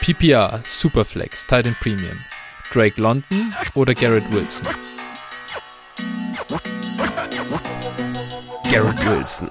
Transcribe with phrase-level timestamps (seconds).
[0.00, 2.18] PPR, Superflex, Titan Premium,
[2.72, 4.66] Drake London oder Garrett Wilson?
[8.70, 9.50] Garrett Wilson.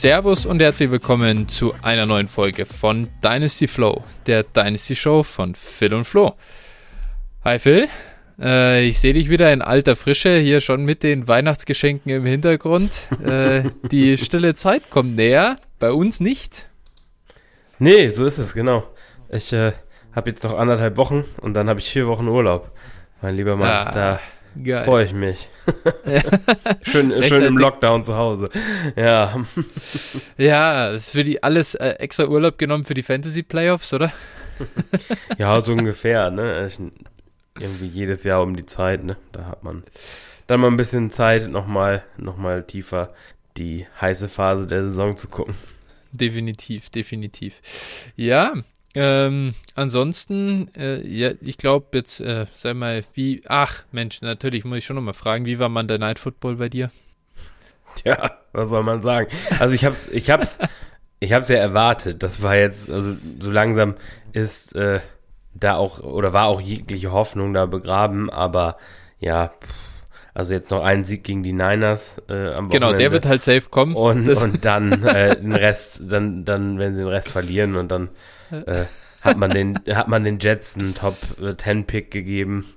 [0.00, 5.54] Servus und herzlich willkommen zu einer neuen Folge von Dynasty Flow, der Dynasty Show von
[5.54, 6.36] Phil und Flo.
[7.44, 7.86] Hi Phil,
[8.40, 13.08] äh, ich sehe dich wieder in alter Frische, hier schon mit den Weihnachtsgeschenken im Hintergrund.
[13.22, 16.70] Äh, die stille Zeit kommt näher, bei uns nicht.
[17.78, 18.84] Nee, so ist es, genau.
[19.28, 19.72] Ich äh,
[20.16, 22.70] habe jetzt noch anderthalb Wochen und dann habe ich vier Wochen Urlaub.
[23.20, 23.90] Mein lieber Mann, ah.
[23.92, 24.20] da
[24.84, 25.48] Freue ich mich.
[26.82, 28.50] schön, schön im Lockdown zu Hause.
[28.96, 29.44] Ja.
[30.36, 34.12] ja, für die alles äh, extra Urlaub genommen für die Fantasy Playoffs, oder?
[35.38, 36.68] ja, so ungefähr, ne?
[37.58, 39.16] Irgendwie jedes Jahr um die Zeit, ne?
[39.32, 39.84] Da hat man
[40.46, 43.14] dann mal ein bisschen Zeit, nochmal noch mal tiefer
[43.56, 45.54] die heiße Phase der Saison zu gucken.
[46.12, 47.60] Definitiv, definitiv.
[48.16, 48.54] Ja,
[48.94, 54.78] ähm, ansonsten, äh, ja, ich glaube jetzt, äh, sag mal, wie, ach Mensch, natürlich muss
[54.78, 56.90] ich schon nochmal fragen, wie war man der Night Football bei dir?
[58.04, 59.28] Ja, was soll man sagen?
[59.58, 60.58] Also ich hab's, ich hab's,
[61.20, 62.22] ich hab's ja erwartet.
[62.22, 63.94] Das war jetzt, also so langsam
[64.32, 65.00] ist äh,
[65.54, 68.76] da auch, oder war auch jegliche Hoffnung da begraben, aber
[69.18, 69.52] ja,
[70.34, 72.68] also jetzt noch einen Sieg gegen die Niners äh, am Wochenende.
[72.70, 73.94] Genau, der wird halt safe kommen.
[73.94, 78.08] Und, und dann äh, den Rest, dann, dann werden sie den Rest verlieren und dann
[78.50, 78.84] äh,
[79.22, 81.16] hat man den, hat man den Jets einen Top
[81.56, 82.74] 10 Pick gegeben,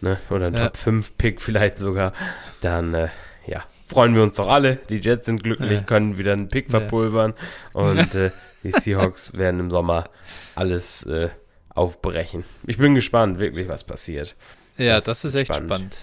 [0.00, 0.18] ne?
[0.30, 0.66] Oder einen ja.
[0.66, 2.12] Top 5 Pick vielleicht sogar.
[2.60, 3.08] Dann, äh,
[3.46, 4.76] ja, freuen wir uns doch alle.
[4.90, 5.80] Die Jets sind glücklich, ja.
[5.82, 7.34] können wieder einen Pick verpulvern
[7.72, 8.30] und äh,
[8.62, 10.10] die Seahawks werden im Sommer
[10.54, 11.30] alles äh,
[11.70, 12.44] aufbrechen.
[12.66, 14.34] Ich bin gespannt, wirklich, was passiert.
[14.76, 15.70] Ja, das, das ist echt spannend.
[15.70, 15.96] spannend.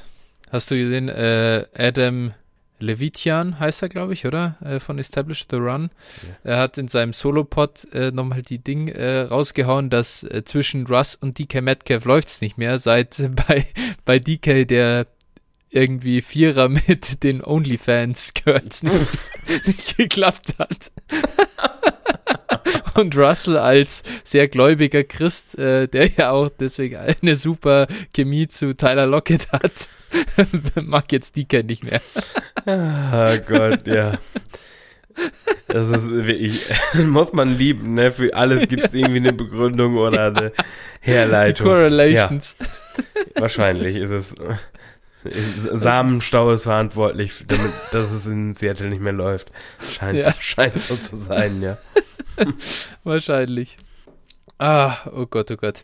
[0.53, 2.35] Hast du gesehen, äh, Adam
[2.77, 4.55] Levitian heißt er, glaube ich, oder?
[4.63, 5.89] Äh, von Establish the Run.
[6.43, 6.51] Ja.
[6.51, 11.15] Er hat in seinem Solopod äh, nochmal die Ding äh, rausgehauen, dass äh, zwischen Russ
[11.15, 13.65] und DK Metcalf läuft es nicht mehr, seit bei,
[14.05, 15.07] bei DK der
[15.71, 20.91] irgendwie Vierer mit den OnlyFans-Skirts nicht, nicht geklappt hat.
[22.95, 28.75] und Russell als sehr gläubiger Christ, äh, der ja auch deswegen eine super Chemie zu
[28.75, 29.89] Tyler Lockett hat,
[30.83, 32.01] mag jetzt DK nicht mehr.
[32.65, 34.13] oh Gott, ja.
[35.67, 36.65] Das ist wirklich,
[37.05, 38.11] muss man lieben, ne?
[38.11, 40.51] Für alles gibt es irgendwie eine Begründung oder eine
[41.01, 41.65] Herleitung.
[41.65, 42.57] Die Correlations.
[42.59, 43.41] Ja.
[43.41, 44.35] Wahrscheinlich ist es.
[45.71, 49.51] Samenstau ist verantwortlich, damit, dass es in Seattle nicht mehr läuft.
[49.95, 50.33] Scheint, ja.
[50.39, 51.77] scheint so zu sein, ja.
[53.03, 53.77] Wahrscheinlich.
[54.59, 55.83] Ah, oh Gott, oh Gott.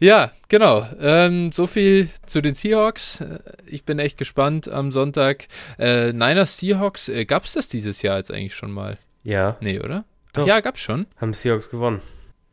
[0.00, 0.86] Ja, genau.
[1.00, 3.20] Ähm, so viel zu den Seahawks.
[3.20, 5.46] Äh, ich bin echt gespannt am Sonntag.
[5.78, 8.98] Äh, Niners Seahawks, äh, gab es das dieses Jahr jetzt eigentlich schon mal?
[9.22, 9.56] Ja.
[9.60, 10.04] Nee, oder?
[10.34, 11.06] Ach, ja, gab's schon.
[11.16, 12.02] Haben Seahawks gewonnen.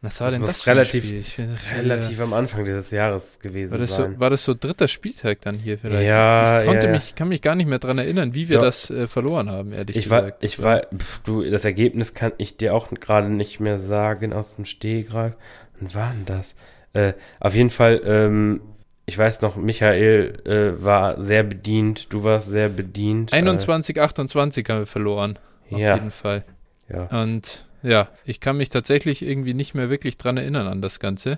[0.05, 3.95] Was war das denn das relativ, find, relativ am Anfang dieses Jahres gewesen war das.
[3.95, 6.07] So, war das so dritter Spieltag dann hier vielleicht?
[6.07, 8.61] Ja, ich konnte ja, mich, kann mich gar nicht mehr dran erinnern, wie wir ja.
[8.61, 10.41] das äh, verloren haben, ehrlich ich gesagt.
[10.41, 14.31] War, ich war, pf, du, das Ergebnis kann ich dir auch gerade nicht mehr sagen
[14.31, 15.33] aus dem Stehgreif.
[15.79, 16.55] Wann war denn das?
[16.93, 18.61] Äh, auf jeden Fall, ähm,
[19.05, 23.33] ich weiß noch, Michael äh, war sehr bedient, du warst sehr bedient.
[23.33, 25.39] 21, 28 haben wir verloren.
[25.71, 25.95] Auf ja.
[25.95, 26.43] jeden Fall.
[26.89, 27.05] Ja.
[27.21, 31.37] Und ja, ich kann mich tatsächlich irgendwie nicht mehr wirklich dran erinnern an das Ganze.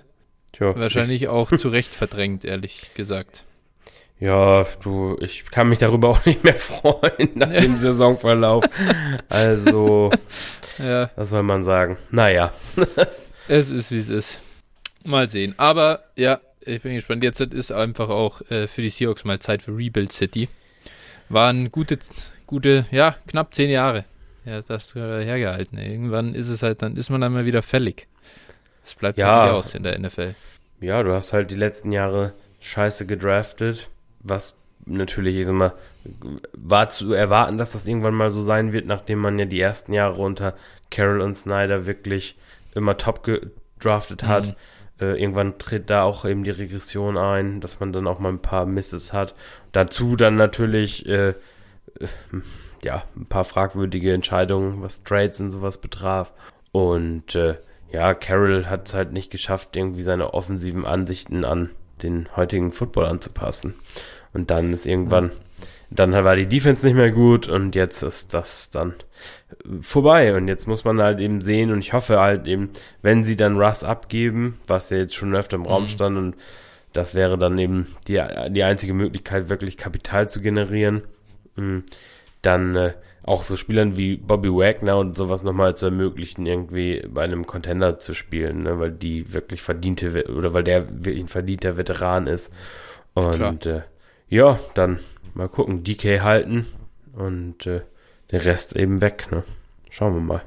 [0.52, 3.44] Tja, Wahrscheinlich ich, auch zu Recht verdrängt, ehrlich gesagt.
[4.18, 7.60] Ja, du, ich kann mich darüber auch nicht mehr freuen nach ja.
[7.60, 8.64] dem Saisonverlauf.
[9.28, 10.10] Also,
[10.78, 11.10] ja.
[11.16, 11.98] was soll man sagen?
[12.10, 12.52] Naja.
[13.46, 14.40] es ist, wie es ist.
[15.04, 15.54] Mal sehen.
[15.58, 17.22] Aber ja, ich bin gespannt.
[17.22, 20.48] Jetzt ist einfach auch äh, für die Seahawks mal Zeit für Rebuild City.
[21.28, 21.98] Waren gute,
[22.46, 24.06] gute, ja, knapp zehn Jahre
[24.48, 25.78] ja, das hergehalten.
[25.78, 28.06] Irgendwann ist es halt, dann ist man dann mal wieder fällig.
[28.82, 30.34] Das bleibt ja nicht aus in der NFL.
[30.80, 33.90] Ja, du hast halt die letzten Jahre scheiße gedraftet,
[34.20, 34.54] was
[34.86, 35.74] natürlich, ich sag mal,
[36.52, 39.92] war zu erwarten, dass das irgendwann mal so sein wird, nachdem man ja die ersten
[39.92, 40.54] Jahre unter
[40.90, 42.36] Carroll und Snyder wirklich
[42.74, 44.48] immer top gedraftet hat.
[44.48, 44.54] Mhm.
[45.00, 48.42] Äh, irgendwann tritt da auch eben die Regression ein, dass man dann auch mal ein
[48.42, 49.34] paar Misses hat.
[49.72, 51.34] Dazu dann natürlich äh,
[52.82, 56.32] ja, ein paar fragwürdige Entscheidungen, was Trades und sowas betraf.
[56.72, 57.56] Und äh,
[57.90, 61.70] ja, Carroll hat es halt nicht geschafft, irgendwie seine offensiven Ansichten an
[62.02, 63.74] den heutigen Football anzupassen.
[64.32, 65.30] Und dann ist irgendwann,
[65.90, 68.94] dann war die Defense nicht mehr gut und jetzt ist das dann
[69.80, 70.34] vorbei.
[70.34, 72.70] Und jetzt muss man halt eben sehen und ich hoffe halt eben,
[73.02, 75.88] wenn sie dann Russ abgeben, was ja jetzt schon öfter im Raum mhm.
[75.88, 76.36] stand und
[76.92, 81.02] das wäre dann eben die, die einzige Möglichkeit, wirklich Kapital zu generieren,
[81.56, 81.78] mm,
[82.42, 82.92] dann äh,
[83.22, 87.98] auch so Spielern wie Bobby Wagner und sowas nochmal zu ermöglichen, irgendwie bei einem Contender
[87.98, 88.78] zu spielen, ne?
[88.78, 92.52] weil die wirklich verdiente oder weil der wirklich ein verdienter Veteran ist.
[93.12, 93.82] Und äh,
[94.28, 95.00] ja, dann
[95.34, 96.66] mal gucken, DK halten
[97.12, 97.82] und äh,
[98.30, 99.30] der Rest eben weg.
[99.30, 99.44] Ne?
[99.90, 100.42] Schauen wir mal.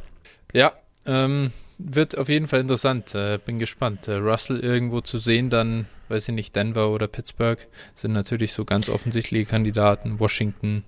[0.54, 0.74] Ja,
[1.06, 3.14] ähm, wird auf jeden Fall interessant.
[3.16, 4.08] Äh, bin gespannt.
[4.08, 7.60] Äh, Russell irgendwo zu sehen, dann, weiß ich nicht, Denver oder Pittsburgh
[7.96, 10.20] sind natürlich so ganz offensichtliche Kandidaten.
[10.20, 10.84] Washington.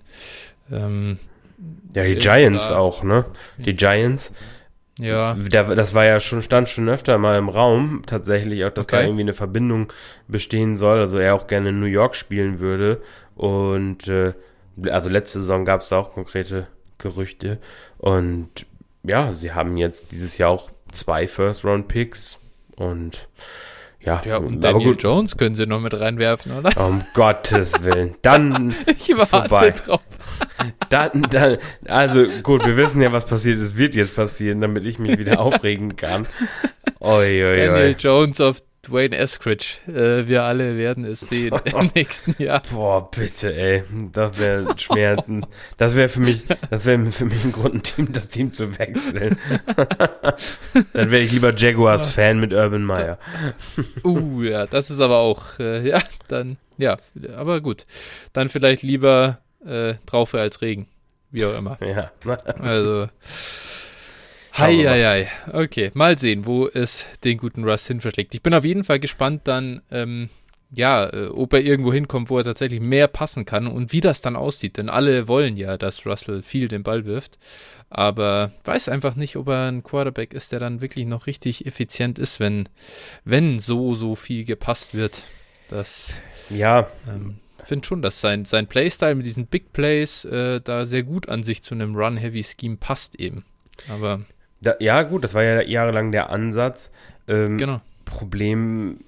[0.70, 1.18] Ähm,
[1.94, 2.78] ja, die Giants da.
[2.78, 3.24] auch, ne?
[3.58, 4.34] Die Giants.
[4.98, 5.34] Ja.
[5.34, 8.96] Der, das war ja schon, stand schon öfter mal im Raum, tatsächlich auch, dass okay.
[8.96, 9.92] da irgendwie eine Verbindung
[10.28, 11.00] bestehen soll.
[11.00, 13.02] Also er auch gerne in New York spielen würde.
[13.34, 14.34] Und äh,
[14.88, 16.68] also letzte Saison gab es da auch konkrete
[16.98, 17.58] Gerüchte.
[17.98, 18.66] Und
[19.02, 22.38] ja, sie haben jetzt dieses Jahr auch zwei First-Round-Picks
[22.76, 23.28] und
[24.04, 25.02] ja, ja und Daniel gut.
[25.02, 26.70] Jones können sie noch mit reinwerfen, oder?
[26.86, 28.14] Um Gottes Willen.
[28.22, 29.70] Dann ich warte vorbei.
[29.70, 30.00] drauf.
[30.88, 34.98] Dann, dann, also gut, wir wissen ja, was passiert ist, wird jetzt passieren, damit ich
[34.98, 36.26] mich wieder aufregen kann.
[37.00, 37.96] Oi, oi, Daniel oi.
[37.98, 39.78] Jones auf Dwayne Eskridge.
[39.88, 42.62] Äh, wir alle werden es sehen im nächsten Jahr.
[42.70, 43.84] Boah, bitte, ey.
[44.12, 45.46] Das wäre Schmerzen.
[45.76, 48.78] Das wäre für mich, das wäre für mich ein Grund, ein Team, das Team zu
[48.78, 49.38] wechseln.
[50.92, 53.18] Dann wäre ich lieber Jaguars-Fan mit Urban Meyer.
[54.04, 56.96] uh, ja, das ist aber auch, äh, ja, dann, ja,
[57.36, 57.86] aber gut.
[58.32, 60.88] Dann vielleicht lieber äh, Traufe als Regen.
[61.30, 61.78] Wie auch immer.
[61.80, 62.10] Ja.
[62.60, 63.08] Also.
[64.56, 65.28] Heieiei.
[65.52, 68.34] Okay, mal sehen, wo es den guten Russ hin verschlägt.
[68.34, 70.28] Ich bin auf jeden Fall gespannt dann, ähm,
[70.70, 74.20] ja, äh, ob er irgendwo hinkommt, wo er tatsächlich mehr passen kann und wie das
[74.20, 74.76] dann aussieht.
[74.76, 77.38] Denn alle wollen ja, dass Russell viel den Ball wirft.
[77.90, 82.18] Aber weiß einfach nicht, ob er ein Quarterback ist, der dann wirklich noch richtig effizient
[82.18, 82.68] ist, wenn,
[83.24, 85.22] wenn so, so viel gepasst wird.
[85.68, 86.20] Das.
[86.50, 86.88] Ja.
[87.08, 91.28] Ähm, finde schon, dass sein, sein Playstyle mit diesen Big Plays äh, da sehr gut
[91.28, 93.44] an sich zu einem Run-Heavy-Scheme passt eben.
[93.88, 94.20] Aber
[94.60, 96.92] da, ja, gut, das war ja jahrelang der Ansatz.
[97.28, 97.80] Ähm, genau.
[98.04, 99.00] Problem,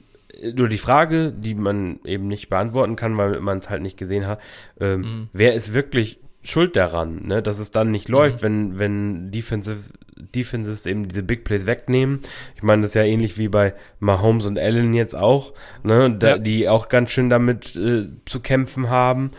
[0.55, 4.27] nur die Frage, die man eben nicht beantworten kann, weil man es halt nicht gesehen
[4.27, 4.41] hat,
[4.81, 5.29] ähm, mhm.
[5.33, 8.43] wer ist wirklich schuld daran, ne, dass es dann nicht läuft, mhm.
[8.43, 9.79] wenn, wenn Defensive,
[10.17, 12.21] Defenses eben diese Big Plays wegnehmen.
[12.55, 15.53] Ich meine, das ist ja ähnlich wie bei Mahomes und Allen jetzt auch,
[15.83, 16.39] ne, da, ja.
[16.39, 19.33] die auch ganz schön damit äh, zu kämpfen haben.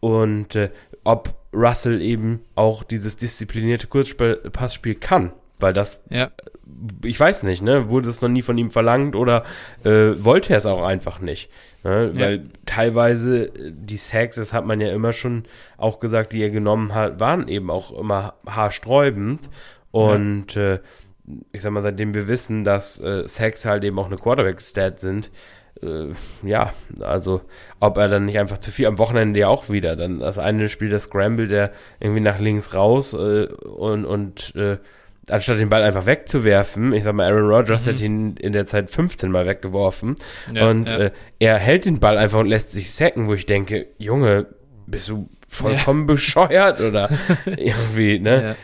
[0.00, 0.70] Und äh,
[1.04, 5.32] ob Russell eben auch dieses disziplinierte Kurzpassspiel kann
[5.62, 6.30] weil das, ja.
[7.04, 9.44] ich weiß nicht, ne, wurde es noch nie von ihm verlangt oder
[9.84, 11.50] äh, wollte er es auch einfach nicht.
[11.84, 12.12] Ne?
[12.14, 12.20] Ja.
[12.20, 15.44] Weil teilweise äh, die Sacks, das hat man ja immer schon
[15.76, 19.48] auch gesagt, die er genommen hat, waren eben auch immer haarsträubend.
[19.90, 20.74] Und ja.
[20.74, 20.78] äh,
[21.52, 25.30] ich sag mal, seitdem wir wissen, dass äh, Sacks halt eben auch eine Quarterback-Stat sind,
[25.82, 26.12] äh,
[26.42, 27.42] ja, also
[27.80, 29.96] ob er dann nicht einfach zu viel am Wochenende ja auch wieder.
[29.96, 34.78] Dann das eine Spiel, das Scramble, der irgendwie nach links raus äh, und, und äh,
[35.28, 37.90] anstatt den Ball einfach wegzuwerfen, ich sag mal, Aaron Rodgers mhm.
[37.90, 40.16] hat ihn in der Zeit 15 Mal weggeworfen
[40.52, 40.98] ja, und ja.
[40.98, 44.46] Äh, er hält den Ball einfach und lässt sich sacken, wo ich denke, Junge,
[44.86, 46.14] bist du vollkommen ja.
[46.14, 47.10] bescheuert oder
[47.46, 48.56] irgendwie, ne?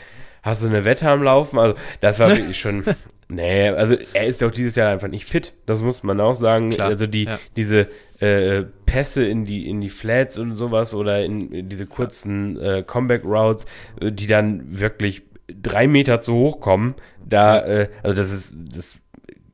[0.42, 1.58] Hast du eine Wette am Laufen?
[1.58, 2.84] Also, das war wirklich schon,
[3.28, 6.36] nee, also er ist ja auch dieses Jahr einfach nicht fit, das muss man auch
[6.36, 6.70] sagen.
[6.70, 7.88] Klar, also die, diese
[8.20, 12.82] äh, Pässe in die, in die Flats und sowas oder in, in diese kurzen äh,
[12.86, 13.66] Comeback-Routes,
[14.00, 18.98] äh, die dann wirklich drei Meter zu hoch kommen, da, äh, also das ist, das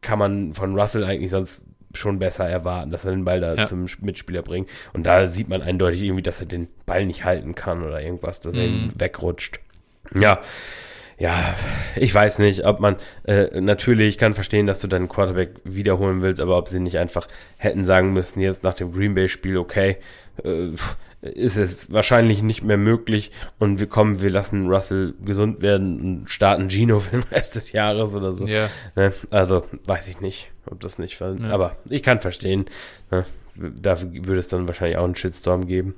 [0.00, 3.64] kann man von Russell eigentlich sonst schon besser erwarten, dass er den Ball da ja.
[3.64, 4.68] zum Mitspieler bringt.
[4.92, 8.40] Und da sieht man eindeutig irgendwie, dass er den Ball nicht halten kann oder irgendwas,
[8.40, 8.60] dass mhm.
[8.60, 9.60] er ihn wegrutscht.
[10.18, 10.40] Ja,
[11.16, 11.54] ja,
[11.96, 16.40] ich weiß nicht, ob man, äh, natürlich kann verstehen, dass du deinen Quarterback wiederholen willst,
[16.40, 19.98] aber ob sie nicht einfach hätten sagen müssen, jetzt nach dem Green Bay-Spiel, okay,
[20.42, 20.70] äh,
[21.24, 26.30] ist es wahrscheinlich nicht mehr möglich und wir kommen, wir lassen Russell gesund werden und
[26.30, 28.46] starten Gino für den Rest des Jahres oder so.
[28.46, 28.68] Ja.
[28.94, 29.12] Ne?
[29.30, 31.34] Also weiß ich nicht, ob das nicht, ja.
[31.50, 32.66] aber ich kann verstehen.
[33.10, 33.24] Ne?
[33.56, 35.94] Da würde es dann wahrscheinlich auch einen Shitstorm geben.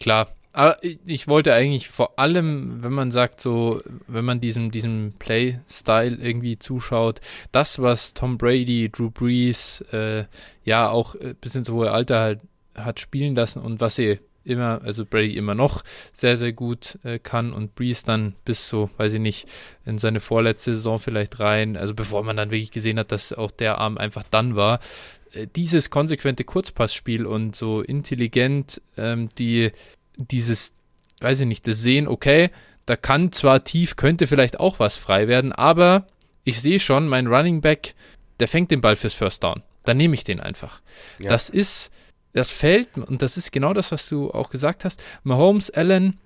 [0.00, 5.12] Klar, aber ich wollte eigentlich vor allem, wenn man sagt, so, wenn man diesem, diesem
[5.18, 7.20] Play-Style irgendwie zuschaut,
[7.52, 10.24] das, was Tom Brady, Drew Brees, äh,
[10.64, 12.40] ja auch äh, bis ins hohe Alter halt
[12.74, 17.18] hat spielen lassen und was sie immer, also Brady immer noch sehr, sehr gut äh,
[17.18, 19.48] kann und Breeze dann bis so, weiß ich nicht,
[19.84, 23.50] in seine vorletzte Saison vielleicht rein, also bevor man dann wirklich gesehen hat, dass auch
[23.50, 24.80] der Arm einfach dann war.
[25.32, 29.72] Äh, dieses konsequente Kurzpassspiel und so intelligent, ähm, die,
[30.16, 30.72] dieses,
[31.20, 32.50] weiß ich nicht, das Sehen, okay,
[32.86, 36.06] da kann zwar tief, könnte vielleicht auch was frei werden, aber
[36.44, 37.94] ich sehe schon, mein Running Back,
[38.40, 39.62] der fängt den Ball fürs First Down.
[39.84, 40.80] Dann nehme ich den einfach.
[41.18, 41.28] Ja.
[41.28, 41.90] Das ist,
[42.38, 46.18] das fällt, und das ist genau das, was du auch gesagt hast, Mahomes, Allen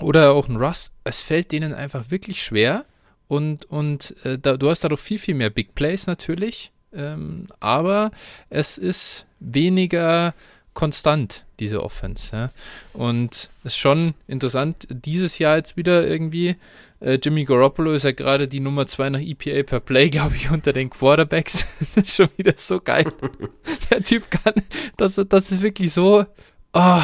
[0.00, 2.86] oder auch ein Russ, es fällt denen einfach wirklich schwer.
[3.28, 6.72] Und, und äh, da, du hast dadurch viel, viel mehr Big Plays natürlich.
[6.92, 8.10] Ähm, aber
[8.50, 10.34] es ist weniger
[10.74, 12.34] konstant, diese Offense.
[12.34, 12.50] Ja.
[12.92, 16.56] Und es ist schon interessant, dieses Jahr jetzt wieder irgendwie,
[17.00, 20.50] äh, Jimmy Garoppolo ist ja gerade die Nummer 2 nach EPA per Play, glaube ich,
[20.50, 21.66] unter den Quarterbacks.
[21.94, 23.06] das ist schon wieder so geil.
[23.90, 24.54] Der Typ kann,
[24.96, 26.24] das, das ist wirklich so,
[26.72, 27.02] oh,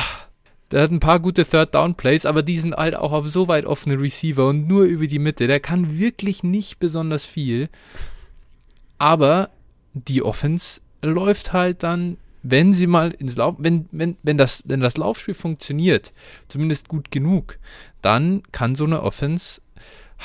[0.71, 3.49] der hat ein paar gute Third Down Plays, aber die sind halt auch auf so
[3.49, 5.47] weit offene Receiver und nur über die Mitte.
[5.47, 7.71] Der kann wirklich nicht besonders viel.
[8.99, 9.51] Aber
[9.95, 12.19] die Offense läuft halt dann
[12.51, 16.13] wenn sie mal ins Lauf, wenn, wenn, wenn, das, wenn das Laufspiel funktioniert,
[16.49, 17.59] zumindest gut genug,
[18.03, 19.61] dann kann so eine Offense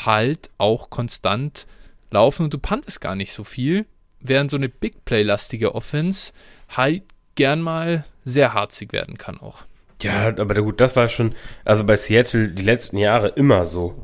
[0.06, 1.68] halt auch konstant
[2.12, 3.86] laufen und du pantest gar nicht so viel,
[4.20, 6.34] während so eine Big Play-lastige Offense
[6.70, 7.03] halt
[7.36, 9.65] gern mal sehr harzig werden kann auch.
[10.01, 11.34] Ja, aber gut, das war schon,
[11.65, 13.96] also bei Seattle die letzten Jahre immer so.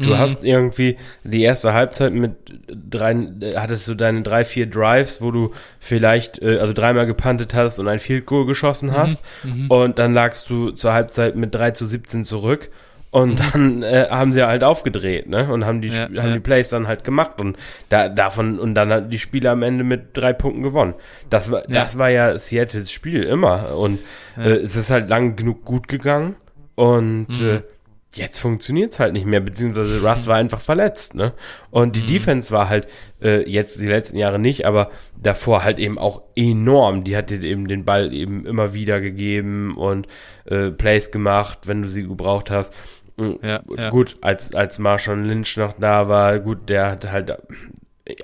[0.00, 0.18] Du mhm.
[0.18, 2.32] hast irgendwie die erste Halbzeit mit
[2.68, 3.14] drei,
[3.54, 7.88] hattest du deine drei, vier Drives, wo du vielleicht, äh, also dreimal gepantet hast und
[7.88, 8.96] ein Field Goal geschossen mhm.
[8.96, 9.20] hast.
[9.44, 9.70] Mhm.
[9.70, 12.70] Und dann lagst du zur Halbzeit mit 3 zu 17 zurück.
[13.10, 13.50] Und mhm.
[13.52, 15.52] dann äh, haben sie halt aufgedreht, ne?
[15.52, 16.32] Und haben die, ja, haben ja.
[16.32, 17.56] die Plays dann halt gemacht und
[17.88, 20.94] da, davon, und dann hat die Spiele am Ende mit drei Punkten gewonnen.
[21.28, 21.82] Das war, ja.
[21.82, 23.76] das war ja Seattles Spiel immer.
[23.76, 23.98] Und
[24.38, 26.36] äh, es ist halt lang genug gut gegangen.
[26.76, 27.48] Und mhm.
[27.48, 27.62] äh,
[28.14, 31.32] jetzt funktioniert's halt nicht mehr, beziehungsweise Russ war einfach verletzt, ne?
[31.70, 32.06] Und die mhm.
[32.06, 32.88] Defense war halt
[33.22, 37.04] äh, jetzt die letzten Jahre nicht, aber davor halt eben auch enorm.
[37.04, 40.08] Die hat dir eben den Ball eben immer wieder gegeben und
[40.46, 42.74] äh, Plays gemacht, wenn du sie gebraucht hast.
[43.42, 43.90] Ja, ja.
[43.90, 47.36] Gut, als, als Marshall Lynch noch da war, gut, der hat halt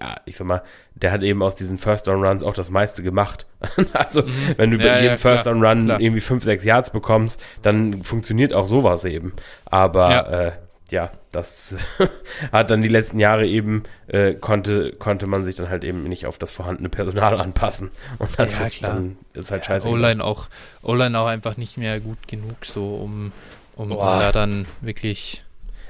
[0.00, 0.62] ja, ich sag mal,
[0.94, 3.46] der hat eben aus diesen First Down Runs auch das meiste gemacht.
[3.92, 4.32] also, mhm.
[4.56, 6.00] wenn du bei ja, jedem ja, First Down Run klar.
[6.00, 9.32] irgendwie 5, 6 Yards bekommst, dann funktioniert auch sowas eben.
[9.64, 10.52] Aber ja, äh,
[10.90, 11.76] ja das
[12.52, 16.26] hat dann die letzten Jahre eben, äh, konnte, konnte man sich dann halt eben nicht
[16.26, 17.90] auf das vorhandene Personal anpassen.
[18.18, 19.88] Und dann, ja, dann ist halt scheiße.
[19.88, 20.48] O-Line auch,
[20.82, 23.32] O-Line auch einfach nicht mehr gut genug, so um,
[23.76, 25.45] um, um da dann wirklich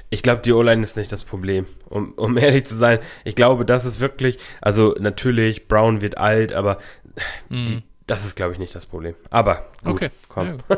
[0.09, 1.65] ich glaube, die O-Line ist nicht das Problem.
[1.89, 6.53] Um, um ehrlich zu sein, ich glaube, das ist wirklich, also natürlich, Brown wird alt,
[6.53, 6.77] aber
[7.49, 7.65] mm.
[7.65, 9.15] die, das ist, glaube ich, nicht das Problem.
[9.29, 10.09] Aber gut, okay.
[10.29, 10.57] komm.
[10.69, 10.77] Ja.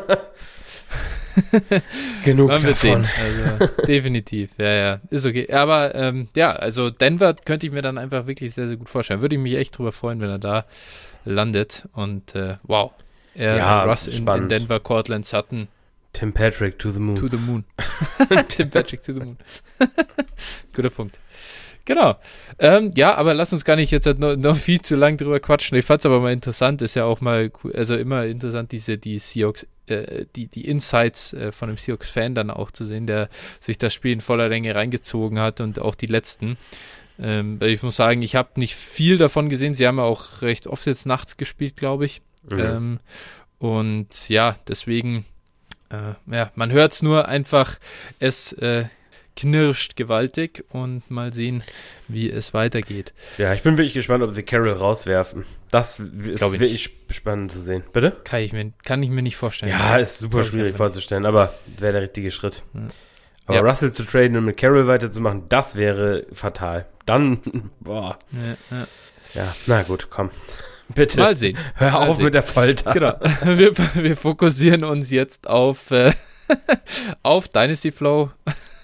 [2.24, 3.06] Genug davon.
[3.18, 5.50] Also, definitiv, ja, ja, ist okay.
[5.52, 9.20] Aber ähm, ja, also Denver könnte ich mir dann einfach wirklich sehr, sehr gut vorstellen.
[9.20, 10.64] Würde ich mich echt drüber freuen, wenn er da
[11.24, 11.88] landet.
[11.92, 12.92] Und äh, wow,
[13.34, 15.68] er, ja, Russ in, in Denver, Cortland Sutton,
[16.12, 17.16] Tim Patrick to the moon.
[17.16, 17.64] To the moon.
[18.48, 19.38] Tim Patrick to the moon.
[20.72, 21.18] Guter Punkt.
[21.84, 22.16] Genau.
[22.58, 25.78] Ähm, ja, aber lass uns gar nicht jetzt noch, noch viel zu lang drüber quatschen.
[25.78, 29.18] Ich fand es aber mal interessant, ist ja auch mal, also immer interessant, diese, die
[29.18, 33.28] Seahawks, äh, die, die Insights äh, von einem Seahawks-Fan dann auch zu sehen, der
[33.60, 36.58] sich das Spiel in voller Länge reingezogen hat und auch die letzten.
[37.18, 39.74] Ähm, ich muss sagen, ich habe nicht viel davon gesehen.
[39.74, 42.22] Sie haben ja auch recht oft jetzt nachts gespielt, glaube ich.
[42.48, 42.58] Mhm.
[42.58, 42.98] Ähm,
[43.58, 45.26] und ja, deswegen
[45.90, 47.78] äh, ja, man hört es nur einfach,
[48.18, 48.86] es äh,
[49.36, 51.62] knirscht gewaltig und mal sehen,
[52.08, 53.12] wie es weitergeht.
[53.38, 55.44] Ja, ich bin wirklich gespannt, ob sie Carol rauswerfen.
[55.70, 57.82] Das ist wirklich spannend zu sehen.
[57.92, 58.16] Bitte?
[58.24, 59.72] Kann ich mir, kann ich mir nicht vorstellen.
[59.72, 62.62] Ja, ist super schwierig vorzustellen, aber wäre der richtige Schritt.
[62.74, 62.80] Ja.
[63.46, 63.62] Aber ja.
[63.62, 66.86] Russell zu traden und mit Carol weiterzumachen, das wäre fatal.
[67.06, 68.18] Dann, boah.
[68.32, 68.86] Ja, ja.
[69.34, 70.30] ja na gut, komm.
[70.94, 71.20] Bitte.
[71.20, 71.56] Mal sehen.
[71.74, 72.24] Hör Mal auf sehen.
[72.24, 72.92] mit der Folter.
[72.92, 73.14] Genau.
[73.44, 76.12] Wir, wir fokussieren uns jetzt auf, äh,
[77.22, 78.30] auf Dynasty Flow.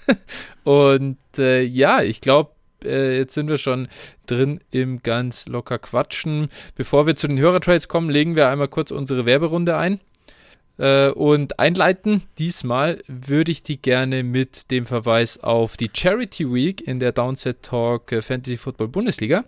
[0.64, 2.50] Und äh, ja, ich glaube,
[2.84, 3.88] äh, jetzt sind wir schon
[4.26, 6.48] drin im ganz locker Quatschen.
[6.74, 10.00] Bevor wir zu den Hörertrades kommen, legen wir einmal kurz unsere Werberunde ein.
[10.78, 16.86] Äh, und einleiten, diesmal würde ich die gerne mit dem Verweis auf die Charity Week
[16.86, 19.44] in der Downset Talk äh, Fantasy Football Bundesliga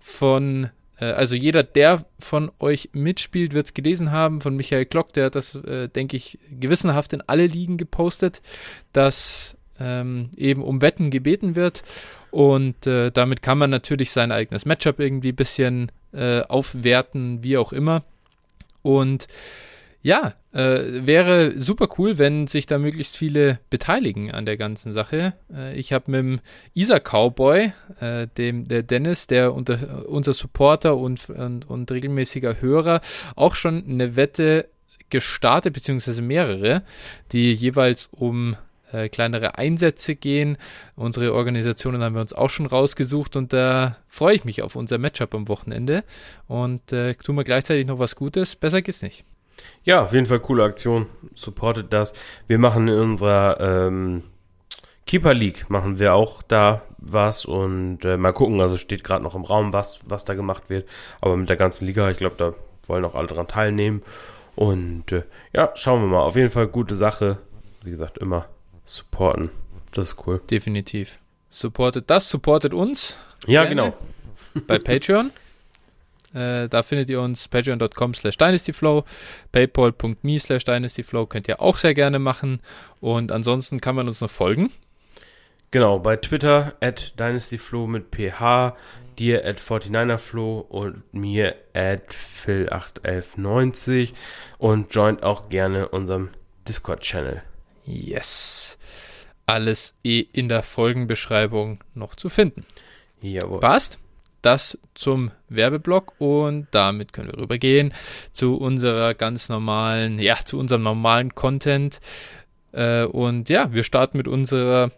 [0.00, 0.70] von
[1.04, 4.40] also jeder, der von euch mitspielt, wird es gelesen haben.
[4.40, 8.40] Von Michael Klock, der hat das, äh, denke ich, gewissenhaft in alle Ligen gepostet,
[8.92, 11.82] dass ähm, eben um Wetten gebeten wird.
[12.30, 17.58] Und äh, damit kann man natürlich sein eigenes Matchup irgendwie ein bisschen äh, aufwerten, wie
[17.58, 18.02] auch immer.
[18.82, 19.26] Und
[20.06, 25.32] ja, äh, wäre super cool, wenn sich da möglichst viele beteiligen an der ganzen Sache.
[25.52, 26.40] Äh, ich habe mit dem
[26.74, 33.00] Isa Cowboy, äh, dem der Dennis, der unter, unser Supporter und, und, und regelmäßiger Hörer,
[33.34, 34.68] auch schon eine Wette
[35.10, 36.84] gestartet, beziehungsweise mehrere,
[37.32, 38.56] die jeweils um
[38.92, 40.56] äh, kleinere Einsätze gehen.
[40.94, 44.98] Unsere Organisationen haben wir uns auch schon rausgesucht und da freue ich mich auf unser
[44.98, 46.04] Matchup am Wochenende
[46.46, 48.54] und äh, tun wir gleichzeitig noch was Gutes.
[48.54, 49.24] Besser geht's nicht.
[49.84, 51.06] Ja, auf jeden Fall coole Aktion.
[51.34, 52.14] Supportet das.
[52.46, 54.22] Wir machen in unserer ähm,
[55.06, 59.36] Keeper League machen wir auch da was und äh, mal gucken, also steht gerade noch
[59.36, 60.88] im Raum, was, was da gemacht wird.
[61.20, 62.54] Aber mit der ganzen Liga, ich glaube, da
[62.88, 64.02] wollen auch alle dran teilnehmen.
[64.56, 65.22] Und äh,
[65.52, 66.22] ja, schauen wir mal.
[66.22, 67.38] Auf jeden Fall gute Sache.
[67.84, 68.46] Wie gesagt, immer
[68.84, 69.50] supporten.
[69.92, 70.40] Das ist cool.
[70.50, 71.18] Definitiv.
[71.50, 73.16] Supportet das, supportet uns.
[73.46, 73.94] Ja, genau.
[74.66, 75.30] Bei Patreon.
[76.36, 79.04] Äh, da findet ihr uns patreon.com slash dynastyflow,
[79.52, 82.60] paypal.me slash dynastyflow könnt ihr auch sehr gerne machen.
[83.00, 84.70] Und ansonsten kann man uns noch folgen.
[85.70, 88.76] Genau, bei Twitter at dynastyflow mit ph,
[89.18, 94.12] dir at 49erflow und mir at phil81190
[94.58, 96.28] und joint auch gerne unserem
[96.68, 97.42] Discord-Channel.
[97.84, 98.76] Yes.
[99.46, 102.66] Alles eh in der Folgenbeschreibung noch zu finden.
[103.20, 103.60] Jawohl.
[103.60, 103.98] Passt?
[104.46, 107.92] Das zum Werbeblock und damit können wir rübergehen
[108.30, 111.98] zu unserer ganz normalen, ja, zu unserem normalen Content.
[112.70, 114.92] Äh, und ja, wir starten mit unserer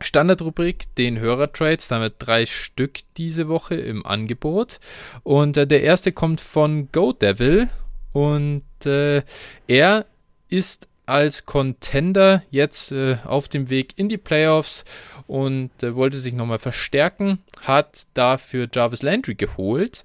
[0.00, 1.88] Standardrubrik, den Hörertrades.
[1.88, 4.78] Da haben wir drei Stück diese Woche im Angebot.
[5.24, 7.68] Und äh, der erste kommt von GoDevil
[8.12, 9.24] und äh,
[9.66, 10.06] er
[10.48, 14.84] ist als Contender jetzt äh, auf dem Weg in die Playoffs
[15.26, 20.04] und äh, wollte sich nochmal verstärken, hat dafür Jarvis Landry geholt.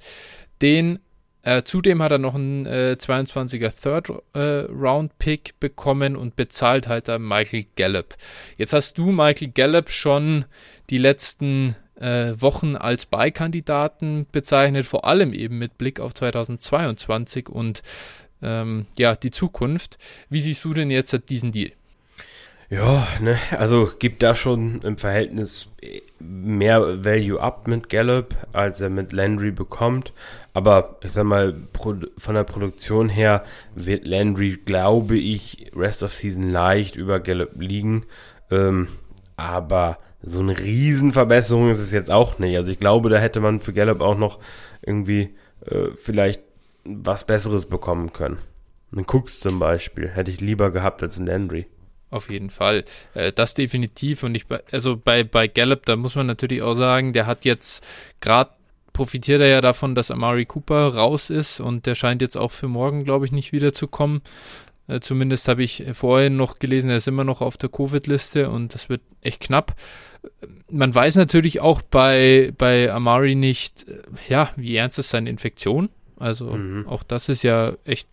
[0.61, 0.99] Den
[1.43, 6.87] äh, zudem hat er noch einen äh, 22er Third äh, Round Pick bekommen und bezahlt
[6.87, 8.15] halt da Michael Gallup.
[8.57, 10.45] Jetzt hast du Michael Gallup schon
[10.91, 17.81] die letzten äh, Wochen als Beikandidaten bezeichnet, vor allem eben mit Blick auf 2022 und
[18.41, 19.97] ähm, ja, die Zukunft.
[20.29, 21.71] Wie siehst du denn jetzt diesen Deal?
[22.71, 25.73] Ja, ne, also gibt da schon im Verhältnis
[26.19, 30.13] mehr Value up mit Gallup, als er mit Landry bekommt.
[30.53, 31.55] Aber ich sag mal,
[32.17, 33.43] von der Produktion her
[33.75, 38.05] wird Landry, glaube ich, Rest of Season leicht über Gallup liegen.
[38.49, 38.87] Ähm,
[39.35, 42.55] aber so eine Riesenverbesserung ist es jetzt auch nicht.
[42.55, 44.39] Also ich glaube, da hätte man für Gallup auch noch
[44.81, 46.41] irgendwie äh, vielleicht
[46.83, 48.37] was Besseres bekommen können.
[48.91, 51.67] Einen Cooks zum Beispiel hätte ich lieber gehabt als einen Landry.
[52.09, 52.83] Auf jeden Fall.
[53.13, 54.23] Äh, das definitiv.
[54.23, 57.87] Und ich, also bei, bei Gallup, da muss man natürlich auch sagen, der hat jetzt
[58.19, 58.51] gerade
[58.93, 62.67] profitiert er ja davon, dass Amari Cooper raus ist und der scheint jetzt auch für
[62.67, 64.21] morgen, glaube ich, nicht wiederzukommen.
[64.87, 68.73] Äh, zumindest habe ich vorhin noch gelesen, er ist immer noch auf der Covid-Liste und
[68.73, 69.75] das wird echt knapp.
[70.69, 75.89] Man weiß natürlich auch bei, bei Amari nicht, äh, ja, wie ernst ist seine Infektion.
[76.21, 76.87] Also mhm.
[76.87, 78.07] auch das ist ja echt.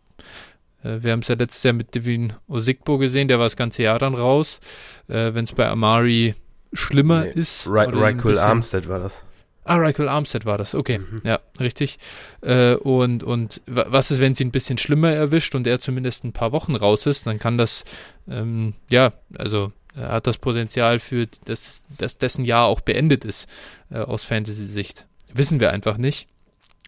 [0.82, 3.82] Äh, wir haben es ja letztes Jahr mit Devin Osigbo gesehen, der war das ganze
[3.82, 4.60] Jahr dann raus.
[5.08, 6.34] Äh, Wenn es bei Amari
[6.72, 7.32] schlimmer nee.
[7.32, 7.66] ist.
[7.68, 9.24] Raikul Armstead war das.
[9.64, 10.98] Ah, Raikul Armstead war das, okay.
[10.98, 11.20] Mhm.
[11.24, 11.98] Ja, richtig.
[12.40, 16.32] Äh, und, und was ist, wenn sie ein bisschen schlimmer erwischt und er zumindest ein
[16.32, 17.84] paar Wochen raus ist, dann kann das,
[18.30, 23.46] ähm, ja, also er hat das Potenzial für, das, dass dessen Jahr auch beendet ist,
[23.90, 25.06] äh, aus Fantasy-Sicht.
[25.34, 26.28] Wissen wir einfach nicht.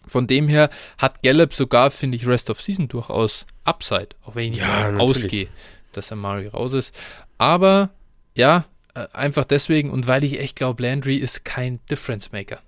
[0.07, 4.45] Von dem her hat Gallup sogar, finde ich, Rest of Season durchaus Upside, auch wenn
[4.45, 5.47] ich nicht ja, ausgehe,
[5.93, 6.95] dass Amari raus ist.
[7.37, 7.91] Aber
[8.35, 12.59] ja, äh, einfach deswegen und weil ich echt glaube, Landry ist kein Difference Maker.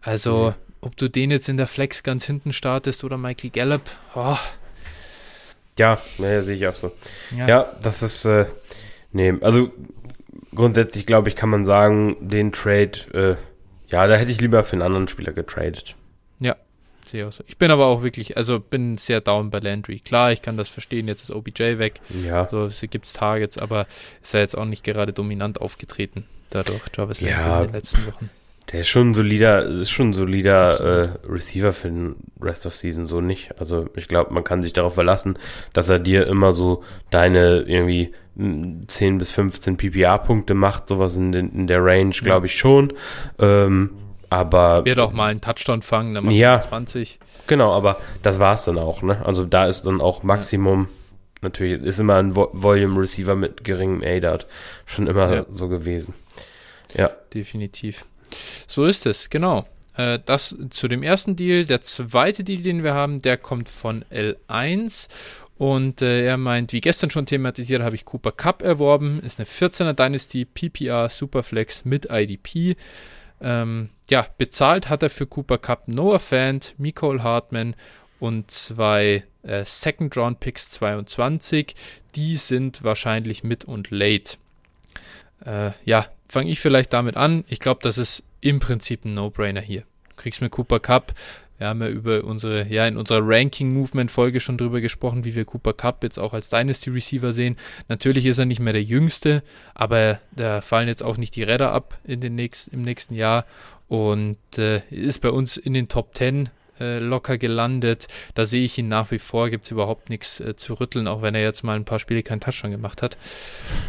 [0.00, 0.54] Also, mhm.
[0.80, 3.82] ob du den jetzt in der Flex ganz hinten startest oder Michael Gallup,
[4.14, 4.38] oh.
[5.78, 6.92] Ja, naja, sehe ich auch so.
[7.36, 8.46] Ja, ja das ist, äh,
[9.12, 9.70] nee, also
[10.54, 13.36] grundsätzlich glaube ich, kann man sagen, den Trade, äh,
[13.88, 15.96] ja, da hätte ich lieber für einen anderen Spieler getradet.
[17.06, 17.44] Sehe auch so.
[17.46, 20.00] Ich bin aber auch wirklich, also bin sehr down bei Landry.
[20.00, 22.00] Klar, ich kann das verstehen, jetzt ist OBJ weg.
[22.24, 22.48] Ja.
[22.48, 23.86] So, es gibt Targets, aber
[24.22, 28.06] ist er jetzt auch nicht gerade dominant aufgetreten dadurch, Jarvis Landry ja, in den letzten
[28.06, 28.30] Wochen.
[28.70, 32.74] Der ist schon ein solider, ist schon ein solider äh, Receiver für den Rest of
[32.74, 33.58] Season, so nicht.
[33.58, 35.38] Also ich glaube, man kann sich darauf verlassen,
[35.72, 41.52] dass er dir immer so deine irgendwie 10 bis 15 PPA-Punkte macht, sowas in, den,
[41.52, 42.92] in der Range, glaube ich schon.
[43.38, 43.90] Ähm,
[44.32, 44.84] aber.
[44.84, 47.18] Wird auch mal einen Touchdown fangen, dann macht ja, 20.
[47.46, 49.24] Genau, aber das war es dann auch, ne?
[49.24, 50.88] Also da ist dann auch Maximum, ja.
[51.42, 54.46] natürlich, ist immer ein Volume Receiver mit geringem ADAT
[54.86, 55.46] schon immer ja.
[55.50, 56.14] so gewesen.
[56.94, 57.10] Ja.
[57.32, 58.04] Definitiv.
[58.66, 59.66] So ist es, genau.
[59.96, 61.66] Äh, das zu dem ersten Deal.
[61.66, 65.08] Der zweite Deal, den wir haben, der kommt von L1
[65.58, 69.20] und äh, er meint, wie gestern schon thematisiert, habe ich Cooper Cup erworben.
[69.20, 72.76] Ist eine 14er Dynasty PPR Superflex mit IDP.
[73.42, 77.74] Ähm, ja, bezahlt hat er für Cooper Cup Noah Fant, Nicole Hartman
[78.20, 81.74] und zwei äh, Second Round Picks 22.
[82.14, 84.36] Die sind wahrscheinlich mit und late.
[85.44, 87.44] Äh, ja, fange ich vielleicht damit an.
[87.48, 89.82] Ich glaube, das ist im Prinzip ein No-Brainer hier.
[90.08, 91.14] Du kriegst mit Cooper Cup
[91.62, 95.72] wir haben ja über unsere, ja, in unserer Ranking-Movement-Folge schon drüber gesprochen, wie wir Cooper
[95.72, 97.56] Cup jetzt auch als Dynasty-Receiver sehen.
[97.86, 101.70] Natürlich ist er nicht mehr der Jüngste, aber da fallen jetzt auch nicht die Räder
[101.70, 103.46] ab in den nächsten, im nächsten Jahr
[103.86, 108.08] und äh, ist bei uns in den Top 10 äh, locker gelandet.
[108.34, 111.22] Da sehe ich ihn nach wie vor, gibt es überhaupt nichts äh, zu rütteln, auch
[111.22, 113.16] wenn er jetzt mal ein paar Spiele keinen Touchdown gemacht hat.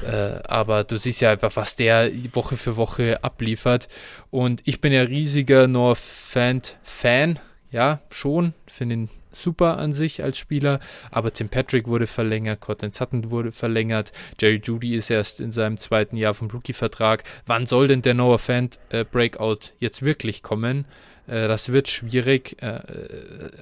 [0.06, 3.88] Äh, aber du siehst ja einfach, was der Woche für Woche abliefert.
[4.30, 7.40] Und ich bin ja riesiger North-Fan,
[7.74, 12.94] ja, schon, finde ihn super an sich als Spieler, aber Tim Patrick wurde verlängert, Cortland
[12.94, 17.24] Sutton wurde verlängert, Jerry Judy ist erst in seinem zweiten Jahr vom Rookie-Vertrag.
[17.48, 20.86] Wann soll denn der Noah Fan äh, Breakout jetzt wirklich kommen?
[21.28, 22.62] Äh, das wird schwierig.
[22.62, 22.80] Äh,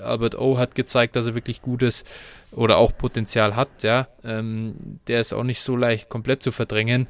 [0.04, 2.06] Albert O hat gezeigt, dass er wirklich gut ist
[2.52, 3.70] oder auch Potenzial hat.
[3.82, 4.76] Ja, ähm,
[5.08, 7.08] der ist auch nicht so leicht komplett zu verdrängen.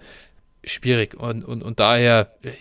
[0.63, 2.52] Schwierig und, und, und daher äh,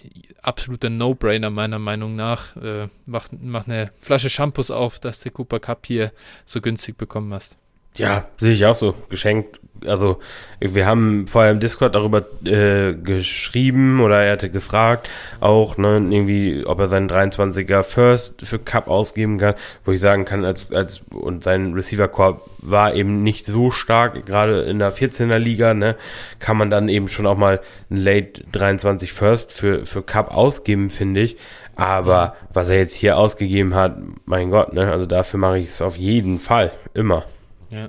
[0.40, 2.56] absoluter No-Brainer meiner Meinung nach.
[2.56, 6.12] Äh, mach, mach eine Flasche Shampoos auf, dass du Cooper Cup hier
[6.46, 7.56] so günstig bekommen hast.
[7.96, 8.94] Ja, sehe ich auch so.
[9.08, 9.60] Geschenkt.
[9.86, 10.18] Also,
[10.60, 15.08] wir haben vorher im Discord darüber äh, geschrieben oder er hatte gefragt,
[15.40, 19.54] auch, ne, irgendwie, ob er seinen 23er First für Cup ausgeben kann,
[19.86, 24.62] wo ich sagen kann, als, als, und sein Receiver-Core war eben nicht so stark, gerade
[24.64, 25.96] in der 14er Liga, ne,
[26.40, 30.90] kann man dann eben schon auch mal ein Late 23 First für, für Cup ausgeben,
[30.90, 31.38] finde ich.
[31.74, 35.80] Aber was er jetzt hier ausgegeben hat, mein Gott, ne, also dafür mache ich es
[35.80, 37.24] auf jeden Fall, immer.
[37.70, 37.88] Ja.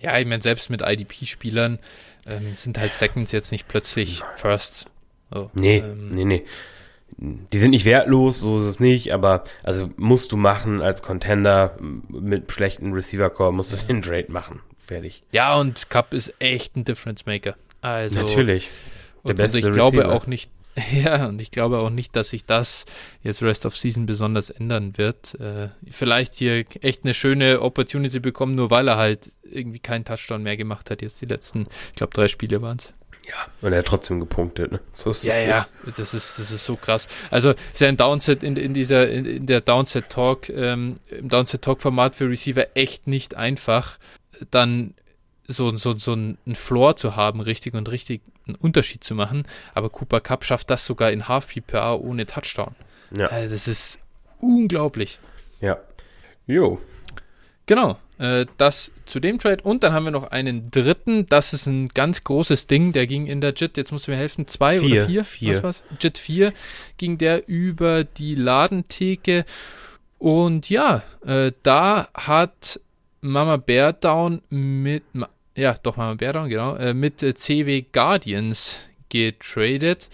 [0.00, 1.78] Ja, ich meine, selbst mit IDP-Spielern
[2.26, 4.86] ähm, sind halt Seconds jetzt nicht plötzlich Firsts.
[5.32, 6.44] So, nee, ähm, nee, nee.
[7.16, 11.78] Die sind nicht wertlos, so ist es nicht, aber also musst du machen als Contender
[12.08, 14.60] mit schlechten Receiver-Core, musst du den Trade machen.
[14.78, 15.22] Fertig.
[15.30, 17.56] Ja, und Cup ist echt ein Difference Maker.
[17.80, 18.68] Also, Natürlich.
[19.22, 19.90] Der und, beste und ich Receiver.
[19.90, 20.50] glaube auch nicht,
[20.92, 22.84] Ja, und ich glaube auch nicht, dass sich das
[23.22, 25.38] jetzt Rest of Season besonders ändern wird.
[25.40, 30.42] Äh, vielleicht hier echt eine schöne Opportunity bekommen, nur weil er halt irgendwie keinen Touchdown
[30.42, 32.92] mehr gemacht hat, jetzt die letzten, ich glaube, drei Spiele waren es.
[33.26, 34.80] Ja, und er hat trotzdem gepunktet, ne?
[34.92, 37.08] So ist ja, ja, das ist, das ist so krass.
[37.30, 41.80] Also sein Downset in, in dieser, in, in der Downset Talk, ähm, im Downset Talk
[41.80, 43.98] Format für Receiver echt nicht einfach,
[44.50, 44.94] dann
[45.46, 49.44] so, so, so einen Floor zu haben, richtig und richtig einen Unterschied zu machen.
[49.74, 52.74] Aber Cooper Cup schafft das sogar in Half PPA ohne Touchdown.
[53.16, 53.26] Ja.
[53.26, 53.98] Also das ist
[54.40, 55.18] unglaublich.
[55.60, 55.78] Ja.
[56.46, 56.80] Jo.
[57.66, 57.98] Genau.
[58.18, 59.62] Äh, das zu dem Trade.
[59.62, 61.26] Und dann haben wir noch einen dritten.
[61.26, 62.92] Das ist ein ganz großes Ding.
[62.92, 65.24] Der ging in der JIT, jetzt musst du mir helfen, zwei vier, oder vier?
[65.24, 65.54] Vier.
[65.54, 65.82] Was war's?
[66.00, 66.52] JIT 4
[66.96, 69.44] ging der über die Ladentheke.
[70.18, 72.80] Und ja, äh, da hat
[73.20, 75.02] Mama Bear Down mit
[75.56, 80.08] ja, doch mal Bären, genau, äh, mit äh, CW Guardians getradet.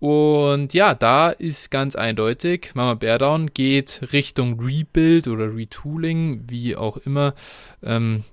[0.00, 6.98] Und ja, da ist ganz eindeutig, Mama Beardown geht Richtung Rebuild oder Retooling, wie auch
[6.98, 7.34] immer.
[7.82, 8.24] Ähm,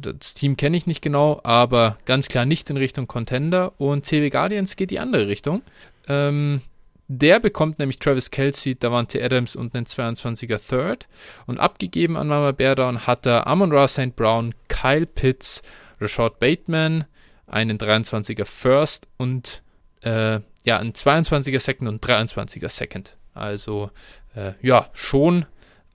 [0.00, 3.74] das Team kenne ich nicht genau, aber ganz klar nicht in Richtung Contender.
[3.78, 5.60] Und CW Guardians geht die andere Richtung.
[6.08, 6.62] Ähm,
[7.12, 11.08] der bekommt nämlich Travis Kelsey, Davante Adams und einen 22er Third.
[11.44, 14.14] Und abgegeben an Mama Beardown hat er Amon Ra St.
[14.14, 15.60] Brown, Kyle Pitts,
[16.00, 17.06] Rashad Bateman,
[17.48, 19.60] einen 23er First und
[20.02, 23.16] äh, ja, ein 22er Second und 23er Second.
[23.34, 23.90] Also
[24.36, 25.46] äh, ja, schon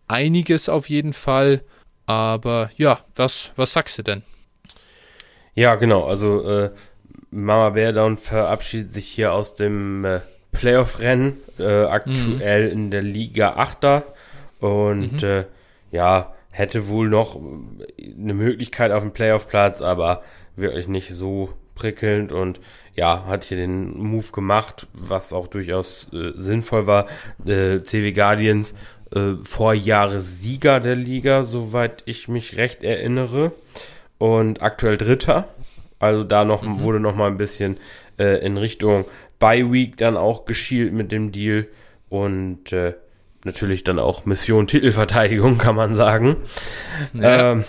[0.10, 1.62] einiges auf jeden Fall.
[2.06, 4.24] Aber ja, was, was sagst du denn?
[5.54, 6.04] Ja, genau.
[6.04, 6.72] Also äh,
[7.32, 10.20] Mama Bear Down verabschiedet sich hier aus dem äh,
[10.56, 12.72] Playoff-Rennen, äh, aktuell mhm.
[12.72, 14.04] in der Liga 8er.
[14.60, 15.28] Und mhm.
[15.28, 15.44] äh,
[15.92, 20.24] ja, hätte wohl noch eine Möglichkeit auf den Playoff-Platz, aber
[20.56, 22.62] wirklich nicht so prickelnd und
[22.96, 27.08] ja, hat hier den Move gemacht, was auch durchaus äh, sinnvoll war.
[27.46, 28.74] Äh, CW Guardians
[29.14, 33.52] äh, Vorjahressieger der Liga, soweit ich mich recht erinnere.
[34.18, 35.50] Und aktuell Dritter.
[36.00, 36.82] Also da noch mhm.
[36.82, 37.78] wurde noch mal ein bisschen
[38.18, 39.06] äh, in Richtung
[39.40, 41.68] Bye Week dann auch geschielt mit dem Deal.
[42.10, 42.96] Und äh,
[43.44, 46.38] natürlich dann auch Mission Titelverteidigung, kann man sagen.
[47.14, 47.54] Ja.
[47.54, 47.64] Ähm,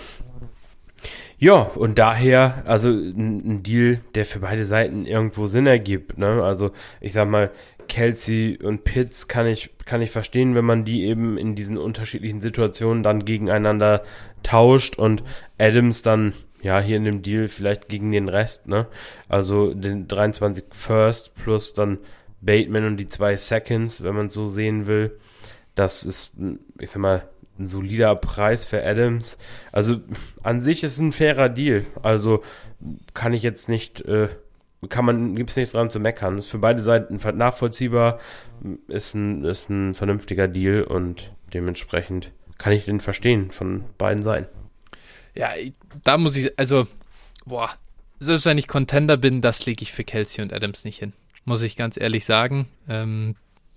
[1.39, 6.17] ja, und daher, also ein, ein, Deal, der für beide Seiten irgendwo Sinn ergibt.
[6.17, 6.43] Ne?
[6.43, 7.51] Also ich sag mal,
[7.87, 12.41] Kelsey und Pitts kann ich, kann ich verstehen, wenn man die eben in diesen unterschiedlichen
[12.41, 14.03] Situationen dann gegeneinander
[14.41, 15.23] tauscht und
[15.59, 16.33] Adams dann
[16.67, 18.87] ja hier in dem Deal vielleicht gegen den Rest, ne?
[19.27, 21.99] Also den 23 First plus dann
[22.41, 25.17] Bateman und die zwei Seconds, wenn man es so sehen will.
[25.75, 26.31] Das ist,
[26.79, 27.27] ich sag mal,
[27.57, 29.37] ein solider Preis für Adams.
[29.71, 30.01] Also
[30.43, 31.85] an sich ist ein fairer Deal.
[32.03, 32.43] Also
[33.13, 34.27] kann ich jetzt nicht äh,
[34.89, 36.37] kann man, gibt es nichts dran zu meckern.
[36.37, 38.19] Ist für beide Seiten nachvollziehbar,
[38.87, 44.56] ist ein, ist ein vernünftiger Deal und dementsprechend kann ich den verstehen von beiden Seiten.
[45.37, 45.51] Ja,
[46.03, 46.87] da muss ich, also,
[47.45, 47.69] boah,
[48.19, 51.13] selbst wenn ich Contender bin, das lege ich für Kelsey und Adams nicht hin.
[51.45, 52.67] Muss ich ganz ehrlich sagen.
[52.89, 53.35] Ähm,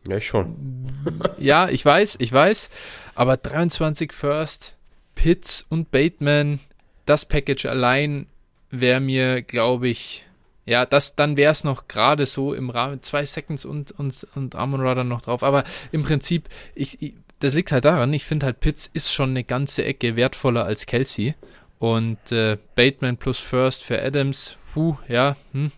[0.09, 0.87] ja, ich schon.
[1.39, 2.71] ja, ich weiß, ich weiß.
[3.15, 4.75] Aber 23 First,
[5.15, 6.61] Pitts und Bateman,
[7.05, 8.27] das Package allein
[8.71, 10.25] wäre mir, glaube ich,
[10.65, 14.55] ja, das, dann wäre es noch gerade so im Rahmen, zwei Seconds und, und, und
[14.55, 15.43] Amon Ra dann noch drauf.
[15.43, 19.31] Aber im Prinzip, ich, ich das liegt halt daran, ich finde halt Pitts ist schon
[19.31, 21.35] eine ganze Ecke wertvoller als Kelsey.
[21.79, 25.73] Und äh, Bateman plus First für Adams, puh, ja, hm.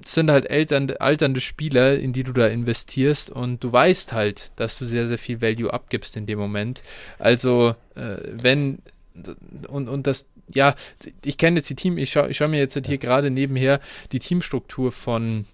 [0.00, 4.52] Das sind halt alternde, alternde Spieler, in die du da investierst und du weißt halt,
[4.54, 6.84] dass du sehr, sehr viel Value abgibst in dem Moment.
[7.18, 8.78] Also, äh, wenn,
[9.66, 10.76] und, und das, ja,
[11.24, 13.80] ich kenne jetzt die Team, ich schaue ich schau mir jetzt hier gerade nebenher
[14.12, 15.44] die Teamstruktur von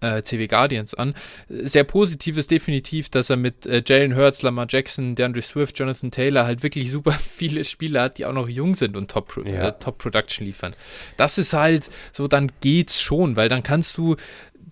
[0.00, 1.14] äh, CW Guardians an.
[1.48, 6.10] Sehr positiv ist definitiv, dass er mit äh, Jalen Hurts, Lamar Jackson, DeAndre Swift, Jonathan
[6.10, 9.68] Taylor halt wirklich super viele Spieler hat, die auch noch jung sind und Top, ja.
[9.68, 10.74] äh, Top Production liefern.
[11.16, 14.16] Das ist halt so, dann geht's schon, weil dann kannst du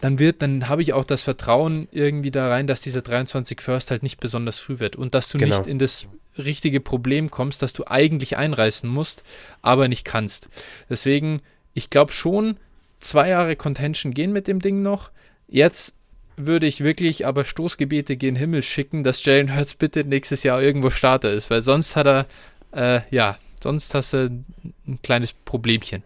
[0.03, 3.93] dann wird, dann habe ich auch das Vertrauen irgendwie da rein, dass dieser 23 First
[3.93, 5.57] halt nicht besonders früh wird und dass du genau.
[5.57, 9.23] nicht in das richtige Problem kommst, dass du eigentlich einreißen musst,
[9.61, 10.49] aber nicht kannst.
[10.91, 11.41] Deswegen,
[11.73, 12.57] ich glaube schon,
[13.03, 15.11] zwei Jahre Contention gehen mit dem Ding noch.
[15.49, 15.95] Jetzt
[16.37, 20.91] würde ich wirklich aber Stoßgebete gen Himmel schicken, dass Jalen Hurts bitte nächstes Jahr irgendwo
[20.91, 22.27] Starter ist, weil sonst hat er,
[22.73, 24.45] äh, ja, sonst hast du
[24.87, 26.03] ein kleines Problemchen.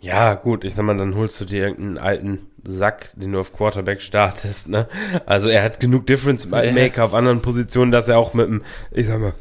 [0.00, 3.52] Ja, gut, ich sag mal, dann holst du dir irgendeinen alten Sack, den du auf
[3.52, 4.88] Quarterback startest, ne?
[5.24, 7.04] Also er hat genug Difference Maker ja.
[7.04, 9.34] auf anderen Positionen, dass er auch mit einem, ich sag mal,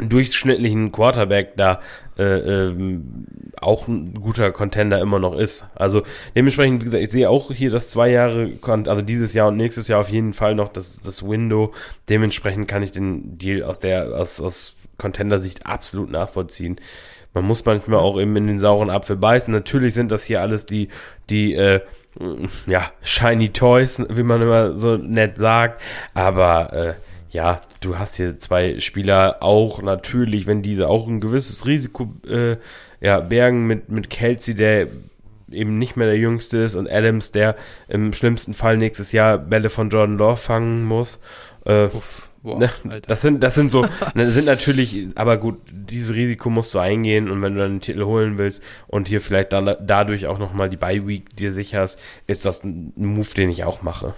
[0.00, 1.80] durchschnittlichen Quarterback da
[2.18, 3.26] äh, ähm,
[3.60, 5.66] auch ein guter Contender immer noch ist.
[5.74, 6.02] Also
[6.36, 9.88] dementsprechend, wie gesagt, ich sehe auch hier das zwei Jahre, also dieses Jahr und nächstes
[9.88, 11.72] Jahr auf jeden Fall noch das, das Window.
[12.08, 16.76] Dementsprechend kann ich den Deal aus der, aus, aus Contender-Sicht absolut nachvollziehen.
[17.32, 19.52] Man muss manchmal auch eben in den sauren Apfel beißen.
[19.52, 20.88] Natürlich sind das hier alles die,
[21.30, 21.80] die, äh,
[22.66, 25.80] ja, shiny Toys, wie man immer so nett sagt.
[26.14, 26.94] Aber äh,
[27.34, 32.56] ja, du hast hier zwei Spieler auch natürlich, wenn diese auch ein gewisses Risiko äh,
[33.00, 34.86] ja, bergen mit, mit Kelsey, der
[35.50, 37.56] eben nicht mehr der Jüngste ist und Adams, der
[37.88, 41.18] im schlimmsten Fall nächstes Jahr Bälle von Jordan Love fangen muss.
[41.64, 42.70] Äh, Uff, boah, ne,
[43.04, 47.28] das sind, das sind so, ne, sind natürlich, aber gut, dieses Risiko musst du eingehen
[47.28, 50.70] und wenn du dann einen Titel holen willst und hier vielleicht dann dadurch auch nochmal
[50.70, 54.14] die Bye Week dir sicherst, ist das ein Move, den ich auch mache.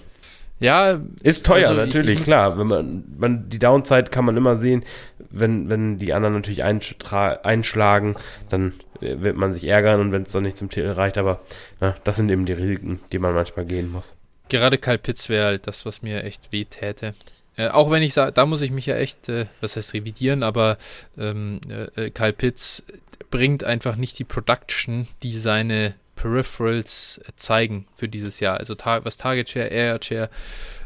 [0.59, 2.59] Ja, ist teuer also natürlich, ich, klar.
[2.59, 4.85] Wenn man, man die Downside kann man immer sehen,
[5.31, 8.17] wenn wenn die anderen natürlich einschlagen,
[8.49, 11.19] dann äh, wird man sich ärgern und wenn es dann nicht zum Titel reicht.
[11.19, 11.41] Aber
[11.81, 14.15] na, das sind eben die Risiken, die man manchmal gehen muss.
[14.49, 17.15] Gerade Kyle Pitts wäre halt das, was mir echt weh täte.
[17.57, 20.43] Äh, auch wenn ich sage, da muss ich mich ja echt, äh, was heißt revidieren,
[20.43, 20.79] aber
[21.19, 22.85] ähm, äh, äh Kyle Pitts
[23.31, 28.59] bringt einfach nicht die Production, die seine Peripherals zeigen für dieses Jahr.
[28.59, 30.31] Also was Target Share, Air Share,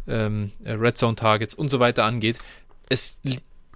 [0.07, 2.39] ähm, Red Zone Targets und so weiter angeht.
[2.89, 3.19] Es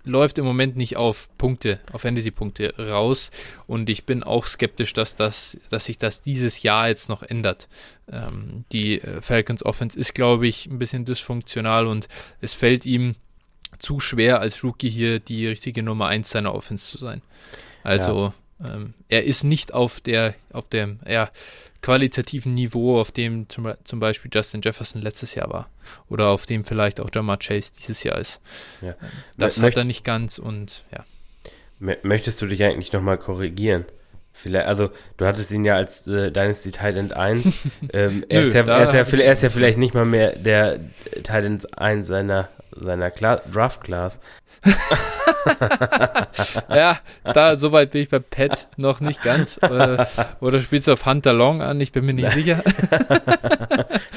[0.04, 3.30] läuft im Moment nicht auf Punkte, auf Fantasy-Punkte raus.
[3.66, 7.68] Und ich bin auch skeptisch, dass das, dass sich das dieses Jahr jetzt noch ändert.
[8.10, 12.08] Ähm, die äh, Falcons Offense ist, glaube ich, ein bisschen dysfunktional und
[12.40, 13.14] es fällt ihm
[13.78, 17.22] zu schwer, als Rookie hier die richtige Nummer 1 seiner Offense zu sein.
[17.82, 21.30] Also ähm, er ist nicht auf der, auf dem ja,
[21.82, 25.68] qualitativen Niveau, auf dem zum, zum, Beispiel Justin Jefferson letztes Jahr war.
[26.08, 28.40] Oder auf dem vielleicht auch Jamar Chase dieses Jahr ist.
[28.80, 28.90] Ja.
[28.90, 28.96] Ähm,
[29.36, 31.04] das Möcht hat er nicht ganz und ja.
[32.02, 33.84] Möchtest du dich eigentlich nochmal korrigieren?
[34.32, 37.46] Vielleicht, also du hattest ihn ja als äh, Dynasty Titan 1.
[37.92, 40.34] ähm, er, Nö, ist ja, er, ist ja, er, ist ja, vielleicht nicht mal mehr
[40.36, 40.80] der
[41.22, 44.20] Titan 1 seiner seiner Kla Draft Class.
[46.70, 49.58] ja, da soweit bin ich bei Pat noch nicht ganz.
[49.58, 50.04] Äh,
[50.40, 51.80] oder spielst du auf Hunter Long an?
[51.80, 52.62] Ich bin mir nicht sicher.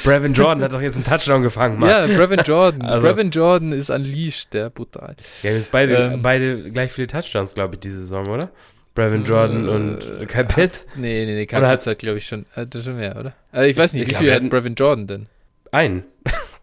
[0.04, 1.90] Brevin Jordan hat doch jetzt einen Touchdown gefangen, Mann.
[1.90, 2.82] Ja, Brevin Jordan.
[2.88, 5.16] Also, Brevin Jordan ist unleashed, der brutal.
[5.44, 8.50] Ja, jetzt beide, ähm, beide gleich viele Touchdowns, glaube ich, diese Saison, oder?
[8.96, 10.88] Brevin Jordan äh, und Kyle Pitts?
[10.96, 13.34] Nee, nee, nee, Kyle Pitts hat, glaube ich, schon, hat schon mehr, oder?
[13.52, 15.26] Also ich weiß nicht, wie viel hat Brevin Jordan denn?
[15.72, 16.04] Einen.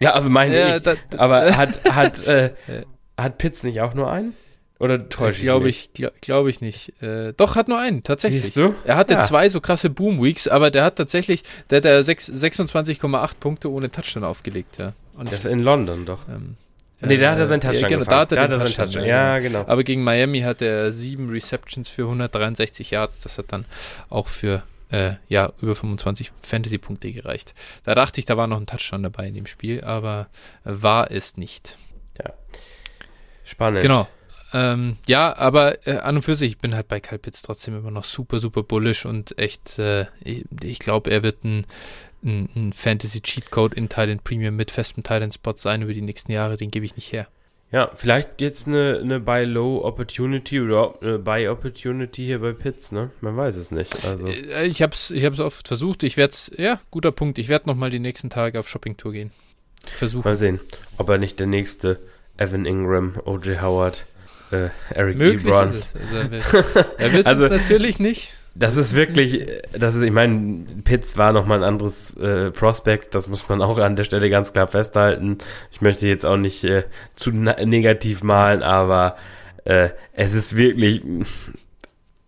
[0.00, 0.82] Ja, also meine ja, ich.
[0.82, 2.50] Da, aber hat, hat, äh,
[3.16, 4.34] hat Pitts nicht auch nur einen?
[4.80, 7.00] Oder täusche ich Glaube ich, glaube glaub ich nicht.
[7.00, 8.42] Äh, doch, hat nur einen, tatsächlich.
[8.42, 8.74] Siehst du?
[8.84, 9.22] Er hatte ja.
[9.22, 14.78] zwei so krasse Boom-Weeks, aber der hat tatsächlich, der hat 26,8 Punkte ohne Touchdown aufgelegt,
[14.78, 14.92] ja.
[15.16, 16.28] Und das in London doch.
[16.28, 16.56] Ähm,
[17.00, 18.86] nee, da hat er seinen Touchdown ja, genau, da hat er, da den hat Touchdown,
[18.86, 19.06] Touchdown.
[19.06, 19.64] Ja, genau.
[19.66, 23.20] Aber gegen Miami hat er sieben Receptions für 163 Yards.
[23.20, 23.66] Das hat dann
[24.10, 27.54] auch für äh, ja, über 25 Fantasy-Punkte gereicht.
[27.84, 30.28] Da dachte ich, da war noch ein Touchdown dabei in dem Spiel, aber
[30.62, 31.76] war es nicht.
[32.18, 32.32] Ja.
[33.44, 33.82] Spannend.
[33.82, 34.08] Genau.
[34.52, 37.76] Ähm, ja, aber äh, an und für sich, ich bin halt bei Kyle Pitts trotzdem
[37.76, 41.66] immer noch super, super bullish und echt, äh, ich, glaube, er wird ein,
[42.22, 46.70] ein, ein Fantasy-Cheatcode in Thailand Premium mit festem Thailand-Spot sein über die nächsten Jahre, den
[46.70, 47.26] gebe ich nicht her.
[47.72, 52.92] Ja, vielleicht jetzt eine, eine Buy Low Opportunity oder eine Buy Opportunity hier bei Pitts,
[52.92, 53.10] ne?
[53.20, 54.04] Man weiß es nicht.
[54.04, 54.26] Also.
[54.28, 56.04] Äh, ich habe es ich hab's oft versucht.
[56.04, 57.38] Ich werde es, ja, guter Punkt.
[57.38, 59.32] Ich werde nochmal die nächsten Tage auf Shoppingtour gehen.
[59.86, 60.28] Versuchen.
[60.28, 60.60] Mal sehen,
[60.98, 62.00] ob er nicht der nächste
[62.36, 63.60] Evan Ingram, O.J.
[63.60, 64.06] Howard,
[64.50, 65.68] äh, Eric Möglich Ebron.
[65.68, 65.96] Ist es.
[65.96, 66.42] Also, wir,
[66.98, 68.32] wir wissen also, es natürlich nicht.
[68.56, 73.26] Das ist wirklich, das ist, ich meine, Pitts war nochmal ein anderes äh, Prospect, das
[73.26, 75.38] muss man auch an der Stelle ganz klar festhalten.
[75.72, 76.84] Ich möchte jetzt auch nicht äh,
[77.16, 79.16] zu negativ malen, aber
[79.64, 81.02] äh, es ist wirklich,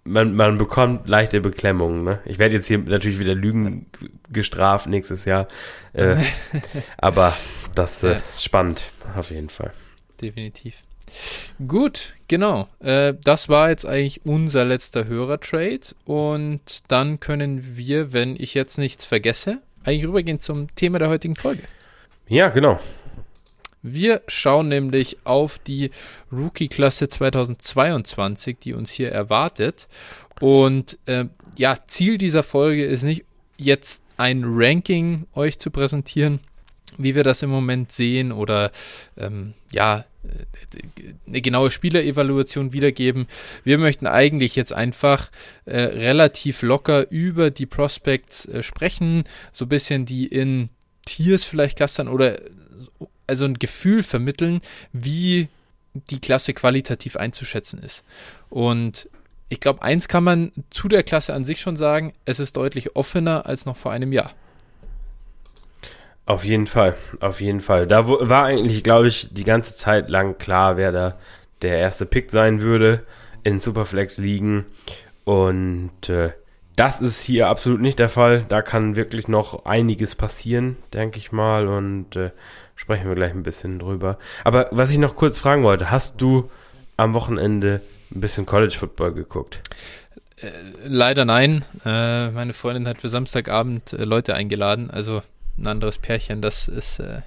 [0.02, 2.02] man, man bekommt leichte Beklemmungen.
[2.02, 2.18] Ne?
[2.24, 3.86] Ich werde jetzt hier natürlich wieder Lügen
[4.32, 5.46] gestraft nächstes Jahr,
[5.92, 6.16] äh,
[6.98, 7.34] aber
[7.76, 8.86] das äh, ist spannend,
[9.16, 9.72] auf jeden Fall.
[10.20, 10.85] Definitiv.
[11.66, 12.68] Gut, genau.
[12.80, 15.94] Äh, das war jetzt eigentlich unser letzter Hörertrade.
[16.04, 21.36] Und dann können wir, wenn ich jetzt nichts vergesse, eigentlich rübergehen zum Thema der heutigen
[21.36, 21.62] Folge.
[22.28, 22.78] Ja, genau.
[23.82, 25.90] Wir schauen nämlich auf die
[26.32, 29.86] Rookie-Klasse 2022, die uns hier erwartet.
[30.40, 33.24] Und äh, ja, Ziel dieser Folge ist nicht
[33.56, 36.40] jetzt ein Ranking euch zu präsentieren,
[36.98, 38.72] wie wir das im Moment sehen oder
[39.16, 40.04] ähm, ja,
[41.26, 43.26] eine genaue Spielerevaluation wiedergeben.
[43.64, 45.30] Wir möchten eigentlich jetzt einfach
[45.64, 50.68] äh, relativ locker über die Prospects äh, sprechen, so ein bisschen die in
[51.04, 52.40] Tiers vielleicht clustern oder
[53.26, 54.60] also ein Gefühl vermitteln,
[54.92, 55.48] wie
[55.94, 58.04] die Klasse qualitativ einzuschätzen ist.
[58.50, 59.08] Und
[59.48, 62.96] ich glaube, eins kann man zu der Klasse an sich schon sagen, es ist deutlich
[62.96, 64.34] offener als noch vor einem Jahr.
[66.26, 67.86] Auf jeden Fall, auf jeden Fall.
[67.86, 71.18] Da war eigentlich, glaube ich, die ganze Zeit lang klar, wer da
[71.62, 73.04] der erste Pick sein würde
[73.44, 74.66] in Superflex liegen.
[75.24, 76.32] Und äh,
[76.74, 78.44] das ist hier absolut nicht der Fall.
[78.48, 81.68] Da kann wirklich noch einiges passieren, denke ich mal.
[81.68, 82.32] Und äh,
[82.74, 84.18] sprechen wir gleich ein bisschen drüber.
[84.42, 86.50] Aber was ich noch kurz fragen wollte, hast du
[86.96, 87.80] am Wochenende
[88.12, 89.62] ein bisschen College Football geguckt?
[90.40, 90.50] Äh,
[90.84, 91.64] leider nein.
[91.84, 94.90] Äh, meine Freundin hat für Samstagabend äh, Leute eingeladen.
[94.90, 95.22] Also
[95.58, 96.42] ein anderes Pärchen.
[96.42, 97.22] Das ist, äh,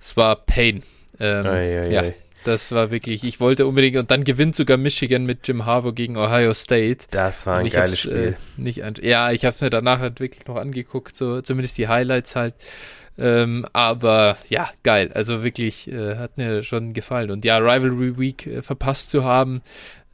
[0.00, 0.82] es war Pain.
[1.18, 2.14] Ähm, ei, ei, ja, ei.
[2.44, 6.16] das war wirklich, ich wollte unbedingt, und dann gewinnt sogar Michigan mit Jim Harbour gegen
[6.16, 7.06] Ohio State.
[7.10, 8.36] Das war ein geiles Spiel.
[8.38, 11.76] Äh, nicht an, ja, ich habe es mir danach halt wirklich noch angeguckt, so zumindest
[11.78, 12.54] die Highlights halt.
[13.18, 15.10] Ähm, aber ja, geil.
[15.12, 17.30] Also wirklich äh, hat mir schon gefallen.
[17.30, 19.60] Und ja, Rivalry Week äh, verpasst zu haben,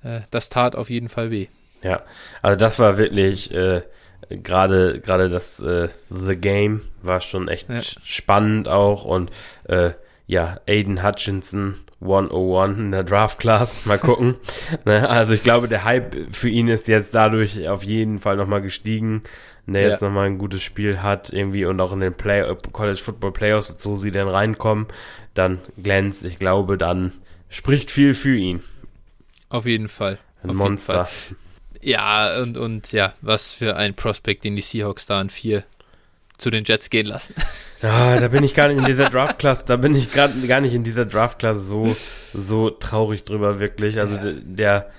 [0.02, 1.46] äh, das tat auf jeden Fall weh.
[1.82, 2.02] Ja,
[2.42, 3.82] also das war wirklich äh,
[4.28, 7.80] gerade gerade das äh, The Game war schon echt ja.
[8.02, 9.30] spannend auch und
[9.64, 9.92] äh,
[10.26, 14.36] ja, Aiden Hutchinson 101 in der Draft Class, mal gucken.
[14.84, 18.60] ne, also ich glaube, der Hype für ihn ist jetzt dadurch auf jeden Fall nochmal
[18.60, 19.22] gestiegen,
[19.66, 19.88] der ja.
[19.90, 23.76] jetzt nochmal ein gutes Spiel hat irgendwie und auch in den Play College Football Playoffs,
[23.78, 24.86] so sie dann reinkommen,
[25.34, 26.24] dann glänzt.
[26.24, 27.12] Ich glaube, dann
[27.48, 28.62] spricht viel für ihn.
[29.48, 30.18] Auf jeden Fall.
[30.42, 31.08] Ein auf Monster.
[31.86, 35.62] Ja, und, und ja, was für ein Prospekt, den die Seahawks da an vier
[36.36, 37.34] zu den Jets gehen lassen.
[37.82, 40.72] Ja, da bin ich gar nicht in dieser Draft-Klasse, da bin ich gerade gar nicht
[40.72, 41.94] in dieser Draft-Klasse so,
[42.32, 44.00] so traurig drüber, wirklich.
[44.00, 44.32] Also ja.
[44.42, 44.90] der,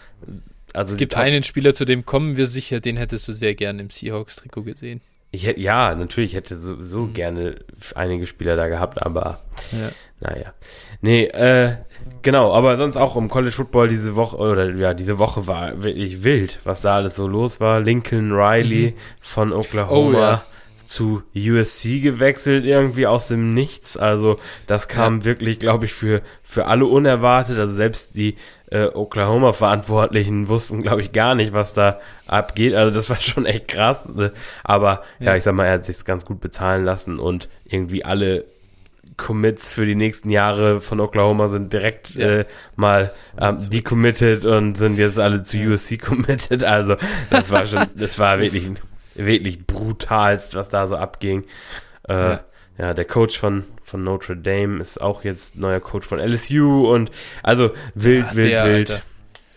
[0.73, 3.82] also es gibt einen Spieler, zu dem kommen wir sicher, den hättest du sehr gerne
[3.82, 5.02] im Seahawks-Trikot gesehen.
[5.32, 7.13] Ich ja, natürlich hätte so, so mhm.
[7.13, 9.89] gerne einige Spieler da gehabt, aber ja.
[10.19, 10.53] Naja.
[11.01, 11.75] Nee, äh,
[12.21, 16.23] genau, aber sonst auch im College Football diese Woche, oder ja, diese Woche war wirklich
[16.23, 17.80] wild, was da alles so los war.
[17.80, 18.99] Lincoln Riley mhm.
[19.21, 20.17] von Oklahoma.
[20.17, 20.41] Oh, ja
[20.88, 23.97] zu USC gewechselt, irgendwie aus dem Nichts.
[23.97, 25.25] Also das kam ja.
[25.25, 27.60] wirklich, glaube ich, für, für alle unerwartet.
[27.60, 28.38] Also selbst die
[28.71, 32.73] äh, Oklahoma-Verantwortlichen wussten, glaube ich, gar nicht, was da abgeht.
[32.73, 34.08] Also das war schon echt krass.
[34.08, 34.32] Ne?
[34.63, 35.27] Aber ja.
[35.27, 38.45] ja, ich sag mal, er hat sich ganz gut bezahlen lassen und irgendwie alle
[39.17, 42.39] Commits für die nächsten Jahre von Oklahoma sind direkt ja.
[42.39, 46.63] äh, mal ähm, decommitted und sind jetzt alle zu USC committed.
[46.63, 46.96] Also
[47.29, 48.69] das war schon, das war wirklich,
[49.15, 51.44] wirklich brutalst, was da so abging.
[52.08, 52.39] Äh, ja.
[52.77, 57.10] ja, der Coach von von Notre Dame ist auch jetzt neuer Coach von LSU und
[57.41, 58.91] also wild, ja, wild, der, wild.
[58.91, 59.02] Alter.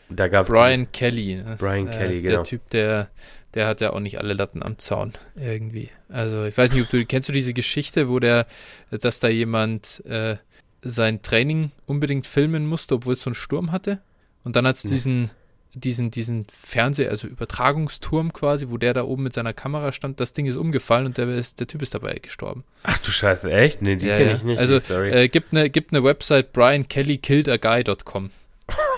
[0.09, 1.37] Da gab's Brian Kelly.
[1.37, 1.57] Ne?
[1.59, 2.37] Brian äh, Kelly, genau.
[2.37, 3.09] Der Typ, der,
[3.55, 5.91] der hat ja auch nicht alle Latten am Zaun irgendwie.
[6.09, 8.47] Also ich weiß nicht, ob du kennst du diese Geschichte, wo der,
[8.91, 10.37] dass da jemand äh,
[10.83, 14.01] sein Training unbedingt filmen musste, obwohl es so einen Sturm hatte.
[14.45, 14.91] Und dann hat es nee.
[14.91, 15.31] diesen
[15.75, 20.33] diesen, diesen Fernseh-, also Übertragungsturm quasi, wo der da oben mit seiner Kamera stand, das
[20.33, 22.65] Ding ist umgefallen und der, ist, der Typ ist dabei gestorben.
[22.83, 23.83] Ach du Scheiße, echt?
[23.83, 24.37] Nee, die ja, kenne ja.
[24.37, 24.59] ich nicht.
[24.59, 28.31] Also, äh, gibt eine gibt ne Website briankellykilledaguy.com,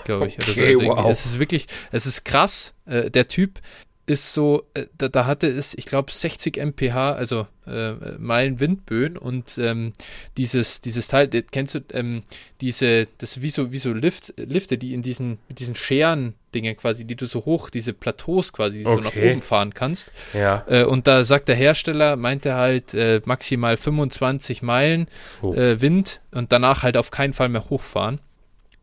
[0.05, 0.39] glaube ich.
[0.49, 1.09] okay, also wow.
[1.09, 2.73] Es ist wirklich, es ist krass.
[2.85, 3.59] Äh, der Typ
[4.05, 9.17] ist so, äh, da, da, hatte es, ich glaube, 60 mph, also äh, Meilen Windböen
[9.17, 9.93] und ähm,
[10.35, 12.23] dieses, dieses Teil, kennst du, ähm,
[12.59, 16.75] diese, das wie so, wie so Lift, Lifte, die in diesen, mit diesen Scheren Dinge
[16.75, 18.97] quasi, die du so hoch, diese Plateaus quasi, die okay.
[18.97, 20.11] du nach oben fahren kannst.
[20.33, 20.65] Ja.
[20.67, 25.07] Äh, und da sagt der Hersteller, meint er halt äh, maximal 25 Meilen
[25.41, 25.53] oh.
[25.53, 28.19] Äh, Wind und danach halt auf keinen Fall mehr hochfahren.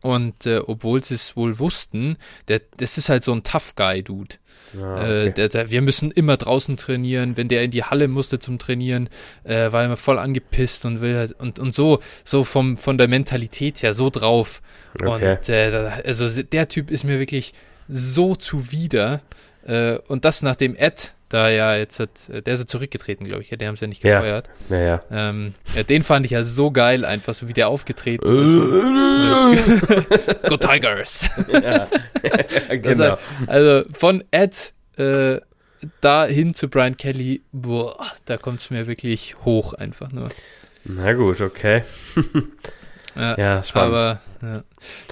[0.01, 4.01] Und äh, obwohl sie es wohl wussten, der, das ist halt so ein Tough Guy,
[4.01, 4.35] Dude.
[4.75, 5.27] Ah, okay.
[5.27, 7.37] äh, der, der, wir müssen immer draußen trainieren.
[7.37, 9.09] Wenn der in die Halle musste zum Trainieren,
[9.43, 13.07] äh, war er voll angepisst und will halt, und, und so, so vom, von der
[13.07, 14.61] Mentalität her so drauf.
[14.99, 15.33] Okay.
[15.33, 17.53] Und äh, also der Typ ist mir wirklich
[17.87, 19.21] so zuwider.
[19.65, 23.41] Äh, und das nachdem Ed da ja jetzt hat, äh, der ist ja zurückgetreten, glaube
[23.41, 23.49] ich.
[23.49, 24.49] Der haben sie ja nicht gefeuert.
[24.69, 25.01] Ja, ja, ja.
[25.11, 28.51] Ähm, ja, den fand ich ja so geil, einfach so wie der aufgetreten ist.
[30.49, 31.29] Go Tigers!
[31.51, 31.87] ja,
[32.75, 33.17] genau.
[33.17, 35.39] Halt, also von Ed äh,
[35.99, 40.29] da hin zu Brian Kelly, boah, da kommt es mir wirklich hoch einfach nur.
[40.83, 41.83] Na gut, okay.
[43.15, 43.95] ja, ja, spannend.
[43.95, 44.63] Aber ja,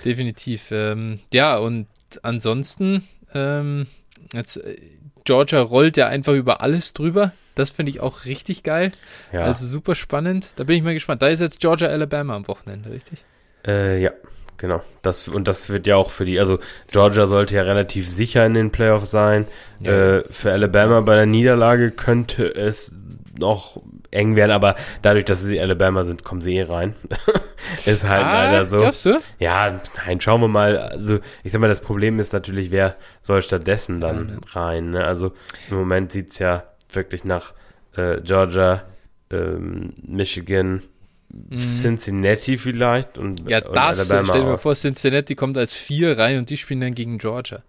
[0.03, 0.71] definitiv.
[0.71, 1.87] Ähm, ja, und
[2.23, 3.87] ansonsten, ähm,
[4.33, 4.77] jetzt äh,
[5.23, 7.31] Georgia rollt ja einfach über alles drüber.
[7.55, 8.91] Das finde ich auch richtig geil.
[9.31, 9.41] Ja.
[9.41, 10.49] Also super spannend.
[10.55, 11.21] Da bin ich mal gespannt.
[11.21, 13.25] Da ist jetzt Georgia Alabama am Wochenende, richtig?
[13.67, 14.11] Äh, ja,
[14.57, 14.81] genau.
[15.01, 16.57] Das, und das wird ja auch für die, also
[16.89, 19.45] Georgia sollte ja relativ sicher in den Playoffs sein.
[19.81, 20.17] Ja.
[20.17, 22.95] Äh, für Alabama bei der Niederlage könnte es
[23.37, 26.95] noch eng werden, aber dadurch, dass sie Alabama sind, kommen sie eh rein.
[27.85, 29.11] ist halt ah, leider so.
[29.11, 29.19] du?
[29.39, 30.77] Ja, nein, schauen wir mal.
[30.77, 34.41] Also, ich sag mal, das Problem ist natürlich, wer soll stattdessen dann ja, ne.
[34.53, 34.91] rein?
[34.91, 35.03] Ne?
[35.03, 35.33] Also,
[35.69, 37.53] im Moment sieht es ja wirklich nach
[37.95, 38.83] äh, Georgia,
[39.31, 40.81] ähm, Michigan,
[41.29, 41.59] mhm.
[41.59, 44.29] Cincinnati vielleicht und, ja, und das, Alabama.
[44.29, 47.61] Stell dir mal vor, Cincinnati kommt als vier rein und die spielen dann gegen Georgia.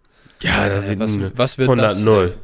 [0.42, 2.34] Ja, das wird was, was wird 100 0.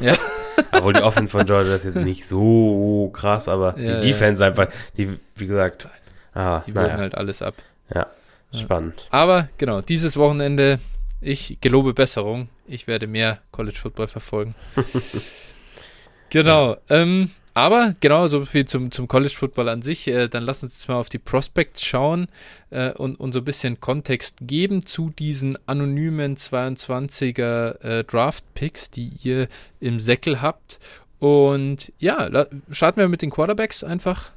[0.00, 0.16] Ja.
[0.72, 4.50] Obwohl die Offense von Georgia ist jetzt nicht so krass, aber ja, die Defense ja.
[4.50, 5.88] einfach, die, wie gesagt,
[6.34, 6.96] ah, die naja.
[6.96, 7.54] halt alles ab.
[7.94, 8.06] Ja,
[8.52, 9.06] spannend.
[9.10, 10.78] Aber genau, dieses Wochenende,
[11.20, 12.48] ich gelobe Besserung.
[12.66, 14.54] Ich werde mehr College Football verfolgen.
[16.30, 16.76] genau.
[16.88, 20.06] Ähm, aber genau, so viel zum, zum College Football an sich.
[20.08, 22.26] Äh, dann lass uns jetzt mal auf die Prospects schauen
[22.68, 28.90] äh, und, und so ein bisschen Kontext geben zu diesen anonymen 22er äh, Draft Picks,
[28.90, 29.48] die ihr
[29.80, 30.78] im Säckel habt.
[31.18, 32.28] Und ja,
[32.70, 34.32] starten wir mit den Quarterbacks einfach.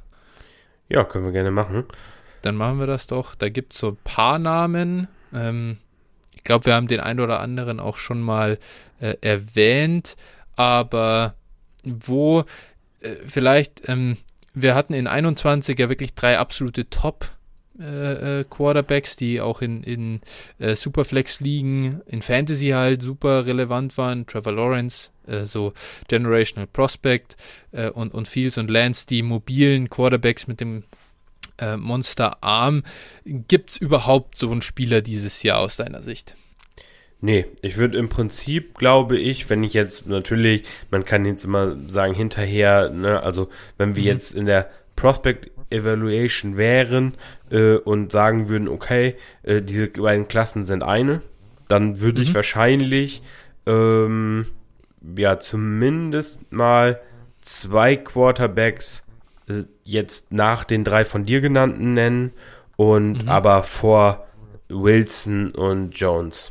[0.88, 1.84] Ja, können wir gerne machen.
[2.40, 3.34] Dann machen wir das doch.
[3.34, 5.08] Da gibt es so ein paar Namen.
[5.34, 5.76] Ähm,
[6.34, 8.58] ich glaube, wir haben den einen oder anderen auch schon mal
[8.98, 10.16] äh, erwähnt.
[10.56, 11.34] Aber
[11.84, 12.44] wo
[13.00, 14.16] äh, vielleicht, ähm,
[14.54, 17.30] wir hatten in 21 ja wirklich drei absolute Top-
[17.80, 20.20] äh, äh, Quarterbacks, die auch in, in
[20.58, 24.26] äh, Superflex liegen, in Fantasy halt super relevant waren.
[24.26, 25.72] Trevor Lawrence, äh, so
[26.08, 27.36] Generational Prospect
[27.94, 30.82] und, und Fields und Lance, die mobilen Quarterbacks mit dem
[31.76, 32.82] Monsterarm.
[33.24, 36.34] Gibt es überhaupt so einen Spieler dieses Jahr aus deiner Sicht?
[37.22, 41.76] Nee, ich würde im Prinzip, glaube ich, wenn ich jetzt natürlich, man kann jetzt immer
[41.86, 44.08] sagen, hinterher, ne, also wenn wir mhm.
[44.08, 47.14] jetzt in der Prospect Evaluation wären
[47.50, 51.22] äh, und sagen würden, okay, äh, diese beiden Klassen sind eine,
[51.68, 52.26] dann würde mhm.
[52.26, 53.22] ich wahrscheinlich
[53.66, 54.46] ähm,
[55.16, 57.00] ja zumindest mal
[57.40, 59.04] zwei Quarterbacks
[59.48, 62.32] äh, jetzt nach den drei von dir genannten nennen
[62.76, 63.28] und mhm.
[63.28, 64.26] aber vor
[64.68, 66.50] Wilson und Jones.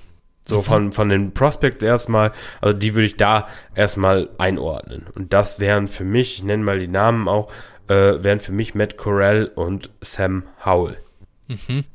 [0.49, 0.63] So mhm.
[0.63, 5.05] von, von den Prospects erstmal, also die würde ich da erstmal einordnen.
[5.15, 7.51] Und das wären für mich, ich nenne mal die Namen auch,
[7.87, 10.97] äh, wären für mich Matt Corell und Sam Howell.
[11.47, 11.85] Mhm.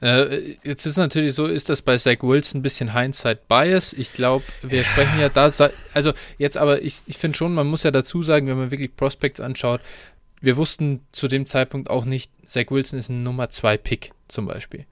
[0.00, 3.92] Äh, jetzt ist natürlich so, ist das bei Zach Wilson ein bisschen Hindsight Bias.
[3.92, 5.52] Ich glaube, wir sprechen ja da,
[5.94, 8.96] also jetzt aber, ich, ich finde schon, man muss ja dazu sagen, wenn man wirklich
[8.96, 9.80] Prospects anschaut,
[10.40, 14.46] wir wussten zu dem Zeitpunkt auch nicht, Zach Wilson ist ein Nummer 2 Pick zum
[14.46, 14.84] Beispiel.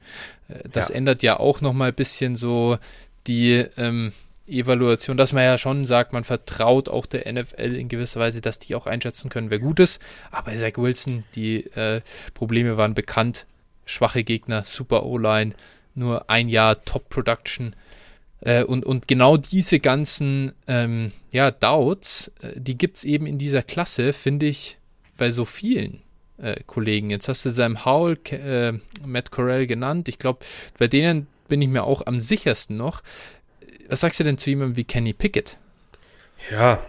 [0.49, 0.95] Äh, das ja.
[0.95, 2.79] ändert ja auch nochmal ein bisschen so
[3.27, 4.13] die ähm,
[4.47, 8.59] Evaluation, dass man ja schon sagt, man vertraut auch der NFL in gewisser Weise, dass
[8.59, 10.01] die auch einschätzen können, wer gut ist.
[10.31, 12.01] Aber Zach Wilson, die äh,
[12.33, 13.47] Probleme waren bekannt.
[13.85, 15.55] Schwache Gegner, super O-Line,
[15.95, 17.77] nur ein Jahr Top-Production.
[18.41, 23.37] Äh, und, und genau diese ganzen ähm, ja, Doubts, äh, die gibt es eben in
[23.37, 24.79] dieser Klasse, finde ich,
[25.19, 26.01] bei so vielen
[26.41, 27.11] äh, Kollegen.
[27.11, 28.73] Jetzt hast du Sam Howell, äh,
[29.05, 30.09] Matt Corell genannt.
[30.09, 30.41] Ich glaube,
[30.79, 33.03] bei denen bin ich mir auch am sichersten noch.
[33.89, 35.59] was sagst du denn zu jemandem wie Kenny Pickett?
[36.51, 36.83] Ja,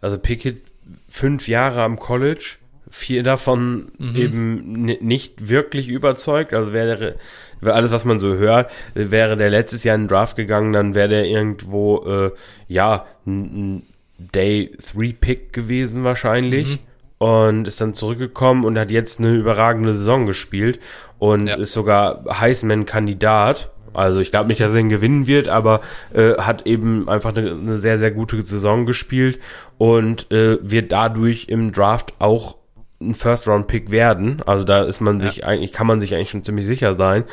[0.00, 0.62] also Pickett
[1.08, 2.56] fünf Jahre am College,
[2.90, 4.16] vier davon mhm.
[4.16, 6.52] eben nicht wirklich überzeugt.
[6.52, 7.16] Also wäre
[7.62, 11.08] alles, was man so hört, wäre der letztes Jahr in den Draft gegangen, dann wäre
[11.08, 12.30] der irgendwo, äh,
[12.68, 13.82] ja, ein
[14.18, 16.68] Day 3 Pick gewesen wahrscheinlich.
[16.68, 16.78] Mhm.
[17.18, 20.80] Und ist dann zurückgekommen und hat jetzt eine überragende Saison gespielt
[21.18, 21.56] und ja.
[21.56, 23.70] ist sogar Heisman-Kandidat.
[23.94, 25.80] Also ich glaube nicht, dass er ihn gewinnen wird, aber
[26.12, 29.40] äh, hat eben einfach eine, eine, sehr, sehr gute Saison gespielt
[29.78, 32.56] und äh, wird dadurch im Draft auch
[33.00, 34.42] ein First-Round-Pick werden.
[34.44, 35.46] Also da ist man sich ja.
[35.46, 37.24] eigentlich, kann man sich eigentlich schon ziemlich sicher sein.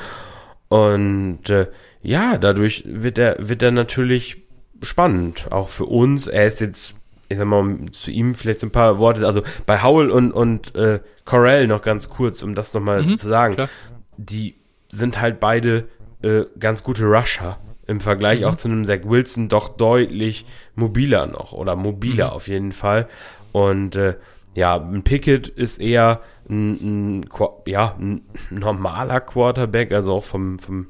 [0.69, 1.67] Und äh,
[2.01, 4.43] ja, dadurch wird er, wird er natürlich
[4.81, 6.27] spannend, auch für uns.
[6.27, 6.95] Er ist jetzt,
[7.34, 10.75] ich sag mal, zu ihm vielleicht so ein paar Worte, also bei Howell und, und
[10.75, 13.55] äh, Corell noch ganz kurz, um das nochmal mhm, zu sagen.
[13.55, 13.69] Klar.
[14.17, 14.55] Die
[14.89, 15.88] sind halt beide
[16.21, 17.59] äh, ganz gute Rusher.
[17.86, 18.45] Im Vergleich mhm.
[18.45, 22.34] auch zu einem Zach Wilson doch deutlich mobiler noch oder mobiler mhm.
[22.34, 23.07] auf jeden Fall.
[23.51, 24.15] Und äh,
[24.55, 27.25] ja, ein Pickett ist eher ein, ein,
[27.65, 28.21] ja, ein
[28.51, 30.88] normaler Quarterback, also auch vom, vom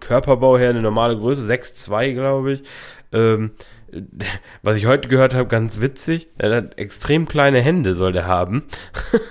[0.00, 2.62] Körperbau her eine normale Größe, 6'2 glaube ich.
[3.12, 3.52] Ähm,
[4.62, 6.28] was ich heute gehört habe, ganz witzig.
[6.38, 8.64] Er hat extrem kleine Hände, soll der haben.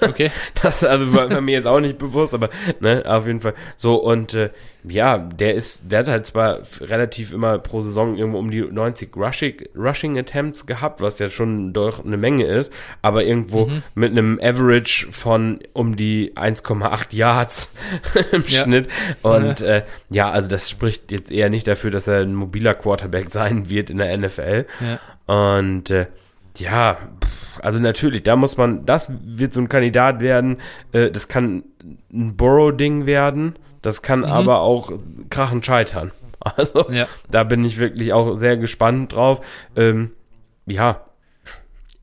[0.01, 0.31] Okay.
[0.61, 2.49] das also war mir jetzt auch nicht bewusst, aber
[2.79, 3.53] ne, auf jeden Fall.
[3.75, 4.49] So und äh,
[4.83, 9.15] ja, der ist, der hat halt zwar relativ immer pro Saison irgendwo um die 90
[9.15, 13.83] Rushing, Rushing Attempts gehabt, was ja schon doch eine Menge ist, aber irgendwo mhm.
[13.93, 17.73] mit einem Average von um die 1,8 Yards
[18.31, 18.63] im ja.
[18.63, 18.89] Schnitt.
[19.21, 19.67] Und ja.
[19.67, 23.69] Äh, ja, also das spricht jetzt eher nicht dafür, dass er ein mobiler Quarterback sein
[23.69, 24.65] wird in der NFL.
[24.79, 25.59] Ja.
[25.61, 26.07] Und äh,
[26.57, 26.97] ja,
[27.61, 30.57] also natürlich, da muss man, das wird so ein Kandidat werden,
[30.91, 31.63] äh, das kann
[32.11, 34.25] ein Borrow-Ding werden das kann mhm.
[34.25, 34.91] aber auch
[35.29, 36.11] krachend scheitern.
[36.43, 37.07] Also ja.
[37.29, 39.45] da bin ich wirklich auch sehr gespannt drauf.
[39.75, 40.09] Ähm,
[40.65, 41.05] ja.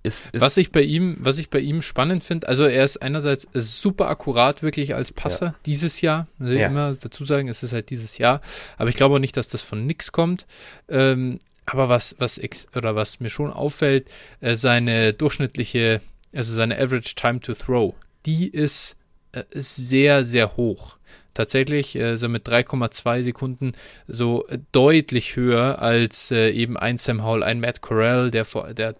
[0.05, 3.03] Ist, ist was ich bei ihm, was ich bei ihm spannend finde, also er ist
[3.03, 5.55] einerseits super akkurat wirklich als Passer ja.
[5.67, 6.29] dieses Jahr.
[6.39, 6.69] Also ja.
[6.69, 8.41] immer dazu sagen, es ist halt dieses Jahr.
[8.77, 10.47] Aber ich glaube auch nicht, dass das von nix kommt.
[10.89, 12.41] Ähm, aber was, was
[12.77, 14.09] oder was mir schon auffällt,
[14.41, 16.01] äh, seine durchschnittliche,
[16.33, 17.93] also seine Average Time to Throw,
[18.25, 18.95] die ist,
[19.33, 20.99] äh, ist sehr, sehr hoch
[21.39, 23.73] tatsächlich äh, so mit 3,2 Sekunden
[24.09, 28.97] so deutlich höher als äh, eben ein Sam Howell, ein Matt Corral, der, der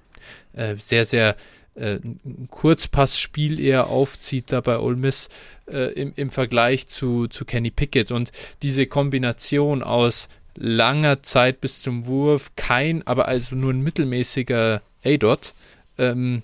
[0.53, 1.35] äh, sehr, sehr
[1.75, 5.29] äh, ein Kurzpassspiel eher aufzieht da bei Ole Miss
[5.67, 8.13] äh, im, im Vergleich zu, zu Kenny Pickett.
[8.13, 8.31] Und
[8.63, 15.55] diese Kombination aus langer Zeit bis zum Wurf, kein, aber also nur ein mittelmäßiger A-Dot,
[15.99, 16.43] ähm,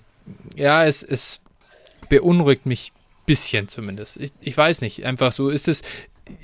[0.57, 1.39] ja, es, es
[2.09, 2.91] beunruhigt mich
[3.25, 4.17] bisschen zumindest.
[4.17, 5.81] Ich, ich weiß nicht, einfach so ist es.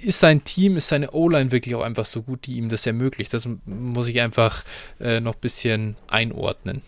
[0.03, 3.33] Ist sein Team, ist seine O-Line wirklich auch einfach so gut, die ihm das ermöglicht?
[3.33, 4.63] Das muss ich einfach
[4.99, 6.83] äh, noch ein bisschen einordnen.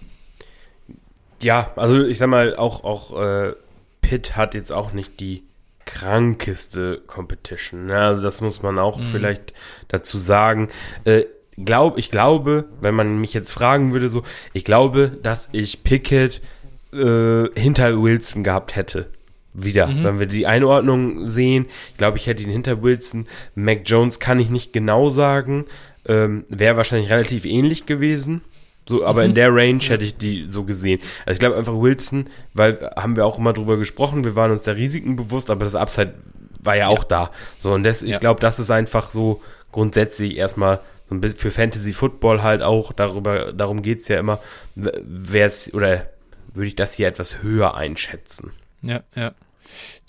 [1.42, 3.54] Ja, also ich sag mal, auch, auch äh,
[4.02, 5.44] Pitt hat jetzt auch nicht die
[5.86, 7.88] krankeste Competition.
[7.88, 7.98] Ne?
[7.98, 9.06] Also das muss man auch mhm.
[9.06, 9.54] vielleicht
[9.88, 10.70] dazu sagen.
[11.04, 11.24] Äh,
[11.58, 14.24] glaub, ich glaube, wenn man mich jetzt fragen würde, so,
[14.54, 16.42] ich glaube, dass ich Pickett
[16.94, 19.10] äh, hinter Wilson gehabt hätte
[19.54, 20.04] wieder, mhm.
[20.04, 21.66] wenn wir die Einordnung sehen.
[21.92, 23.28] Ich glaube, ich hätte ihn hinter Wilson.
[23.56, 25.66] Mac Jones kann ich nicht genau sagen.
[26.06, 28.42] Ähm, Wäre wahrscheinlich relativ ähnlich gewesen.
[28.88, 29.30] So, aber mhm.
[29.30, 31.00] in der Range hätte ich die so gesehen.
[31.26, 34.64] Also ich glaube einfach Wilson, weil haben wir auch immer drüber gesprochen, wir waren uns
[34.64, 36.16] der Risiken bewusst, aber das Upside
[36.60, 36.88] war ja, ja.
[36.90, 37.32] auch da.
[37.60, 38.10] So, und das, ja.
[38.10, 39.42] ich glaube, das ist einfach so
[39.72, 40.80] grundsätzlich erstmal
[41.10, 44.40] so ein bisschen für Fantasy Football halt auch, darüber, darum geht's ja immer,
[44.76, 46.08] wer es, oder
[46.54, 48.52] würde ich das hier etwas höher einschätzen.
[48.84, 49.34] Ja, ja.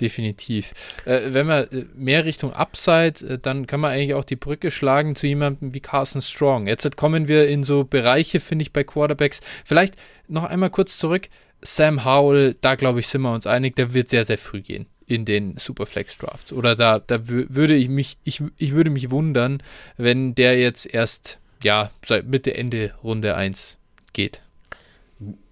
[0.01, 0.73] Definitiv.
[1.05, 4.71] Äh, wenn man äh, mehr Richtung Upside, äh, dann kann man eigentlich auch die Brücke
[4.71, 6.67] schlagen zu jemandem wie Carson Strong.
[6.67, 9.41] Jetzt kommen wir in so Bereiche, finde ich, bei Quarterbacks.
[9.65, 9.95] Vielleicht
[10.29, 11.29] noch einmal kurz zurück.
[11.63, 14.87] Sam Howell, da glaube ich, sind wir uns einig, der wird sehr, sehr früh gehen
[15.07, 16.53] in den Superflex Drafts.
[16.53, 19.63] Oder da, da würde ich mich, ich, ich würde mich wundern,
[19.97, 23.79] wenn der jetzt erst, ja, seit Mitte, Ende Runde 1
[24.13, 24.43] geht.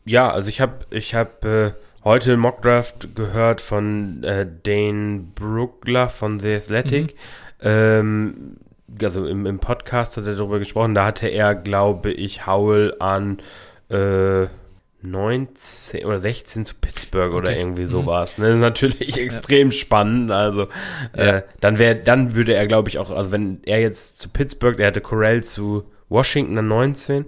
[0.05, 6.41] Ja, also ich habe, ich habe, äh heute Mockdraft gehört von äh, Dane Brookler von
[6.41, 7.15] The Athletic.
[7.15, 7.19] Mhm.
[7.63, 8.57] Ähm,
[9.03, 10.95] also im, im Podcast hat er darüber gesprochen.
[10.95, 13.39] Da hatte er, glaube ich, Howell an
[13.89, 14.47] äh,
[15.03, 17.37] 19 oder 16 zu Pittsburgh okay.
[17.37, 18.39] oder irgendwie sowas.
[18.39, 18.45] Mhm.
[18.45, 18.57] Ne?
[18.57, 19.73] Natürlich extrem ja.
[19.73, 20.31] spannend.
[20.31, 20.69] Also
[21.17, 21.43] äh, ja.
[21.61, 24.89] dann wäre, dann würde er, glaube ich, auch, also wenn er jetzt zu Pittsburgh, der
[24.89, 27.25] hatte Corell zu Washington an 19.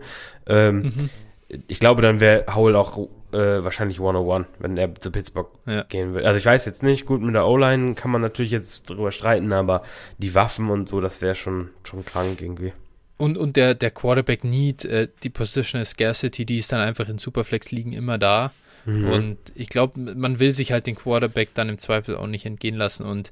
[0.47, 1.11] Ähm, mhm.
[1.69, 5.83] Ich glaube, dann wäre Howell auch äh, wahrscheinlich 101, wenn er zu Pittsburgh ja.
[5.83, 6.25] gehen will.
[6.25, 9.53] Also ich weiß jetzt nicht, gut, mit der O-Line kann man natürlich jetzt drüber streiten,
[9.53, 9.83] aber
[10.19, 12.73] die Waffen und so, das wäre schon, schon krank irgendwie.
[13.19, 17.19] und, und der, der Quarterback Need, äh, die Positional Scarcity, die ist dann einfach in
[17.19, 18.53] Superflex liegen immer da.
[18.87, 19.11] Mhm.
[19.11, 22.77] Und ich glaube, man will sich halt den Quarterback dann im Zweifel auch nicht entgehen
[22.77, 23.05] lassen.
[23.05, 23.31] Und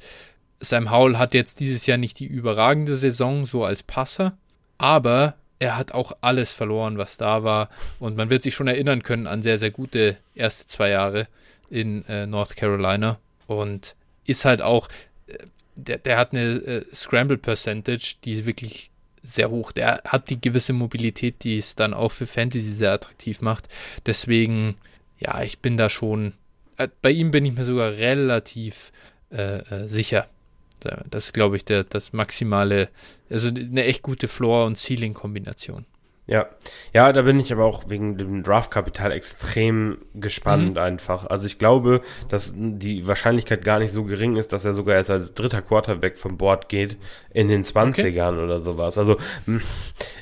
[0.60, 4.36] Sam Howell hat jetzt dieses Jahr nicht die überragende Saison so als Passer,
[4.78, 7.68] aber er hat auch alles verloren, was da war.
[8.00, 11.28] Und man wird sich schon erinnern können an sehr, sehr gute erste zwei Jahre
[11.70, 13.20] in äh, North Carolina.
[13.46, 13.94] Und
[14.26, 14.88] ist halt auch,
[15.28, 15.38] äh,
[15.76, 18.90] der, der hat eine äh, Scramble Percentage, die wirklich
[19.22, 19.70] sehr hoch.
[19.70, 23.68] Der hat die gewisse Mobilität, die es dann auch für Fantasy sehr attraktiv macht.
[24.04, 24.74] Deswegen,
[25.20, 26.32] ja, ich bin da schon,
[26.76, 28.90] äh, bei ihm bin ich mir sogar relativ
[29.30, 30.26] äh, sicher.
[31.10, 32.88] Das ist, glaube ich, der, das maximale,
[33.30, 35.86] also eine echt gute Floor- und Ceiling-Kombination.
[36.26, 36.46] Ja,
[36.94, 40.78] ja, da bin ich aber auch wegen dem Draftkapital extrem gespannt mhm.
[40.78, 41.26] einfach.
[41.26, 45.10] Also ich glaube, dass die Wahrscheinlichkeit gar nicht so gering ist, dass er sogar erst
[45.10, 46.96] als dritter Quarterback vom Board geht
[47.34, 48.44] in den 20ern okay.
[48.44, 48.98] oder sowas.
[48.98, 49.16] Also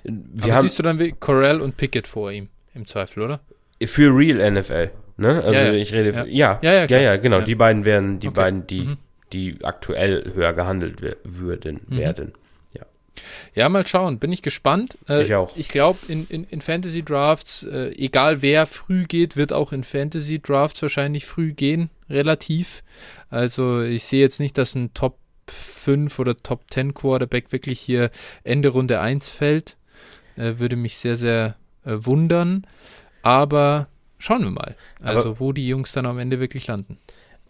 [0.05, 3.41] wir aber siehst du dann wie Corell und Pickett vor ihm im Zweifel, oder?
[3.85, 5.43] Für Real NFL, ne?
[5.43, 5.73] Also ja, ja.
[5.75, 7.43] ich rede, für, ja, ja, ja, ja, ja, genau.
[7.43, 8.37] Die beiden werden, die okay.
[8.37, 8.97] beiden, die, mhm.
[9.33, 11.97] Die aktuell höher gehandelt würden, mhm.
[11.97, 12.33] werden.
[13.55, 14.19] Ja, mal schauen.
[14.19, 14.99] Bin ich gespannt.
[15.09, 15.57] Äh, ich auch.
[15.57, 19.85] Ich glaube, in, in, in Fantasy Drafts, äh, egal wer früh geht, wird auch in
[19.85, 22.83] Fantasy Drafts wahrscheinlich früh gehen, relativ.
[23.29, 25.19] Also ich sehe jetzt nicht, dass ein Top
[25.49, 28.11] 5 oder Top 10 Quarterback wirklich hier
[28.45, 29.77] Ende Runde 1 fällt.
[30.37, 32.67] Äh, würde mich sehr, sehr äh, wundern.
[33.23, 34.77] Aber schauen wir mal.
[35.01, 36.99] Also, aber, wo die Jungs dann am Ende wirklich landen.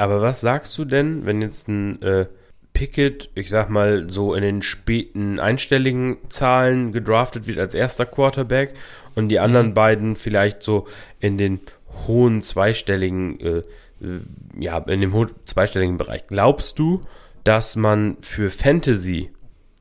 [0.01, 2.25] Aber was sagst du denn, wenn jetzt ein äh,
[2.73, 8.73] Pickett, ich sag mal, so in den späten einstelligen Zahlen gedraftet wird als erster Quarterback
[9.15, 9.75] und die anderen mhm.
[9.75, 10.87] beiden vielleicht so
[11.19, 11.61] in den
[12.07, 13.59] hohen zweistelligen, äh,
[14.03, 14.21] äh,
[14.59, 16.27] ja, in dem hohen zweistelligen Bereich.
[16.29, 17.03] Glaubst du,
[17.45, 19.29] dass man für Fantasy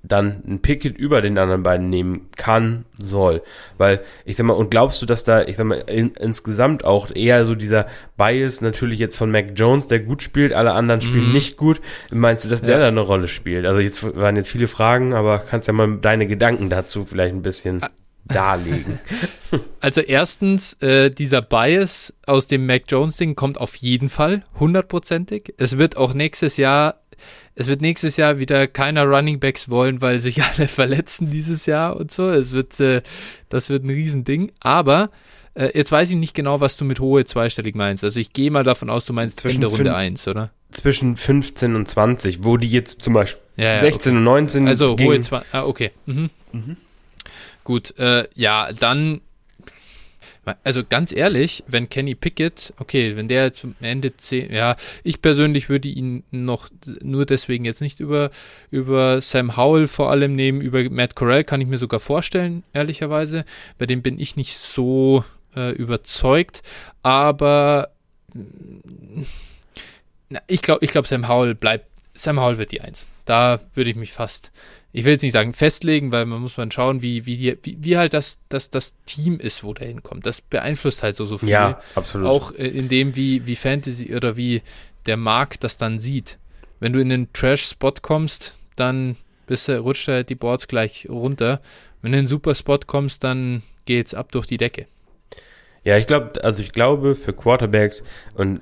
[0.01, 3.41] dann ein Picket über den anderen beiden nehmen kann, soll.
[3.77, 7.13] Weil, ich sag mal, und glaubst du, dass da, ich sag mal, in, insgesamt auch
[7.13, 7.87] eher so dieser
[8.17, 11.33] Bias natürlich jetzt von Mac Jones, der gut spielt, alle anderen spielen mm.
[11.33, 11.81] nicht gut,
[12.11, 12.79] meinst du, dass der ja.
[12.79, 13.65] da eine Rolle spielt?
[13.65, 17.41] Also jetzt waren jetzt viele Fragen, aber kannst ja mal deine Gedanken dazu vielleicht ein
[17.41, 17.89] bisschen ah.
[18.25, 18.99] darlegen.
[19.79, 25.55] Also erstens, äh, dieser Bias aus dem Mac Jones Ding kommt auf jeden Fall, hundertprozentig.
[25.57, 26.99] Es wird auch nächstes Jahr
[27.55, 31.97] es wird nächstes Jahr wieder keiner Running Backs wollen, weil sich alle verletzen dieses Jahr
[31.97, 32.29] und so.
[32.29, 33.01] Es wird, äh,
[33.49, 34.51] das wird ein Riesending.
[34.59, 35.09] Aber
[35.55, 38.03] äh, jetzt weiß ich nicht genau, was du mit hohe zweistellig meinst.
[38.03, 40.51] Also ich gehe mal davon aus, du meinst zwischen Ende Runde 1, oder?
[40.71, 44.17] Zwischen 15 und 20, wo die jetzt zum Beispiel ja, ja, 16 okay.
[44.17, 45.91] und 19 Also hohe zwei, ah, okay.
[46.05, 46.29] Mhm.
[46.51, 46.77] Mhm.
[47.63, 49.21] Gut, äh, ja, dann
[50.63, 55.69] also ganz ehrlich, wenn Kenny Pickett, okay, wenn der zum Ende 10, ja, ich persönlich
[55.69, 56.69] würde ihn noch
[57.01, 58.31] nur deswegen jetzt nicht über,
[58.71, 63.45] über Sam Howell vor allem nehmen, über Matt Corral kann ich mir sogar vorstellen, ehrlicherweise.
[63.77, 65.23] Bei dem bin ich nicht so
[65.55, 66.61] äh, überzeugt,
[67.03, 67.89] aber
[70.29, 73.07] na, ich glaube, ich glaube, Sam Howell bleibt, Sam Howell wird die Eins.
[73.25, 74.51] Da würde ich mich fast
[74.91, 77.77] ich will jetzt nicht sagen festlegen, weil man muss mal schauen, wie, wie, die, wie,
[77.81, 80.25] wie halt das, das, das Team ist, wo der hinkommt.
[80.25, 81.49] Das beeinflusst halt so, so viel.
[81.49, 82.27] Ja, absolut.
[82.27, 84.63] Auch äh, in dem, wie, wie Fantasy oder wie
[85.05, 86.39] der Markt das dann sieht.
[86.79, 89.15] Wenn du in den Trash-Spot kommst, dann
[89.45, 91.61] bist du, rutscht halt die Boards gleich runter.
[92.01, 94.87] Wenn du in den Super-Spot kommst, dann geht's ab durch die Decke.
[95.83, 98.03] Ja, ich glaube, also ich glaube, für Quarterbacks
[98.35, 98.61] und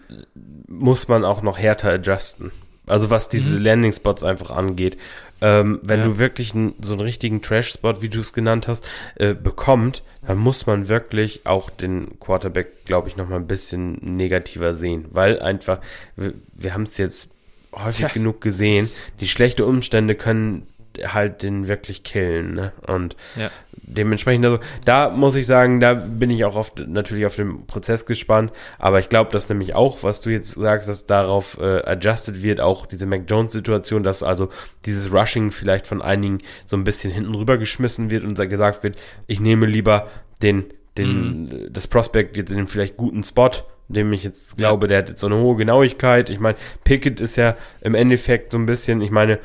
[0.68, 2.52] muss man auch noch härter adjusten.
[2.86, 3.64] Also was diese mhm.
[3.64, 4.98] Landing-Spots einfach angeht.
[5.42, 6.06] Ähm, wenn ja.
[6.06, 10.38] du wirklich n, so einen richtigen Trash-Spot, wie du es genannt hast, äh, bekommt, dann
[10.38, 15.40] muss man wirklich auch den Quarterback, glaube ich, noch mal ein bisschen negativer sehen, weil
[15.40, 15.80] einfach,
[16.16, 17.32] wir, wir haben es jetzt
[17.74, 18.08] häufig ja.
[18.08, 20.68] genug gesehen, die schlechte Umstände können
[21.06, 22.54] halt den wirklich killen.
[22.54, 22.74] Ne?
[22.86, 23.50] Und ja.
[23.74, 28.06] dementsprechend, also da muss ich sagen, da bin ich auch auf, natürlich auf den Prozess
[28.06, 28.52] gespannt.
[28.80, 32.60] Aber ich glaube, dass nämlich auch, was du jetzt sagst, dass darauf äh, adjusted wird,
[32.60, 34.50] auch diese Mac Jones-Situation, dass also
[34.86, 38.98] dieses Rushing vielleicht von einigen so ein bisschen hinten rüber geschmissen wird und gesagt wird,
[39.28, 40.10] ich nehme lieber
[40.42, 40.66] den
[40.98, 41.74] den, mhm.
[41.74, 43.52] das Prospect jetzt in den vielleicht guten Spot,
[43.88, 44.88] dem ich jetzt glaube, ja.
[44.90, 46.30] der hat jetzt so eine hohe Genauigkeit.
[46.30, 49.40] Ich meine, Pickett ist ja im Endeffekt so ein bisschen, ich meine,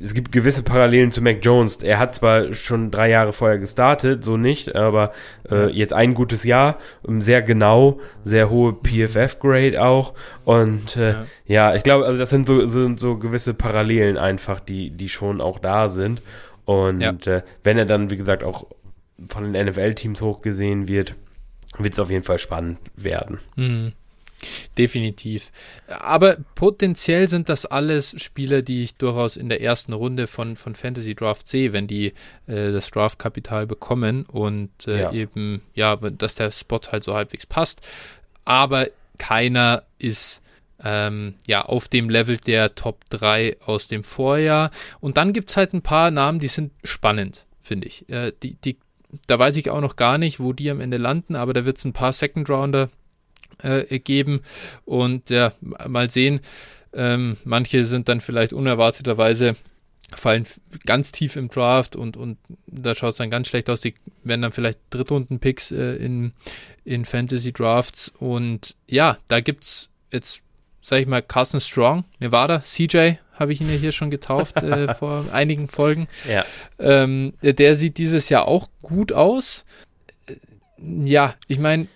[0.00, 1.76] es gibt gewisse Parallelen zu Mac Jones.
[1.76, 5.12] Er hat zwar schon drei Jahre vorher gestartet, so nicht, aber
[5.50, 6.78] äh, jetzt ein gutes Jahr,
[7.18, 10.14] sehr genau, sehr hohe PFF-Grade auch.
[10.44, 11.24] Und äh, ja.
[11.46, 11.74] ja.
[11.74, 15.58] ich glaube, also das sind so, sind so gewisse Parallelen einfach, die, die schon auch
[15.58, 16.22] da sind.
[16.64, 17.12] Und ja.
[17.26, 18.66] äh, wenn er dann, wie gesagt, auch
[19.28, 21.14] von den NFL-Teams hochgesehen wird,
[21.78, 23.40] wird es auf jeden Fall spannend werden.
[23.56, 23.92] Mhm.
[24.76, 25.52] Definitiv.
[25.86, 30.74] Aber potenziell sind das alles Spieler, die ich durchaus in der ersten Runde von, von
[30.74, 32.08] Fantasy Draft sehe, wenn die
[32.46, 35.12] äh, das Draftkapital bekommen und äh, ja.
[35.12, 37.80] eben, ja, dass der Spot halt so halbwegs passt.
[38.44, 40.42] Aber keiner ist
[40.82, 44.70] ähm, ja auf dem Level der Top 3 aus dem Vorjahr.
[45.00, 48.08] Und dann gibt es halt ein paar Namen, die sind spannend, finde ich.
[48.08, 48.76] Äh, die, die,
[49.26, 51.78] da weiß ich auch noch gar nicht, wo die am Ende landen, aber da wird
[51.78, 52.90] es ein paar Second Rounder
[53.62, 54.40] äh, geben.
[54.84, 56.40] Und ja, mal sehen.
[56.92, 59.56] Ähm, manche sind dann vielleicht unerwarteterweise
[60.12, 60.46] fallen
[60.86, 63.80] ganz tief im Draft und, und da schaut es dann ganz schlecht aus.
[63.80, 66.32] Die werden dann vielleicht Drittrunden-Picks äh, in,
[66.84, 68.12] in Fantasy-Drafts.
[68.18, 70.42] Und ja, da gibt es jetzt,
[70.82, 74.94] sag ich mal, Carson Strong, Nevada, CJ habe ich ihn ja hier schon getauft äh,
[74.98, 76.08] vor einigen Folgen.
[76.28, 76.44] Ja.
[76.78, 79.64] Ähm, der sieht dieses Jahr auch gut aus.
[80.26, 80.34] Äh,
[81.04, 81.88] ja, ich meine,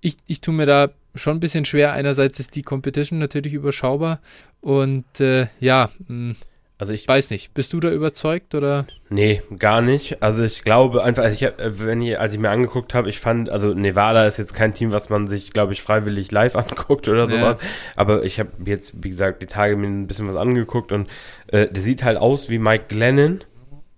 [0.00, 1.92] ich, ich tue mir da schon ein bisschen schwer.
[1.92, 4.20] Einerseits ist die Competition natürlich überschaubar
[4.60, 6.36] und äh, ja, mh, hm,
[6.80, 8.86] also ich weiß nicht, bist du da überzeugt oder?
[9.10, 10.22] Nee, gar nicht.
[10.22, 13.20] Also ich glaube einfach, also ich hab, wenn ich, als ich mir angeguckt habe, ich
[13.20, 17.06] fand, also Nevada ist jetzt kein Team, was man sich, glaube ich, freiwillig live anguckt
[17.06, 17.58] oder sowas.
[17.60, 17.68] Ja.
[17.96, 21.10] Aber ich habe jetzt, wie gesagt, die Tage mir ein bisschen was angeguckt und
[21.48, 23.44] äh, der sieht halt aus wie Mike Glennon.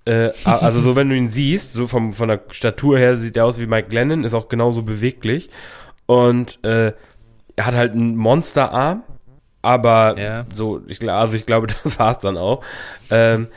[0.04, 3.44] Äh, also so, wenn du ihn siehst, so vom, von der Statur her sieht er
[3.44, 5.50] aus wie Mike Glennon, ist auch genauso beweglich.
[6.06, 6.92] Und äh,
[7.54, 9.04] er hat halt einen Monsterarm,
[9.62, 10.46] aber ja.
[10.52, 12.64] so, ich, also ich glaube, das war es dann auch.
[13.10, 13.48] Ähm,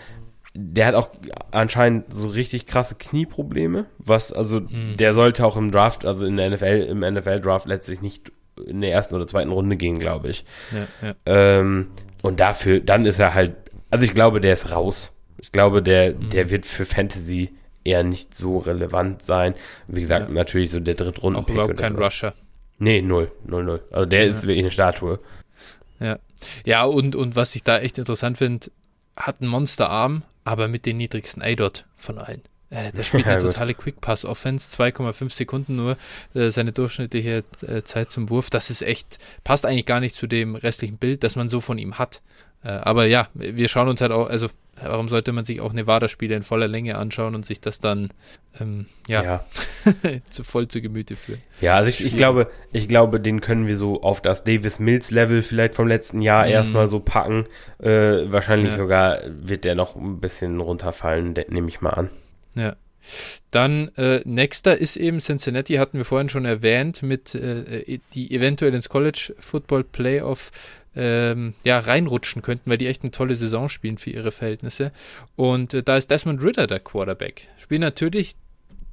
[0.57, 1.09] der hat auch
[1.51, 4.95] anscheinend so richtig krasse Knieprobleme, was, also, mhm.
[4.97, 8.31] der sollte auch im Draft, also in der NFL, im NFL-Draft letztlich nicht
[8.65, 10.45] in der ersten oder zweiten Runde gehen, glaube ich.
[10.71, 11.15] Ja, ja.
[11.25, 11.87] Ähm,
[12.21, 13.53] und dafür, dann ist er halt,
[13.89, 15.11] also ich glaube, der ist raus.
[15.39, 16.29] Ich glaube, der, mhm.
[16.29, 17.51] der wird für Fantasy
[17.83, 19.55] eher nicht so relevant sein.
[19.87, 20.33] Wie gesagt, ja.
[20.33, 21.41] natürlich so der Drittrunden.
[21.41, 22.03] Auch überhaupt kein so.
[22.03, 22.33] Rusher.
[22.77, 23.83] Nee, null, null, null.
[23.91, 25.19] Also der ist wirklich eine Statue.
[25.99, 26.19] Ja.
[26.65, 28.71] Ja, und, und was ich da echt interessant finde,
[29.15, 32.41] hat einen Monsterarm, aber mit den niedrigsten A-Dot von allen.
[32.69, 35.97] Äh, der spielt eine totale Quick-Pass-Offense, 2,5 Sekunden nur
[36.33, 38.49] äh, seine durchschnittliche äh, Zeit zum Wurf.
[38.49, 41.77] Das ist echt, passt eigentlich gar nicht zu dem restlichen Bild, das man so von
[41.77, 42.21] ihm hat.
[42.63, 44.49] Äh, aber ja, wir schauen uns halt auch, also
[44.81, 48.09] warum sollte man sich auch Nevada-Spiele in voller Länge anschauen und sich das dann
[48.59, 49.45] ähm, ja, ja.
[50.29, 51.41] zu voll zu Gemüte führen?
[51.61, 55.11] Ja, also ich, ich, glaube, ich glaube, den können wir so auf das Davis Mills
[55.11, 56.49] Level vielleicht vom letzten Jahr mm.
[56.49, 57.45] erstmal so packen.
[57.79, 58.77] Äh, wahrscheinlich ja.
[58.77, 62.09] sogar wird der noch ein bisschen runterfallen, nehme ich mal an.
[62.55, 62.75] Ja.
[63.51, 68.33] Dann äh, nächster ist eben Cincinnati, hatten wir vorhin schon erwähnt, mit äh, äh die
[68.33, 70.51] eventuell ins College Football Playoff
[70.95, 74.91] ähm, ja, reinrutschen könnten, weil die echt eine tolle Saison spielen für ihre Verhältnisse.
[75.35, 77.49] Und äh, da ist Desmond Ritter der Quarterback.
[77.57, 78.35] Spielt natürlich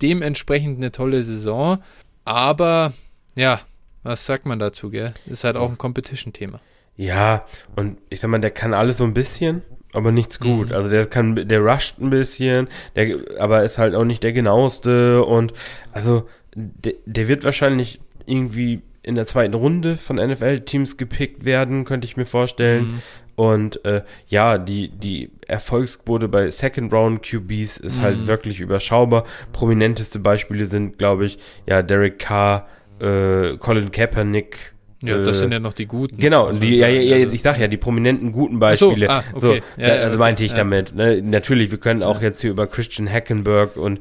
[0.00, 1.82] dementsprechend eine tolle Saison,
[2.24, 2.92] aber
[3.34, 3.60] ja,
[4.02, 5.14] was sagt man dazu, gell?
[5.26, 6.60] Ist halt auch ein Competition-Thema.
[6.96, 7.46] Ja,
[7.76, 10.70] und ich sag mal, der kann alles so ein bisschen, aber nichts gut.
[10.70, 10.74] Mhm.
[10.74, 15.24] Also der kann, der rusht ein bisschen, der, aber ist halt auch nicht der genaueste
[15.24, 15.52] und
[15.92, 22.06] also der, der wird wahrscheinlich irgendwie in der zweiten Runde von NFL-Teams gepickt werden, könnte
[22.06, 22.84] ich mir vorstellen.
[22.84, 23.02] Mhm.
[23.34, 28.18] Und äh, ja, die, die Erfolgsquote bei Second Round QBs ist halt mhm.
[28.20, 29.24] halt wirklich überschaubar.
[29.52, 32.68] Prominenteste Beispiele sind, glaube ich, ja, Derek Carr,
[33.00, 34.71] äh, Colin Kaepernick,
[35.08, 36.16] ja, das sind ja noch die guten.
[36.16, 39.06] Genau, also, die, ja, ja, ja, ich sag ja, die prominenten guten Beispiele.
[39.06, 39.62] So, ah, okay.
[39.76, 40.94] So, ja, da, also meinte ich damit.
[40.94, 41.20] Ne?
[41.22, 44.00] Natürlich, wir können auch jetzt hier über Christian Hackenberg und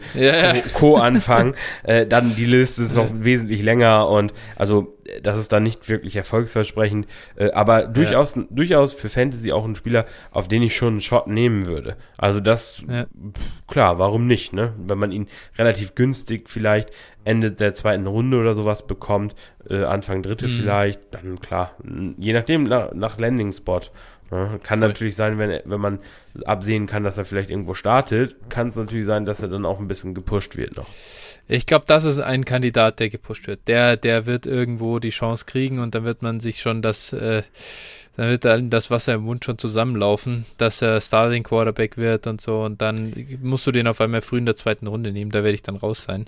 [0.73, 0.97] Co.
[0.97, 1.55] anfangen.
[1.83, 6.15] äh, dann die Liste ist noch wesentlich länger und also das ist dann nicht wirklich
[6.15, 11.01] erfolgsversprechend, äh, aber durchaus, durchaus für Fantasy auch ein Spieler, auf den ich schon einen
[11.01, 11.97] Shot nehmen würde.
[12.17, 12.81] Also das,
[13.67, 14.73] klar, warum nicht, ne?
[14.77, 16.91] Wenn man ihn relativ günstig vielleicht
[17.23, 19.35] Ende der zweiten Runde oder sowas bekommt,
[19.69, 20.51] äh, Anfang dritte mhm.
[20.51, 21.75] vielleicht, dann klar,
[22.17, 23.81] je nachdem nach, nach Landing-Spot.
[24.31, 24.59] Ne?
[24.63, 24.87] Kann Voll.
[24.87, 25.99] natürlich sein, wenn, wenn man
[26.45, 29.79] absehen kann, dass er vielleicht irgendwo startet, kann es natürlich sein, dass er dann auch
[29.79, 30.87] ein bisschen gepusht wird noch.
[31.47, 33.67] Ich glaube, das ist ein Kandidat, der gepusht wird.
[33.67, 37.43] Der, der wird irgendwo die Chance kriegen und dann wird man sich schon das, äh,
[38.15, 42.41] dann wird dann das Wasser im Mund schon zusammenlaufen, dass er Starting Quarterback wird und
[42.41, 45.43] so und dann musst du den auf einmal früh in der zweiten Runde nehmen, da
[45.43, 46.27] werde ich dann raus sein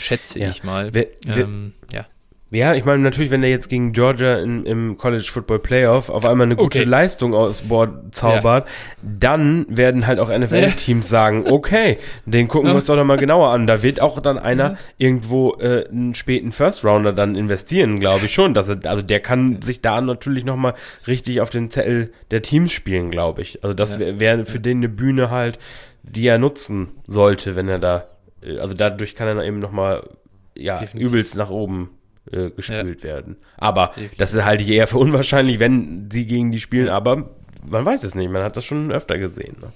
[0.00, 0.48] schätze ja.
[0.48, 0.94] ich mal.
[0.94, 2.06] Wer, wer, ähm, ja.
[2.50, 6.24] Ja, ich meine natürlich, wenn er jetzt gegen Georgia in, im College Football Playoff auf
[6.24, 6.88] einmal eine gute okay.
[6.88, 8.72] Leistung aus Bord zaubert, ja.
[9.02, 13.66] dann werden halt auch NFL-Teams sagen, okay, den gucken wir uns doch nochmal genauer an.
[13.66, 14.78] Da wird auch dann einer ja.
[14.96, 18.54] irgendwo äh, einen späten First Rounder dann investieren, glaube ich schon.
[18.54, 20.72] Dass er, also der kann sich da natürlich nochmal
[21.06, 23.62] richtig auf den Zettel der Teams spielen, glaube ich.
[23.62, 25.58] Also das wäre wär für den eine Bühne halt,
[26.02, 28.06] die er nutzen sollte, wenn er da
[28.42, 30.08] äh, also dadurch kann er eben nochmal
[30.54, 31.10] ja, Definitiv.
[31.10, 31.90] übelst nach oben
[32.32, 33.10] äh, gespült ja.
[33.10, 33.36] werden.
[33.56, 37.30] Aber das halte ich eher für unwahrscheinlich, wenn sie gegen die spielen, aber
[37.68, 39.56] man weiß es nicht, man hat das schon öfter gesehen.
[39.60, 39.72] Ne?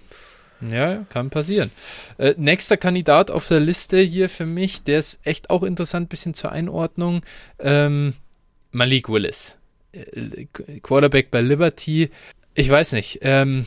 [0.70, 1.70] Ja, kann passieren.
[2.18, 6.34] Äh, nächster Kandidat auf der Liste hier für mich, der ist echt auch interessant, bisschen
[6.34, 7.22] zur Einordnung.
[7.58, 8.14] Ähm,
[8.70, 9.56] Malik Willis.
[9.92, 10.46] Äh,
[10.82, 12.10] Quarterback bei Liberty.
[12.54, 13.18] Ich weiß nicht.
[13.22, 13.66] Ähm,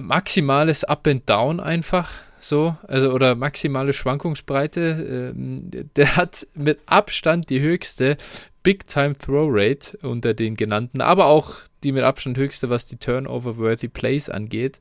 [0.00, 2.10] maximales Up and Down einfach
[2.48, 5.34] so, also oder maximale Schwankungsbreite.
[5.36, 8.16] Ähm, der hat mit Abstand die höchste
[8.62, 12.96] Big Time Throw Rate unter den genannten, aber auch die mit Abstand höchste, was die
[12.96, 14.80] Turnover-worthy Plays angeht.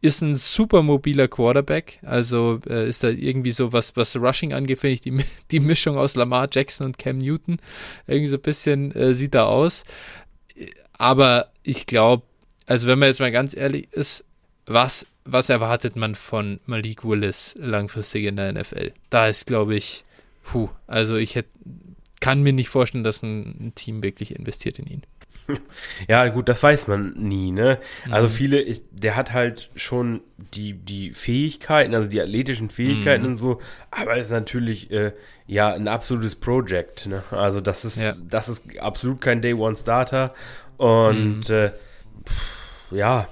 [0.00, 4.78] Ist ein super mobiler Quarterback, also äh, ist da irgendwie so, was, was Rushing angeht,
[4.78, 7.58] finde ich die, die Mischung aus Lamar Jackson und Cam Newton.
[8.06, 9.84] Irgendwie so ein bisschen äh, sieht da aus.
[10.94, 12.22] Aber ich glaube,
[12.64, 14.24] also wenn man jetzt mal ganz ehrlich ist,
[14.66, 18.92] was, was erwartet man von Malik Willis langfristig in der NFL?
[19.10, 20.04] Da ist, glaube ich,
[20.42, 21.50] puh, also ich hätte,
[22.20, 25.02] kann mir nicht vorstellen, dass ein, ein Team wirklich investiert in ihn.
[26.08, 27.78] Ja, gut, das weiß man nie, ne?
[28.10, 28.32] Also mhm.
[28.32, 30.20] viele, ich, der hat halt schon
[30.52, 33.30] die, die Fähigkeiten, also die athletischen Fähigkeiten mhm.
[33.30, 33.60] und so,
[33.90, 35.12] aber ist natürlich äh,
[35.46, 37.22] ja ein absolutes Project, ne?
[37.30, 38.12] Also das ist, ja.
[38.28, 40.34] das ist absolut kein Day One Starter
[40.76, 41.54] und mhm.
[41.54, 41.70] äh,
[42.26, 43.26] pff, ja,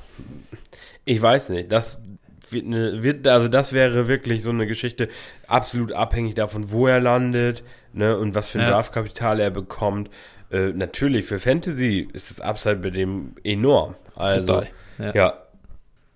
[1.07, 1.72] ich weiß nicht.
[1.72, 2.02] Das
[2.50, 5.09] wird, eine, wird, also das wäre wirklich so eine Geschichte,
[5.46, 8.70] absolut abhängig davon, wo er landet, ne, und was für ein ja.
[8.72, 10.11] Draftkapital er bekommt.
[10.50, 13.94] Äh, natürlich, für Fantasy ist das Upside bei dem enorm.
[14.14, 14.62] Also,
[14.98, 15.14] ja.
[15.14, 15.42] ja.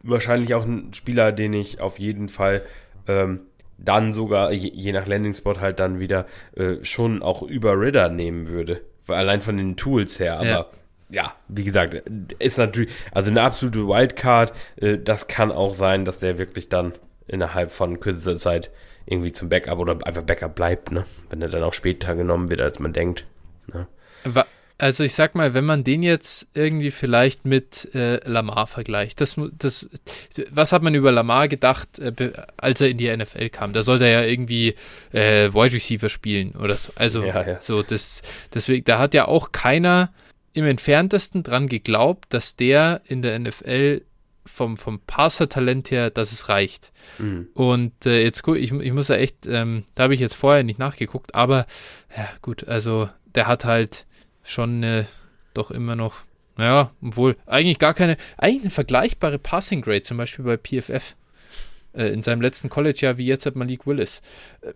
[0.02, 2.62] wahrscheinlich auch ein Spieler, den ich auf jeden Fall
[3.08, 3.40] ähm,
[3.78, 6.26] dann sogar, je, je nach Landing-Spot halt dann wieder
[6.56, 8.82] äh, schon auch über Ridder nehmen würde.
[9.06, 10.66] Allein von den Tools her, aber ja
[11.10, 12.02] ja, wie gesagt,
[12.38, 14.52] ist natürlich, also eine absolute Wildcard.
[14.76, 16.92] Äh, das kann auch sein, dass der wirklich dann
[17.26, 18.70] innerhalb von kürzester Zeit
[19.06, 21.04] irgendwie zum Backup oder einfach Backup bleibt, ne?
[21.28, 23.26] Wenn er dann auch später genommen wird, als man denkt.
[23.72, 23.86] Ne?
[24.78, 29.38] Also ich sag mal, wenn man den jetzt irgendwie vielleicht mit äh, Lamar vergleicht, das,
[29.58, 29.86] das,
[30.50, 33.74] was hat man über Lamar gedacht, äh, als er in die NFL kam?
[33.74, 34.74] Da sollte er ja irgendwie
[35.12, 36.92] äh, Wide Receiver spielen oder so.
[36.96, 37.58] Also ja, ja.
[37.58, 38.22] so das,
[38.54, 40.14] deswegen, da hat ja auch keiner
[40.52, 44.02] im entferntesten dran geglaubt, dass der in der NFL
[44.44, 46.92] vom, vom Passer-Talent her, dass es reicht.
[47.18, 47.48] Mhm.
[47.54, 50.64] Und äh, jetzt gut, ich, ich muss ja echt, ähm, da habe ich jetzt vorher
[50.64, 51.66] nicht nachgeguckt, aber
[52.16, 54.06] ja, gut, also der hat halt
[54.42, 55.04] schon äh,
[55.54, 56.16] doch immer noch,
[56.56, 61.16] naja, obwohl eigentlich gar keine, eigentlich eine vergleichbare Passing Grade, zum Beispiel bei PFF
[61.92, 64.22] äh, in seinem letzten College-Jahr wie jetzt hat Malik Willis.
[64.62, 64.72] Äh,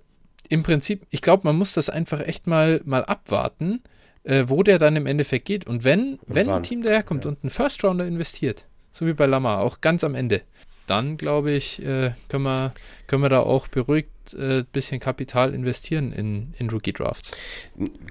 [0.48, 3.82] Im Prinzip, ich glaube, man muss das einfach echt mal, mal abwarten
[4.24, 5.66] äh, wo der dann im Endeffekt geht.
[5.66, 7.30] Und wenn, wenn ein Team daherkommt ja.
[7.30, 10.42] und einen First Rounder investiert, so wie bei Lamar, auch ganz am Ende,
[10.86, 12.74] dann glaube ich, äh, können, wir,
[13.06, 17.32] können wir da auch beruhigt ein äh, bisschen Kapital investieren in, in Rookie Drafts.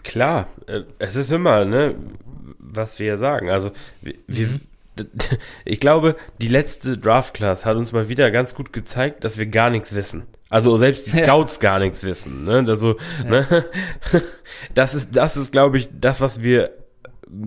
[0.04, 1.96] Klar, äh, es ist immer, ne,
[2.60, 3.50] was wir sagen.
[3.50, 4.62] Also, wir, mhm.
[5.66, 9.48] ich glaube, die letzte Draft Class hat uns mal wieder ganz gut gezeigt, dass wir
[9.48, 10.24] gar nichts wissen.
[10.54, 11.62] Also selbst die Scouts ja.
[11.64, 12.46] gar nichts wissen.
[12.46, 12.64] Ne?
[12.68, 13.30] Also, ja.
[13.30, 13.66] ne?
[14.76, 16.70] Das ist, das ist, glaube ich, das, was wir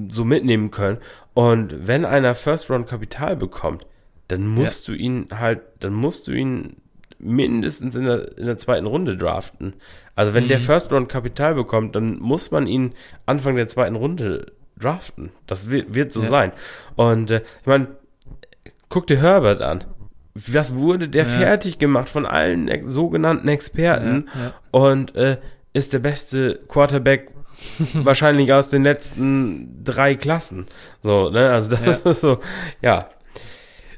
[0.09, 0.99] so mitnehmen können.
[1.33, 3.87] Und wenn einer First Round Kapital bekommt,
[4.27, 4.95] dann musst ja.
[4.95, 6.79] du ihn halt, dann musst du ihn
[7.21, 9.75] mindestens in der, in der zweiten Runde draften.
[10.17, 10.49] Also wenn mhm.
[10.49, 12.93] der First Round Kapital bekommt, dann muss man ihn
[13.25, 15.31] Anfang der zweiten Runde draften.
[15.47, 16.51] Das wird, wird so sein.
[16.97, 17.87] Und äh, ich meine,
[18.89, 19.85] guck dir Herbert an
[20.37, 21.31] was wurde der ja.
[21.31, 24.55] fertig gemacht von allen ex sogenannten Experten ja, ja.
[24.71, 25.39] und äh,
[25.73, 27.31] ist der beste Quarterback
[27.95, 30.67] wahrscheinlich aus den letzten drei Klassen.
[31.01, 31.51] So, ne?
[31.51, 32.39] Also das ist so,
[32.83, 33.09] ja.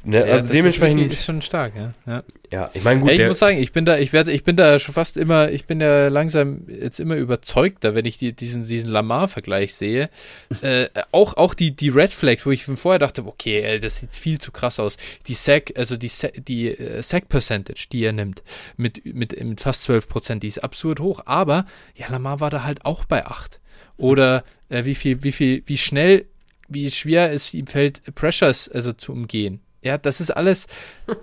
[0.04, 1.92] Ne, ja, also dementsprechend ist, ist, schon stark, ja.
[2.06, 3.10] Ja, ja ich meine gut.
[3.10, 5.64] Ich muss sagen, ich bin da, ich werde, ich bin da schon fast immer, ich
[5.66, 10.08] bin ja langsam jetzt immer überzeugter, wenn ich die, diesen diesen Lamar-Vergleich sehe.
[10.62, 14.14] äh, auch auch die die Red Flags, wo ich vorher dachte, okay, ey, das sieht
[14.14, 14.96] viel zu krass aus.
[15.26, 18.42] Die Sack, also die die äh, Sack Percentage, die er nimmt,
[18.76, 21.20] mit mit mit fast 12 Prozent, die ist absurd hoch.
[21.26, 23.60] Aber ja, Lamar war da halt auch bei 8
[23.96, 26.26] Oder äh, wie viel wie viel wie schnell
[26.68, 29.60] wie schwer es ihm fällt, Pressures also zu umgehen.
[29.82, 30.66] Ja, das ist alles,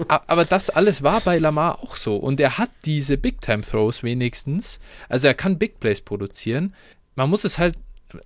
[0.08, 2.16] aber das alles war bei Lamar auch so.
[2.16, 4.80] Und er hat diese Big-Time-Throws wenigstens.
[5.10, 6.74] Also er kann Big Plays produzieren.
[7.16, 7.78] Man muss es halt,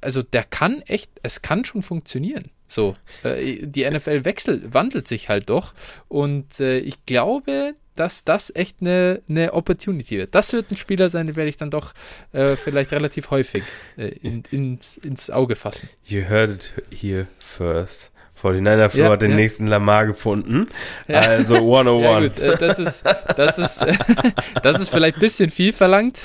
[0.01, 2.43] also der kann echt, es kann schon funktionieren.
[2.67, 5.73] So, äh, die NFL wechselt, wandelt sich halt doch.
[6.07, 10.35] Und äh, ich glaube, dass das echt eine, eine Opportunity wird.
[10.35, 11.93] Das wird ein Spieler sein, den werde ich dann doch
[12.31, 13.63] äh, vielleicht relativ häufig
[13.97, 15.89] in, ins, ins Auge fassen.
[16.05, 16.71] You heard it
[17.01, 18.11] here first.
[18.41, 19.35] 49er Floor ja, hat den ja.
[19.35, 20.67] nächsten Lamar gefunden.
[21.07, 21.21] Ja.
[21.21, 22.01] Also 101.
[22.03, 23.03] ja, gut, äh, das ist,
[23.35, 23.85] das ist,
[24.63, 26.21] das ist vielleicht ein bisschen viel verlangt.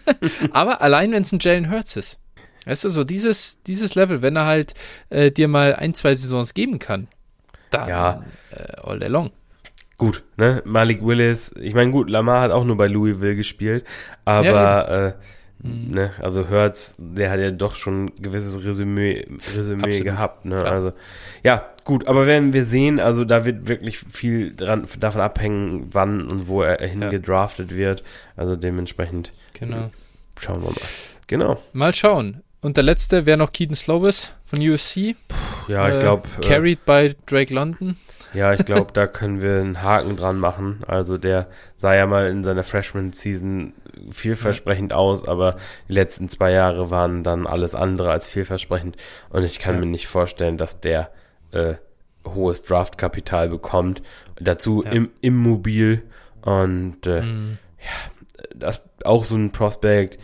[0.52, 2.18] Aber allein wenn es ein Jalen Hurts ist.
[2.66, 4.74] Weißt du, so dieses, dieses Level, wenn er halt
[5.10, 7.08] äh, dir mal ein, zwei Saisons geben kann,
[7.70, 8.24] dann Ja.
[8.50, 9.30] äh, all day long.
[9.96, 10.62] Gut, ne?
[10.64, 13.84] Malik Willis, ich meine, gut, Lamar hat auch nur bei Louisville gespielt,
[14.24, 15.12] aber Ja, äh,
[15.64, 20.56] ne, also Hurts, der hat ja doch schon ein gewisses Resümee, Resümee Absolut, gehabt, ne?
[20.56, 20.72] klar.
[20.72, 20.92] Also,
[21.42, 26.22] ja, gut, aber werden wir sehen, also da wird wirklich viel dran, davon abhängen, wann
[26.30, 28.02] und wo er hingedraftet wird.
[28.36, 29.90] Also dementsprechend Genau.
[30.38, 30.76] schauen wir mal.
[31.26, 31.62] Genau.
[31.72, 32.42] Mal schauen.
[32.60, 35.16] Und der letzte wäre noch Keaton Slovis von USC.
[35.68, 36.28] Ja, ich Äh, glaube.
[36.40, 37.96] Äh, Carried by Drake London.
[38.34, 40.82] Ja, ich glaube, da können wir einen Haken dran machen.
[40.86, 43.72] Also der sah ja mal in seiner Freshman-Season
[44.10, 45.56] vielversprechend aus, aber
[45.88, 48.96] die letzten zwei Jahre waren dann alles andere als vielversprechend.
[49.30, 49.80] Und ich kann Ja.
[49.80, 51.10] mir nicht vorstellen, dass der
[51.52, 51.74] äh,
[52.26, 54.02] hohes Draftkapital bekommt.
[54.40, 54.90] Dazu Ja.
[54.90, 56.02] im, immobil
[56.42, 57.58] und äh, Mhm.
[58.54, 60.18] das auch so ein Prospect.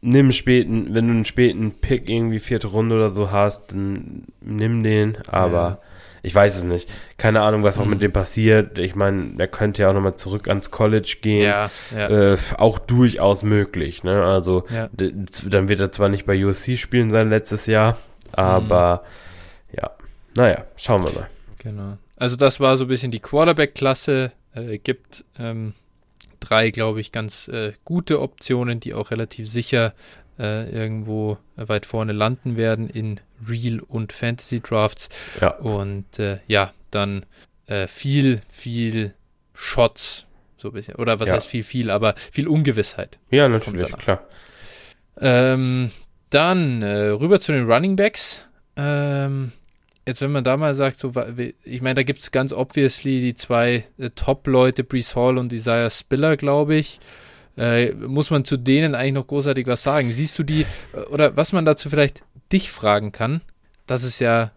[0.00, 4.82] Nimm späten, wenn du einen späten Pick irgendwie vierte Runde oder so hast, dann nimm
[4.84, 5.78] den, aber Ja.
[6.22, 6.88] Ich weiß es nicht.
[7.16, 7.90] Keine Ahnung, was auch Mhm.
[7.90, 8.78] mit dem passiert.
[8.78, 11.42] Ich meine, er könnte ja auch nochmal zurück ans College gehen.
[11.44, 12.32] Ja, ja.
[12.32, 14.24] Äh, auch durchaus möglich, ne?
[14.24, 14.88] Also ja.
[14.92, 17.96] dann wird er zwar nicht bei USC spielen sein letztes Jahr,
[18.32, 19.02] aber
[19.72, 19.76] Mhm.
[19.78, 19.90] ja,
[20.36, 21.28] naja, schauen wir mal.
[21.58, 21.98] Genau.
[22.16, 24.32] Also das war so ein bisschen die Quarterback-Klasse.
[24.54, 25.74] Äh, gibt ähm,
[26.40, 29.92] drei, glaube ich, ganz äh, gute Optionen, die auch relativ sicher
[30.38, 35.08] äh, irgendwo weit vorne landen werden in Real und Fantasy Drafts.
[35.40, 35.50] Ja.
[35.56, 37.26] Und äh, ja, dann
[37.66, 39.14] äh, viel, viel
[39.54, 40.26] Shots,
[40.56, 40.94] so ein bisschen.
[40.96, 41.34] Oder was Ja.
[41.34, 43.18] heißt viel, viel, aber viel Ungewissheit.
[43.30, 44.22] Ja, natürlich, klar.
[45.20, 45.90] Ähm,
[46.30, 48.46] dann äh, rüber zu den Running Backs.
[48.76, 49.52] Ähm,
[50.06, 51.12] jetzt, wenn man da mal sagt, so,
[51.64, 55.90] ich meine, da gibt es ganz obviously die zwei äh, Top-Leute, Brees Hall und Isaiah
[55.90, 57.00] Spiller, glaube ich.
[57.58, 60.12] Äh, muss man zu denen eigentlich noch großartig was sagen?
[60.12, 63.40] Siehst du die, äh, oder was man dazu vielleicht dich fragen kann,
[63.86, 64.52] das ist ja,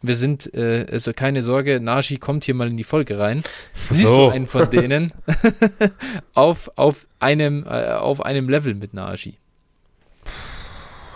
[0.00, 3.42] wir sind, äh, also keine Sorge, Naji kommt hier mal in die Folge rein.
[3.90, 4.16] Siehst So.
[4.16, 5.12] du einen von denen
[6.34, 9.36] auf, auf, einem, äh, auf einem Level mit Naji?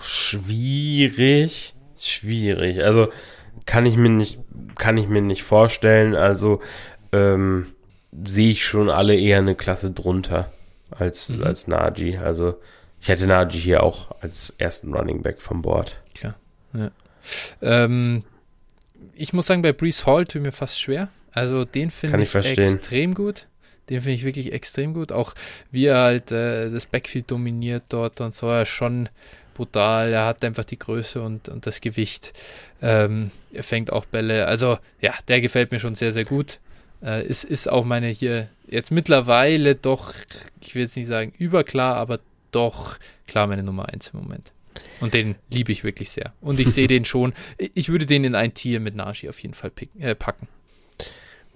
[0.03, 2.85] Schwierig, schwierig.
[2.85, 3.09] Also
[3.65, 4.39] kann ich mir nicht,
[4.77, 6.15] kann ich mir nicht vorstellen.
[6.15, 6.61] Also
[7.13, 7.69] ähm,
[8.25, 10.53] sehe ich schon alle eher eine Klasse drunter
[10.99, 11.45] als Mhm.
[11.45, 12.19] als Naji.
[12.19, 12.61] Also
[13.01, 15.97] ich hätte Naji hier auch als ersten Running Back vom Board.
[17.63, 18.25] Ähm,
[19.15, 21.09] ich muss sagen, bei Brees Hall tut mir fast schwer.
[21.33, 23.47] Also den finde ich, ich extrem gut.
[23.91, 25.13] Den finde ich wirklich extrem gut.
[25.13, 25.35] Auch
[25.71, 28.49] wie er halt äh, das Backfield dominiert dort und so.
[28.49, 29.09] Er schon
[29.55, 30.13] brutal.
[30.13, 32.33] Er hat einfach die Größe und, und das Gewicht.
[32.83, 34.47] Ähm, er fängt auch Bälle.
[34.47, 36.59] Also ja, der gefällt mir schon sehr, sehr gut.
[37.03, 40.15] Äh, ist, ist auch meine hier jetzt mittlerweile doch,
[40.61, 42.21] ich will jetzt nicht sagen überklar, aber
[42.51, 44.53] doch klar meine Nummer eins im Moment.
[45.01, 46.33] Und den liebe ich wirklich sehr.
[46.41, 47.33] Und ich sehe den schon.
[47.59, 50.49] Ich würde den in ein Tier mit Nashi auf jeden Fall picken, äh, packen.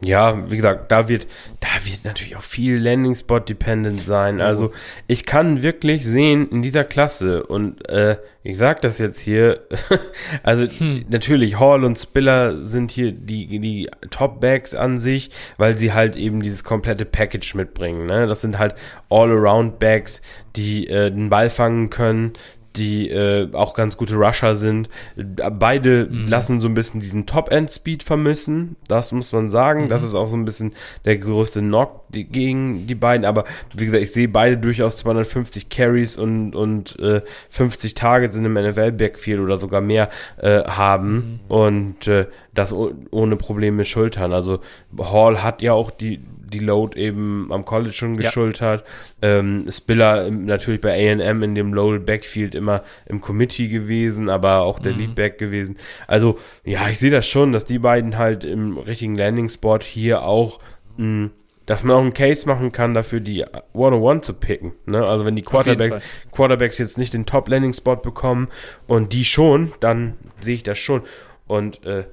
[0.01, 1.27] Ja, wie gesagt, da wird,
[1.59, 4.41] da wird natürlich auch viel Landing Spot dependent sein.
[4.41, 4.71] Also
[5.09, 9.67] ich kann wirklich sehen in dieser Klasse und äh, ich sag das jetzt hier,
[10.45, 11.05] also Hm.
[11.09, 16.15] natürlich Hall und Spiller sind hier die die Top Backs an sich, weil sie halt
[16.15, 18.07] eben dieses komplette Package mitbringen.
[18.07, 18.29] Ne?
[18.29, 18.77] Das sind halt
[19.11, 20.23] All Around Backs,
[20.55, 22.35] die äh, den Ball fangen können,
[22.79, 24.89] die äh, auch ganz gute Rusher sind.
[25.17, 26.29] Beide Mhm.
[26.29, 28.77] lassen so ein bisschen diesen Top-End-Speed vermissen.
[28.89, 29.89] Das muss man sagen.
[29.89, 30.09] Das Mhm.
[30.09, 30.73] ist auch so ein bisschen
[31.05, 33.25] der größte Knock die, gegen die beiden.
[33.27, 37.21] Aber wie gesagt, ich sehe beide durchaus 250 Carries und, und äh,
[37.51, 40.09] 50 Targets in einem NFL-Backfield oder sogar mehr
[40.39, 41.41] äh, haben.
[41.49, 41.53] Mhm.
[41.55, 42.27] Und äh,
[42.59, 44.33] das oh- ohne Probleme schultern.
[44.33, 44.61] Also
[44.99, 46.21] Hall hat ja auch die,
[46.53, 48.23] die Load eben am College schon Ja.
[48.23, 48.85] geschultert.
[49.23, 54.79] Ähm, Spiller natürlich bei A&M in dem Loaded Backfield immer im Committee gewesen, aber auch
[54.81, 54.99] der Mhm.
[54.99, 55.77] Leadback gewesen.
[56.07, 60.59] Also ja, ich sehe das schon, dass die beiden halt im richtigen Landing-Spot hier auch
[60.97, 61.31] mh,
[61.67, 63.45] dass man auch einen Case machen kann, dafür die
[63.75, 64.73] 101 zu picken.
[64.87, 65.05] Ne?
[65.07, 66.03] Also wenn die Quarterbacks.
[66.33, 68.49] Quarterbacks jetzt nicht den Top-Landing-Spot bekommen
[68.87, 71.03] und die schon, dann sehe ich das schon.
[71.47, 72.05] Und äh,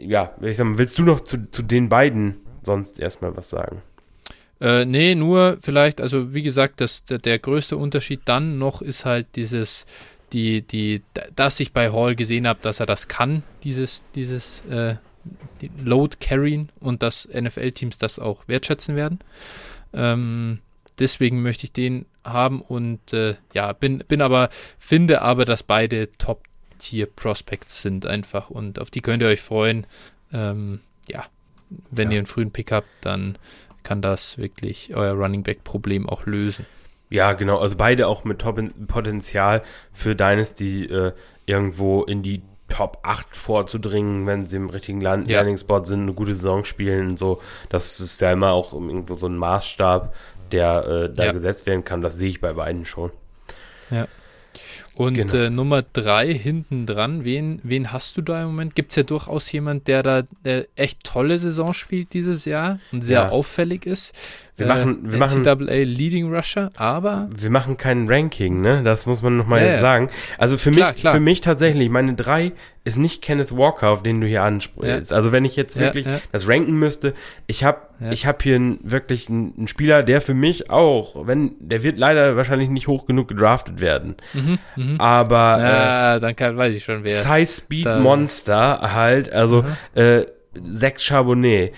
[0.00, 3.82] ja, ich sag mal, willst du noch zu, zu den beiden sonst erstmal was sagen?
[4.60, 9.04] Äh, nee, nur vielleicht, also wie gesagt, das, der, der größte Unterschied dann noch ist
[9.04, 9.86] halt dieses,
[10.32, 11.02] die, die,
[11.34, 14.96] dass ich bei Hall gesehen habe, dass er das kann, dieses, dieses äh,
[15.82, 19.20] Load carryen und dass NFL-Teams das auch wertschätzen werden.
[19.92, 20.60] Ähm,
[20.98, 26.10] deswegen möchte ich den haben und äh, ja, bin, bin aber, finde aber, dass beide
[26.80, 29.86] Top-Tier-Prospects sind einfach und auf die könnt ihr euch freuen.
[30.32, 31.24] Ähm, ja,
[31.90, 32.14] wenn Ja.
[32.14, 33.36] ihr einen frühen Pick habt, dann
[33.82, 36.66] kann das wirklich euer Running Back Problem auch lösen.
[37.10, 37.58] Ja, genau.
[37.58, 39.62] Also beide auch mit Top-Potenzial
[39.92, 41.12] für Dynasty äh,
[41.46, 45.38] irgendwo in die Top 8 vorzudringen, wenn sie im richtigen Land ja.
[45.38, 47.40] Landing-Spot sind, eine gute Saison spielen und so.
[47.68, 50.14] Das ist ja immer auch irgendwo so ein Maßstab,
[50.52, 51.32] der äh, da ja.
[51.32, 52.00] gesetzt werden kann.
[52.00, 53.10] Das sehe ich bei beiden schon.
[53.90, 54.06] Ja.
[55.00, 55.34] Und genau.
[55.34, 58.74] äh, Nummer drei hinten dran, wen, wen hast du da im Moment?
[58.74, 63.00] Gibt es ja durchaus jemand, der da äh, echt tolle Saison spielt dieses Jahr und
[63.00, 63.28] sehr ja.
[63.30, 64.14] auffällig ist.
[64.60, 68.82] Wir machen, wir machen NCAA Leading Rusher, aber wir machen kein Ranking, ne?
[68.84, 69.78] Das muss man nochmal ja, ja.
[69.78, 70.10] sagen.
[70.36, 71.14] Also für klar, mich, klar.
[71.14, 72.52] für mich tatsächlich, meine drei
[72.84, 75.10] ist nicht Kenneth Walker, auf den du hier ansprichst.
[75.10, 75.16] Ja.
[75.16, 77.14] Also wenn ich jetzt wirklich das ranken müsste,
[77.46, 77.78] ich habe,
[78.10, 81.98] ich habe hier einen, wirklich einen, einen, Spieler, der für mich auch, wenn, der wird
[81.98, 84.16] leider wahrscheinlich nicht hoch genug gedraftet werden.
[84.32, 84.58] Mhm,
[84.94, 85.04] mh.
[85.04, 87.10] Aber ja, äh, dann kann, weiß ich schon wer.
[87.10, 87.98] Size Speed da.
[87.98, 90.00] Monster halt, also mhm.
[90.00, 90.26] äh,
[90.68, 91.72] Sex Charbonnet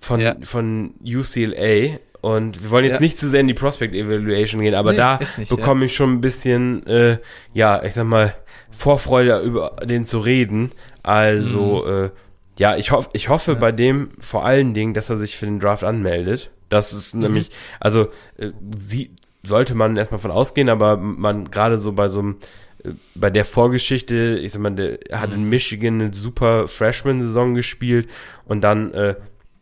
[0.00, 3.00] von, von UCLA und wir wollen jetzt ja.
[3.00, 5.86] nicht zu sehr in die Prospect Evaluation gehen, aber nee, da nicht, bekomme ja.
[5.86, 7.18] ich schon ein bisschen, äh,
[7.54, 8.34] ja, ich sag mal,
[8.70, 10.72] Vorfreude über den zu reden.
[11.02, 12.04] Also, mhm.
[12.06, 12.10] äh,
[12.58, 13.58] ja, ich, hoff, ich hoffe ja.
[13.58, 16.50] bei dem vor allen Dingen, dass er sich für den Draft anmeldet.
[16.68, 17.22] Das ist mhm.
[17.22, 19.12] nämlich, also, äh, sie,
[19.42, 22.36] sollte man erstmal von ausgehen, aber man gerade so bei so einem,
[22.84, 25.48] äh, bei der Vorgeschichte, ich sag mal, der hat in mhm.
[25.48, 28.08] Michigan eine super Freshman-Saison gespielt
[28.46, 29.14] und dann äh,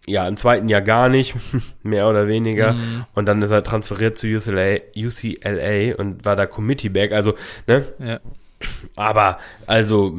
[0.06, 1.34] ja, im zweiten Jahr gar nicht,
[1.82, 2.74] mehr oder weniger.
[2.74, 3.06] Mhm.
[3.14, 7.12] Und dann ist er transferiert zu UCLA, UCLA und war da Committee-Back.
[7.12, 7.34] Also,
[7.66, 7.84] ne?
[7.98, 8.20] Ja.
[8.94, 10.16] Aber, also,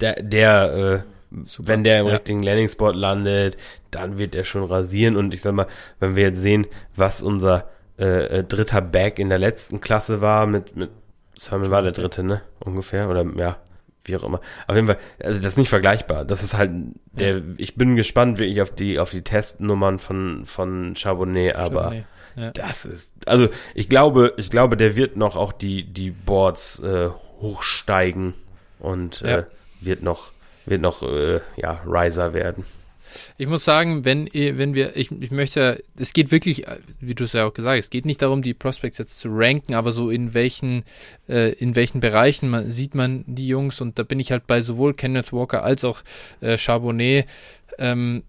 [0.00, 1.10] der, der äh,
[1.58, 2.14] wenn der im ja.
[2.14, 3.56] richtigen Landing-Spot landet,
[3.90, 5.16] dann wird er schon rasieren.
[5.16, 5.66] Und ich sag mal,
[6.00, 7.68] wenn wir jetzt sehen, was unser
[8.00, 10.90] äh, äh dritter Back in der letzten Klasse war, mit, mit
[11.36, 12.42] Sermon war der dritte, ne?
[12.60, 13.08] Ungefähr.
[13.08, 13.56] Oder ja,
[14.04, 14.40] wie auch immer.
[14.66, 16.24] Auf jeden Fall, also das ist nicht vergleichbar.
[16.24, 16.70] Das ist halt
[17.12, 17.44] der, ja.
[17.56, 22.04] ich bin gespannt wirklich auf die, auf die Testnummern von, von Charbonnet, aber Charbonnet.
[22.36, 22.50] Ja.
[22.52, 27.08] das ist, also ich glaube, ich glaube, der wird noch auch die, die Boards äh,
[27.40, 28.34] hochsteigen
[28.78, 29.38] und ja.
[29.38, 29.44] äh,
[29.80, 30.32] wird noch,
[30.66, 32.64] wird noch, äh, ja, Riser werden.
[33.38, 36.64] Ich muss sagen, wenn, wenn wir, ich, ich möchte, es geht wirklich,
[37.00, 39.28] wie du es ja auch gesagt hast, es geht nicht darum, die Prospects jetzt zu
[39.30, 40.84] ranken, aber so in welchen,
[41.28, 44.60] äh, in welchen Bereichen man, sieht man die Jungs und da bin ich halt bei
[44.60, 46.02] sowohl Kenneth Walker als auch
[46.40, 47.26] äh, Charbonnet
[47.78, 48.24] ähm,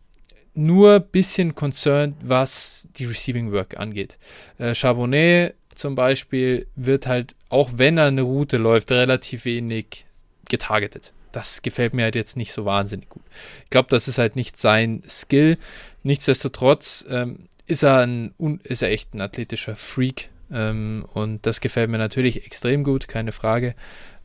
[0.54, 4.18] nur ein bisschen concerned, was die Receiving Work angeht.
[4.58, 10.06] Äh, Charbonnet zum Beispiel wird halt, auch wenn er eine Route läuft, relativ wenig
[10.50, 13.24] getargetet das gefällt mir halt jetzt nicht so wahnsinnig gut.
[13.64, 15.58] Ich glaube, das ist halt nicht sein Skill.
[16.04, 21.90] Nichtsdestotrotz ähm, ist, er ein, ist er echt ein athletischer Freak ähm, und das gefällt
[21.90, 23.76] mir natürlich extrem gut, keine Frage.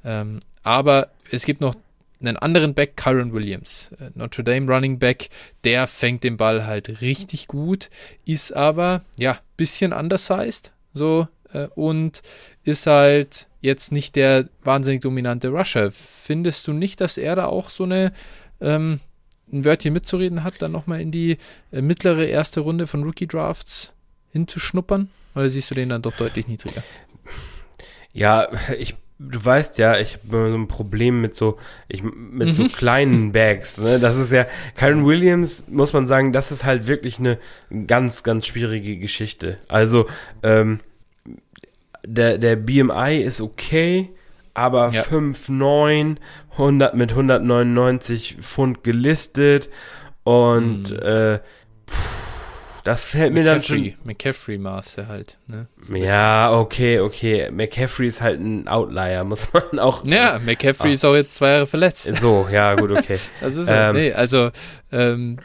[0.04, 1.74] Ähm, aber es gibt noch
[2.20, 5.28] einen anderen Back, Kyron Williams, äh, Notre Dame Running Back,
[5.64, 7.90] der fängt den Ball halt richtig gut,
[8.24, 12.22] ist aber, ja, bisschen undersized, so, äh, und
[12.64, 15.90] ist halt jetzt nicht der wahnsinnig dominante Rusher.
[15.92, 18.12] Findest du nicht, dass er da auch so eine
[18.60, 19.00] ähm,
[19.52, 21.38] ein Wörtchen mitzureden hat, dann nochmal in die
[21.72, 23.92] äh, mittlere erste Runde von Rookie Drafts
[24.32, 25.08] hinzuschnuppern?
[25.34, 26.82] Oder siehst du den dann doch deutlich niedriger?
[28.12, 28.48] Ja,
[28.78, 32.52] ich du weißt ja, ich habe so ein Problem mit so, ich, mit mhm.
[32.52, 33.78] so kleinen Bags.
[33.78, 33.98] Ne?
[33.98, 37.38] Das ist ja, Kyron Williams, muss man sagen, das ist halt wirklich eine
[37.86, 39.58] ganz, ganz schwierige Geschichte.
[39.68, 40.06] Also,
[40.42, 40.80] ähm,
[42.06, 44.10] der, der BMI ist okay,
[44.54, 45.02] aber ja.
[45.02, 46.16] 5,9,
[46.52, 49.68] 100 mit 199 Pfund gelistet
[50.24, 50.98] und mhm.
[50.98, 51.38] äh,
[51.88, 52.26] pff,
[52.86, 53.94] das fällt mir dann schon.
[54.04, 55.66] McCaffrey-Maße halt, ne?
[55.92, 57.50] Ja, okay, okay.
[57.50, 60.04] McCaffrey ist halt ein Outlier, muss man auch.
[60.04, 60.92] Ja, McCaffrey ah.
[60.92, 62.08] ist auch jetzt zwei Jahre verletzt.
[62.20, 63.18] So, ja, gut, okay.
[63.40, 64.50] das ist ähm, nee, also
[64.92, 65.38] ähm,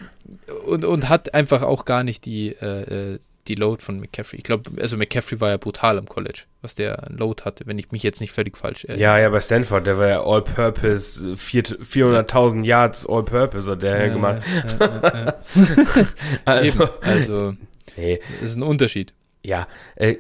[0.67, 4.37] und, und hat einfach auch gar nicht die äh, äh die Load von McCaffrey.
[4.37, 7.91] Ich glaube, also McCaffrey war ja brutal im College, was der Load hatte, wenn ich
[7.91, 9.01] mich jetzt nicht völlig falsch erinnere.
[9.01, 14.41] Ja, ja, bei Stanford, der war ja All-Purpose, 400.000 Yards All-Purpose hat der ja, gemacht.
[14.79, 16.05] Ja, ja,
[16.45, 17.53] also, also
[17.97, 18.19] nee.
[18.41, 19.13] ist ein Unterschied.
[19.43, 20.17] Ja, äh,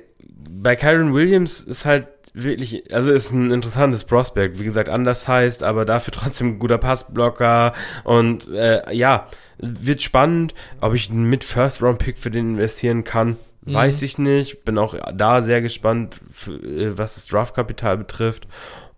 [0.49, 4.59] bei Kyron Williams ist halt wirklich, also ist ein interessantes Prospect.
[4.59, 9.27] Wie gesagt, anders heißt, aber dafür trotzdem ein guter Passblocker und äh, ja,
[9.57, 10.53] wird spannend.
[10.79, 13.73] Ob ich mit First Round Pick für den investieren kann, mhm.
[13.73, 14.65] weiß ich nicht.
[14.65, 18.47] Bin auch da sehr gespannt, äh, was das Draftkapital betrifft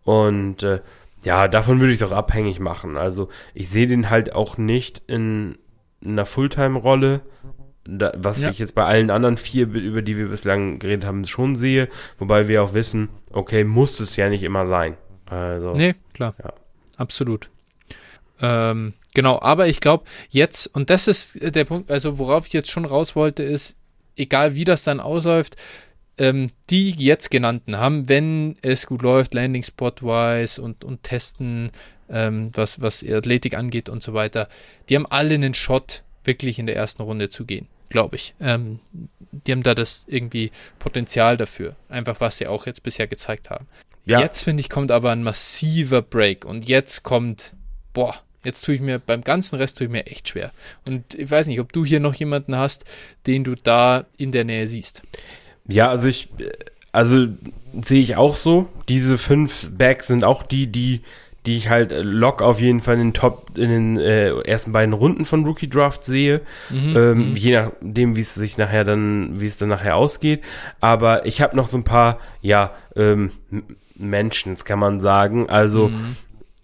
[0.04, 0.82] und äh,
[1.24, 2.98] ja, davon würde ich doch abhängig machen.
[2.98, 5.58] Also ich sehe den halt auch nicht in,
[6.02, 7.22] in einer Fulltime-Rolle
[7.86, 8.50] da, was ja.
[8.50, 11.90] ich jetzt bei allen anderen vier, über die wir bislang geredet haben, schon sehe.
[12.18, 14.96] Wobei wir auch wissen, okay, muss es ja nicht immer sein.
[15.26, 16.36] Also, nee, klar.
[16.42, 16.54] Ja.
[16.98, 17.50] Absolut.
[18.42, 22.72] Ähm, genau, aber ich glaube, jetzt, und das ist der Punkt, also worauf ich jetzt
[22.72, 23.76] schon raus wollte, ist,
[24.16, 25.56] egal wie das dann ausläuft,
[26.18, 31.72] ähm, die jetzt genannten haben, wenn es gut läuft, Landing Spot-wise und, und testen,
[32.10, 34.48] ähm, was, was Athletik angeht und so weiter,
[34.90, 38.36] die haben alle einen Shot, wirklich in der ersten Runde zu gehen, glaube ich.
[38.42, 38.82] Ähm,
[39.32, 43.68] die haben da das irgendwie Potenzial dafür, einfach was sie auch jetzt bisher gezeigt haben.
[44.06, 44.20] Ja.
[44.20, 47.54] Jetzt finde ich, kommt aber ein massiver Break und jetzt kommt,
[47.94, 50.52] boah, Jetzt tue ich mir, beim ganzen Rest tue ich mir echt schwer.
[50.86, 52.84] Und ich weiß nicht, ob du hier noch jemanden hast,
[53.26, 55.02] den du da in der Nähe siehst.
[55.66, 56.28] Ja, also ich,
[56.92, 57.28] also
[57.82, 58.68] sehe ich auch so.
[58.90, 61.04] Diese fünf Bags sind auch die, die,
[61.46, 64.94] die ich halt lock auf jeden Fall in den Top, in den äh, ersten beiden
[64.94, 66.42] Runden von Rookie Draft sehe.
[66.70, 67.32] Mhm, ähm, mhm.
[67.34, 70.42] je nachdem, wie es sich nachher dann, wie es dann nachher ausgeht.
[70.80, 73.32] Aber ich habe noch so ein paar, ja, ähm,
[73.96, 75.50] Menschen, kann man sagen.
[75.50, 76.16] Also mhm.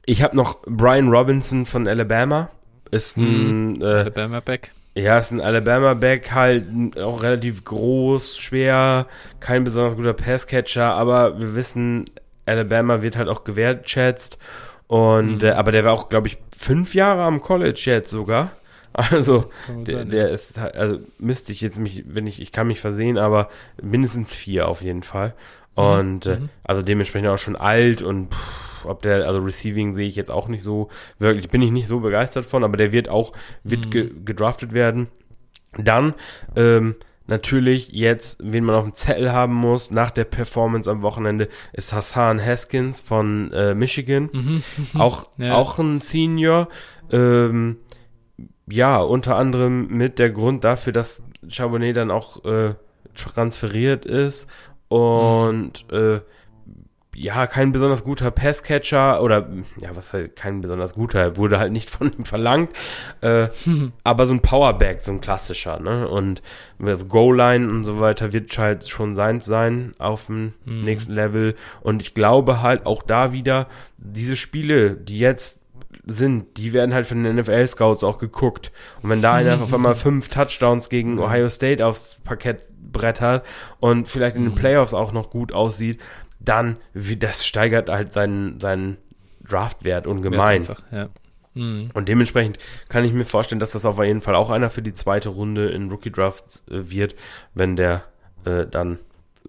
[0.05, 2.49] ich habe noch Brian Robinson von Alabama.
[2.91, 3.81] Ist ein mhm.
[3.81, 4.71] äh, Alabama Back.
[4.95, 9.05] Ja, ist ein Alabama-Back, halt auch relativ groß, schwer,
[9.39, 12.05] kein besonders guter Passcatcher, aber wir wissen,
[12.45, 14.39] Alabama wird halt auch gewertschätzt.
[14.89, 15.47] Und, mhm.
[15.47, 18.51] äh, aber der war auch, glaube ich, fünf Jahre am College jetzt sogar.
[18.91, 22.79] Also, der, der ist halt, also müsste ich jetzt mich, wenn ich, ich kann mich
[22.79, 23.49] versehen, aber
[23.81, 25.35] mindestens vier auf jeden Fall.
[25.77, 25.83] Mhm.
[25.83, 26.49] Und, äh, mhm.
[26.63, 30.47] also dementsprechend auch schon alt und, pff, ob der, also Receiving sehe ich jetzt auch
[30.47, 30.89] nicht so,
[31.19, 33.31] wirklich bin ich nicht so begeistert von, aber der wird auch,
[33.63, 33.91] wird mhm.
[33.91, 35.07] ge gedraftet werden.
[35.77, 36.15] Dann,
[36.55, 36.95] ähm,
[37.29, 41.93] natürlich jetzt, wen man auf dem Zettel haben muss, nach der Performance am Wochenende, ist
[41.93, 44.29] Hassan Haskins von äh, Michigan.
[44.31, 44.63] Mhm.
[44.95, 45.53] Auch, ja.
[45.53, 46.67] auch ein Senior.
[47.11, 47.77] Ähm,
[48.67, 52.75] ja, unter anderem mit der Grund dafür, dass Charbonnet dann auch äh,
[53.15, 54.47] transferiert ist.
[54.89, 55.97] Und mhm.
[55.97, 56.21] äh,
[57.19, 59.49] ja, kein besonders guter Passcatcher oder
[59.81, 62.71] ja, was halt kein besonders guter, wurde halt nicht von ihm verlangt,
[63.21, 63.49] äh,
[64.03, 66.07] aber so ein Powerback, so ein klassischer, ne?
[66.07, 66.41] Und
[66.79, 70.85] das Goal-Line und so weiter wird halt schon seins sein auf dem mhm.
[70.85, 71.55] nächsten Level.
[71.81, 73.67] Und ich glaube halt auch da wieder,
[73.97, 75.59] diese Spiele, die jetzt
[76.05, 78.71] sind, die werden halt von den NFL-Scouts auch geguckt.
[79.01, 83.45] Und wenn da einer auf einmal fünf Touchdowns gegen Ohio State aufs Parkett brettert
[83.81, 84.57] und vielleicht in den mhm.
[84.57, 85.99] Playoffs auch noch gut aussieht,
[86.49, 88.97] dann, wie, das steigert halt seinen, seinen
[89.47, 90.61] Draftwert ungemein.
[90.61, 91.09] Einfach, ja.
[91.53, 91.91] mhm.
[91.93, 92.57] Und dementsprechend
[92.89, 95.69] kann ich mir vorstellen, dass das auf jeden Fall auch einer für die zweite Runde
[95.69, 97.15] in Rookie Drafts äh, wird,
[97.53, 98.03] wenn der
[98.45, 98.97] äh, dann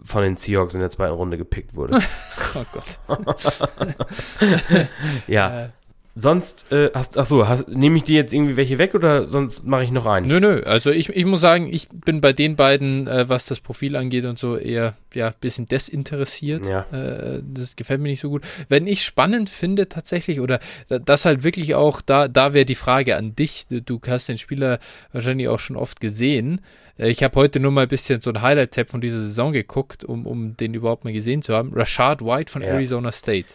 [0.04, 2.00] von den Seahawks in der zweiten Runde gepickt wurde.
[2.54, 2.98] oh Gott.
[5.26, 5.70] ja.
[6.16, 9.84] Sonst, äh, hast, ach so, nehme ich dir jetzt irgendwie welche weg oder sonst mache
[9.84, 10.26] ich noch einen?
[10.26, 13.60] Nö, nö, also ich, ich muss sagen, ich bin bei den beiden, äh, was das
[13.60, 16.66] Profil angeht und so, eher, ja, ein bisschen desinteressiert.
[16.66, 16.80] Ja.
[16.90, 18.42] Äh, das gefällt mir nicht so gut.
[18.68, 20.58] Wenn ich spannend finde tatsächlich, oder
[20.88, 24.38] das halt wirklich auch, da, da wäre die Frage an dich, du, du hast den
[24.38, 24.80] Spieler
[25.12, 26.60] wahrscheinlich auch schon oft gesehen.
[26.98, 30.04] Äh, ich habe heute nur mal ein bisschen so ein Highlight-Tab von dieser Saison geguckt,
[30.04, 31.72] um, um den überhaupt mal gesehen zu haben.
[31.72, 32.68] Rashad White von ja.
[32.68, 33.54] Arizona State.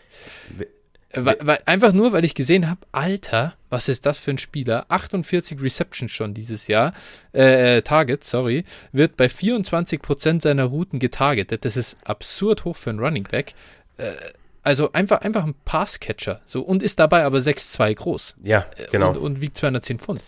[1.15, 4.85] Weil, weil, einfach nur, weil ich gesehen habe, Alter, was ist das für ein Spieler?
[4.89, 6.93] 48 Receptions schon dieses Jahr,
[7.33, 11.63] äh, äh Target, sorry, wird bei 24% seiner Routen getargetet.
[11.63, 13.53] Das ist absurd hoch für einen Running Back.
[13.97, 14.13] Äh,
[14.61, 16.41] also einfach, einfach ein Passcatcher.
[16.45, 18.35] So, und ist dabei aber 6'2 groß.
[18.43, 19.11] Ja, genau.
[19.11, 20.21] Und, und wiegt 210 Pfund.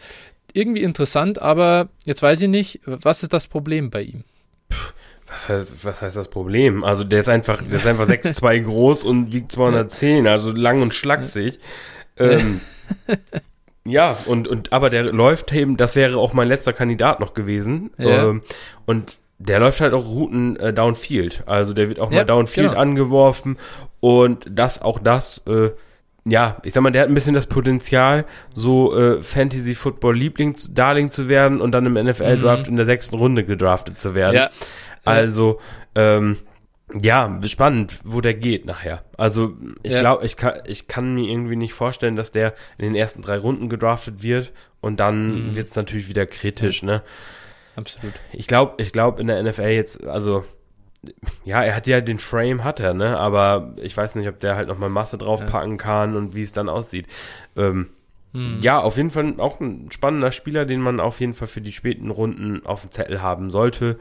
[0.53, 4.23] Irgendwie interessant, aber jetzt weiß ich nicht, was ist das Problem bei ihm?
[4.69, 4.77] Puh
[5.27, 6.83] was heißt, was heißt das Problem?
[6.83, 10.93] Also der ist einfach, der ist einfach 6'2 groß und wiegt 210, also lang und
[10.93, 11.59] schlaksig.
[12.17, 12.61] Ähm,
[13.85, 17.91] ja, und, und aber der läuft eben, das wäre auch mein letzter Kandidat noch gewesen.
[17.97, 18.29] Ja.
[18.29, 18.41] Ähm,
[18.85, 21.43] und der läuft halt auch Routen äh, downfield.
[21.45, 22.79] Also der wird auch ja, mal downfield genau.
[22.79, 23.57] angeworfen.
[23.99, 25.71] Und das, auch das, äh,
[26.25, 30.55] ja, ich sag mal, der hat ein bisschen das Potenzial, so äh, Fantasy Football Liebling,
[30.71, 32.71] Darling zu werden und dann im NFL Draft mhm.
[32.71, 34.35] in der sechsten Runde gedraftet zu werden.
[34.35, 34.49] Ja.
[35.07, 35.59] Also,
[35.95, 36.37] ähm,
[36.93, 39.03] ja, spannend, wo der geht nachher.
[39.17, 39.99] Also, ich ja.
[39.99, 43.37] glaube, ich kann, ich kann mir irgendwie nicht vorstellen, dass der in den ersten drei
[43.37, 45.55] Runden gedraftet wird und dann mhm.
[45.55, 46.87] wird es natürlich wieder kritisch, ja.
[46.87, 47.03] ne?
[47.75, 48.13] Absolut.
[48.31, 50.45] Ich glaube, ich glaube in der NFL jetzt, also,
[51.43, 53.19] ja, er hat ja den Frame, hat er, ne?
[53.19, 55.77] Aber ich weiß nicht, ob der halt nochmal Masse draufpacken ja.
[55.77, 57.07] kann und wie es dann aussieht.
[57.55, 57.89] Ähm,
[58.31, 58.59] mhm.
[58.61, 61.73] Ja, auf jeden Fall auch ein spannender Spieler, den man auf jeden Fall für die
[61.73, 63.99] späten Runden auf dem Zettel haben sollte.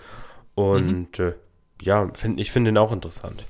[0.56, 1.24] Und mhm.
[1.24, 1.32] äh,
[1.80, 3.44] ja, find, ich finde ihn auch interessant.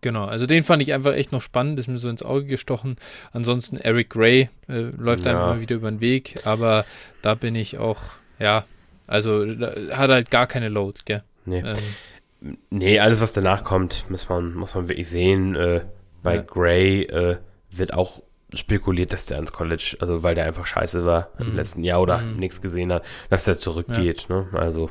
[0.00, 2.96] Genau, also den fand ich einfach echt noch spannend, ist mir so ins Auge gestochen.
[3.32, 5.32] Ansonsten Eric Gray äh, läuft ja.
[5.32, 6.84] einem immer wieder über den Weg, aber
[7.20, 8.00] da bin ich auch,
[8.38, 8.64] ja,
[9.08, 9.44] also
[9.90, 11.24] hat halt gar keine Load, gell?
[11.44, 11.64] Nee.
[11.66, 15.56] Ähm, nee, alles was danach kommt, muss man, muss man wirklich sehen.
[15.56, 15.80] Äh,
[16.22, 16.42] bei ja.
[16.42, 17.38] Gray äh,
[17.70, 18.22] wird auch
[18.54, 21.46] spekuliert, dass der ans College, also weil der einfach scheiße war mhm.
[21.46, 22.36] im letzten Jahr oder mhm.
[22.36, 24.26] nichts gesehen hat, dass der zurückgeht.
[24.28, 24.36] Ja.
[24.36, 24.46] Ne?
[24.52, 24.90] Also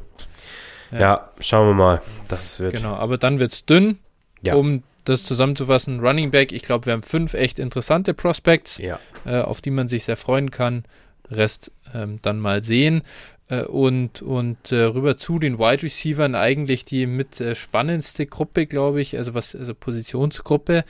[0.92, 1.00] Ja.
[1.00, 1.30] ja.
[1.40, 2.02] schauen wir mal.
[2.28, 2.76] Das wird.
[2.76, 4.00] Genau, aber dann wird es dünn,
[4.42, 4.56] ja.
[4.56, 6.00] um das zusammenzufassen.
[6.00, 9.00] Running Back, ich glaube, wir haben fünf echt interessante Prospects, ja.
[9.26, 10.84] äh, auf die man sich sehr freuen kann.
[11.30, 13.02] Rest ähm, dann mal sehen.
[13.50, 18.66] Äh, und und äh, rüber zu den Wide Receivern eigentlich die mit äh, spannendste Gruppe,
[18.66, 20.84] glaube ich, also was, also Positionsgruppe.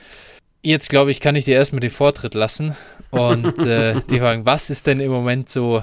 [0.62, 2.76] Jetzt glaube ich, kann ich dir erstmal den Vortritt lassen
[3.10, 5.82] und äh, die fragen, was ist denn im Moment so?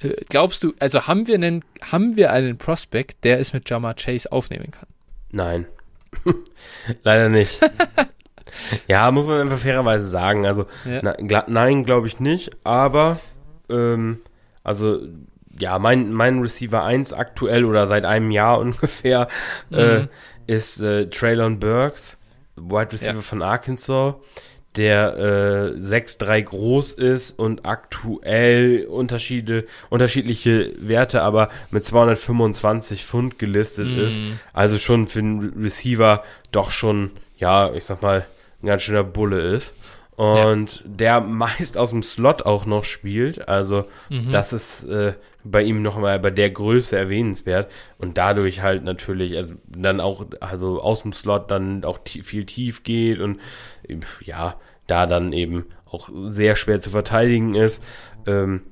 [0.00, 3.94] Äh, glaubst du, also haben wir einen, haben wir einen Prospect, der es mit Jamar
[3.94, 4.88] Chase aufnehmen kann?
[5.30, 5.66] Nein.
[7.02, 7.60] Leider nicht.
[8.88, 10.46] ja, muss man einfach fairerweise sagen.
[10.46, 11.00] Also, ja.
[11.02, 13.20] na, nein, glaube ich nicht, aber
[13.68, 14.20] ähm,
[14.64, 15.00] also
[15.58, 19.28] ja, mein, mein Receiver 1 aktuell oder seit einem Jahr ungefähr
[19.70, 19.78] mhm.
[19.78, 20.06] äh,
[20.46, 22.16] ist äh, Traylon Burks,
[22.56, 23.20] Wide Receiver ja.
[23.22, 24.14] von Arkansas,
[24.78, 33.88] der äh, 6'3 groß ist und aktuell Unterschiede, unterschiedliche Werte, aber mit 225 Pfund gelistet
[33.88, 33.98] mhm.
[33.98, 34.20] ist.
[34.52, 36.22] Also schon für einen Receiver
[36.52, 38.24] doch schon, ja, ich sag mal,
[38.62, 39.74] ein ganz schöner Bulle ist
[40.18, 40.82] und ja.
[40.84, 43.48] der meist aus dem Slot auch noch spielt.
[43.48, 44.32] Also mhm.
[44.32, 45.12] das ist äh,
[45.44, 50.26] bei ihm noch mal bei der Größe erwähnenswert und dadurch halt natürlich also dann auch
[50.40, 53.40] also aus dem Slot dann auch viel tief geht und
[54.20, 54.56] ja
[54.88, 57.82] da dann eben auch sehr schwer zu verteidigen ist.
[58.26, 58.62] Ähm,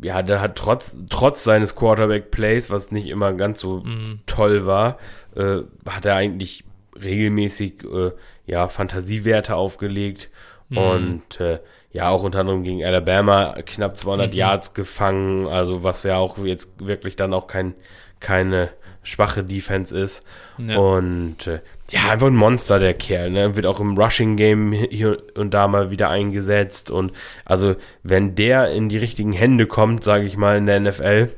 [0.00, 4.20] ja, der hat trotz, trotz seines Quarterback-Plays, was nicht immer ganz so mhm.
[4.26, 4.98] toll war,
[5.34, 6.64] äh, hat er eigentlich
[7.00, 8.12] regelmäßig äh,
[8.46, 10.30] ja, Fantasiewerte aufgelegt
[10.68, 10.78] mhm.
[10.78, 11.58] und äh,
[11.90, 14.38] ja, auch unter anderem gegen Alabama knapp 200 mhm.
[14.38, 17.74] Yards gefangen, also was ja auch jetzt wirklich dann auch kein,
[18.20, 18.70] keine
[19.02, 20.24] schwache Defense ist.
[20.58, 20.78] Ja.
[20.78, 23.30] Und äh, ja, einfach ein Monster, der Kerl.
[23.30, 23.56] Ne?
[23.56, 26.90] Wird auch im Rushing-Game hier und da mal wieder eingesetzt.
[26.90, 27.12] Und
[27.44, 31.30] also, wenn der in die richtigen Hände kommt, sage ich mal, in der NFL,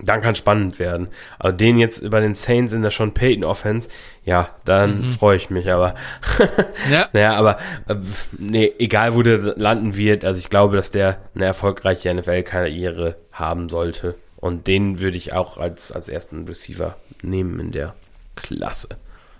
[0.00, 1.08] dann kann spannend werden.
[1.38, 3.88] Aber den jetzt bei den Saints in der Sean Payton Offense,
[4.24, 5.10] ja, dann mhm.
[5.10, 5.94] freue ich mich, aber
[6.90, 7.08] ja.
[7.12, 7.58] naja, aber
[7.88, 7.94] äh,
[8.36, 13.68] nee, egal wo der landen wird, also ich glaube, dass der eine erfolgreiche NFL-Karriere haben
[13.68, 14.16] sollte.
[14.36, 17.94] Und den würde ich auch als, als ersten Receiver nehmen in der
[18.36, 18.88] Klasse.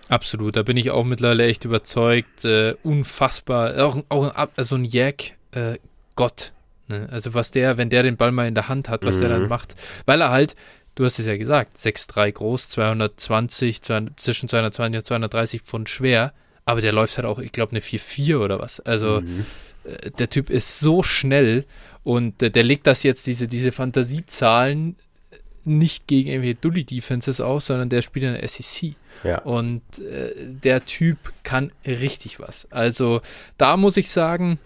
[0.08, 2.44] Absolut, da bin ich auch mittlerweile echt überzeugt.
[2.44, 5.78] Äh, unfassbar, auch, auch also ein Jack, äh,
[6.14, 6.52] Gott
[6.88, 7.08] Ne?
[7.10, 9.20] Also was der, wenn der den Ball mal in der Hand hat, was mhm.
[9.20, 9.48] der dann mhm.
[9.48, 9.74] macht,
[10.06, 10.54] weil er halt,
[10.94, 16.32] du hast es ja gesagt, 6'3 groß, 220, 200, zwischen 220 und 230 Pfund schwer,
[16.64, 18.80] aber der läuft halt auch, ich glaube, eine 4-4 oder was.
[18.80, 19.46] Also mhm.
[19.84, 21.64] äh, der Typ ist so schnell
[22.02, 24.96] und äh, der legt das jetzt, diese, diese Fantasiezahlen
[25.66, 28.94] nicht gegen irgendwelche Dully-Defenses aus, sondern der spielt in der SEC.
[29.22, 29.38] Ja.
[29.42, 32.70] Und äh, der Typ kann richtig was.
[32.70, 33.20] Also
[33.58, 34.58] da muss ich sagen,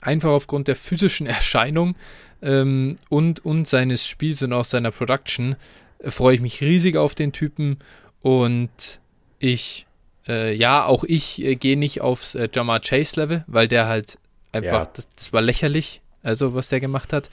[0.00, 1.96] einfach aufgrund der physischen Erscheinung
[2.42, 5.56] ähm, und, und seines Spiels und auch seiner Production
[5.98, 7.78] äh, freue ich mich riesig auf den Typen
[8.22, 9.00] und
[9.38, 9.86] ich,
[10.26, 14.18] äh, ja, auch ich äh, gehe nicht aufs äh, Jamar Chase Level, weil der halt
[14.52, 14.90] einfach, ja.
[14.94, 17.30] das, das, war lächerlich, also was der gemacht hat.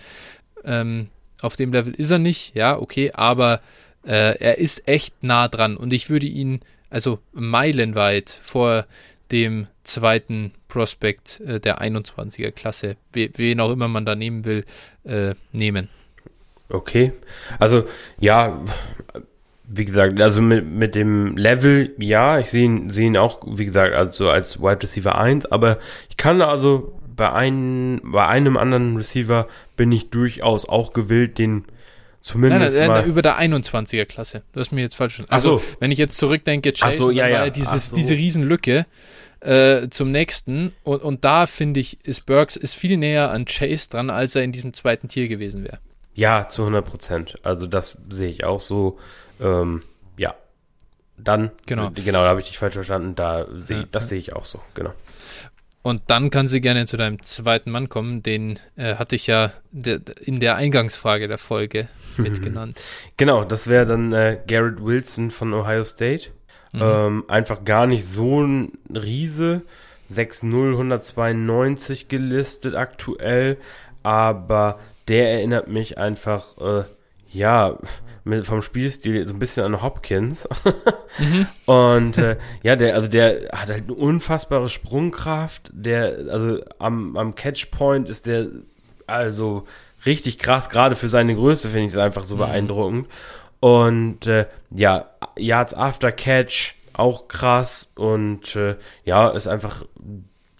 [0.64, 1.10] Ähm,
[1.44, 3.62] auf dem Level ist er nicht, ja, okay, aber
[4.06, 8.86] äh, er ist echt nah dran und ich würde ihn, also meilenweit vor
[9.32, 14.64] dem zweiten Prospect äh, der 21er Klasse, wen auch immer man da nehmen will,
[15.04, 15.90] äh, nehmen.
[16.70, 17.12] Okay.
[17.60, 17.86] Also,
[18.20, 18.62] ja,
[19.66, 23.66] wie gesagt, also mit, mit dem Level, ja, ich sehe ihn, seh ihn auch, wie
[23.66, 25.80] gesagt, also als Wide Receiver 1, aber
[26.10, 31.66] ich kann also bei, ein, bei einem anderen Receiver bin ich durchaus auch gewillt, den
[32.20, 34.44] zumindest nein, nein, mal über der 21er Klasse.
[34.54, 35.34] Du hast mir jetzt falsch verstanden.
[35.34, 35.64] Also, so.
[35.80, 37.50] wenn ich jetzt zurückdenke, Chase, so, ja, ja.
[37.50, 37.96] dieses, so.
[37.96, 38.86] diese Riesenlücke,
[39.44, 40.74] äh, zum nächsten.
[40.84, 44.44] Und, und da finde ich, ist Burks ist viel näher an Chase dran, als er
[44.44, 45.80] in diesem zweiten Tier gewesen wäre.
[46.16, 47.40] Ja, zu 100 Prozent.
[47.44, 49.00] Also das sehe ich auch so.
[49.42, 49.84] Ähm,
[50.18, 50.36] ja.
[51.18, 53.16] Dann, genau, genau da habe ich dich falsch verstanden.
[53.16, 54.94] Da seh, ja, das sehe ich auch so, genau.
[55.84, 58.24] Und dann kann sie gerne zu deinem zweiten Mann kommen.
[58.24, 62.80] Den äh, hatte ich ja de, in der Eingangsfrage der Folge mitgenannt.
[63.18, 66.30] Genau, das wäre dann äh, Garrett Wilson von Ohio State.
[66.72, 66.82] Mhm.
[66.82, 69.62] Ähm, einfach gar nicht so ein Riese.
[70.10, 73.58] 6-0, 192 gelistet aktuell.
[74.04, 74.80] Aber
[75.10, 76.84] der erinnert mich einfach, äh,
[77.30, 77.78] ja,
[78.24, 80.48] mit, vom Spielstil so ein bisschen an Hopkins.
[81.20, 81.48] mhm.
[81.66, 85.70] Und äh, ja, der, also der hat halt eine unfassbare Sprungkraft.
[85.74, 88.48] Der, also am, am Catchpoint ist der
[89.08, 89.64] also
[90.06, 92.40] richtig krass, gerade für seine Größe finde ich es einfach so mhm.
[92.40, 93.08] beeindruckend.
[93.60, 99.86] Und äh, ja, Yards After Catch auch krass und äh, ja, ist einfach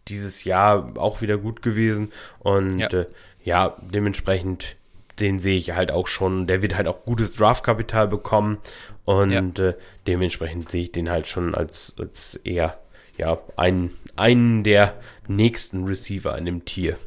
[0.08, 3.06] dieses Jahr auch wieder gut gewesen und ja, äh,
[3.44, 4.76] ja dementsprechend
[5.20, 6.48] den sehe ich halt auch schon.
[6.48, 8.60] Der wird halt auch gutes Draftkapital bekommen
[9.06, 9.70] und ja.
[9.70, 9.74] äh,
[10.08, 12.80] dementsprechend sehe ich den halt schon als, als eher
[13.18, 14.96] ja, einen, einen der
[15.28, 16.98] nächsten Receiver in dem Tier.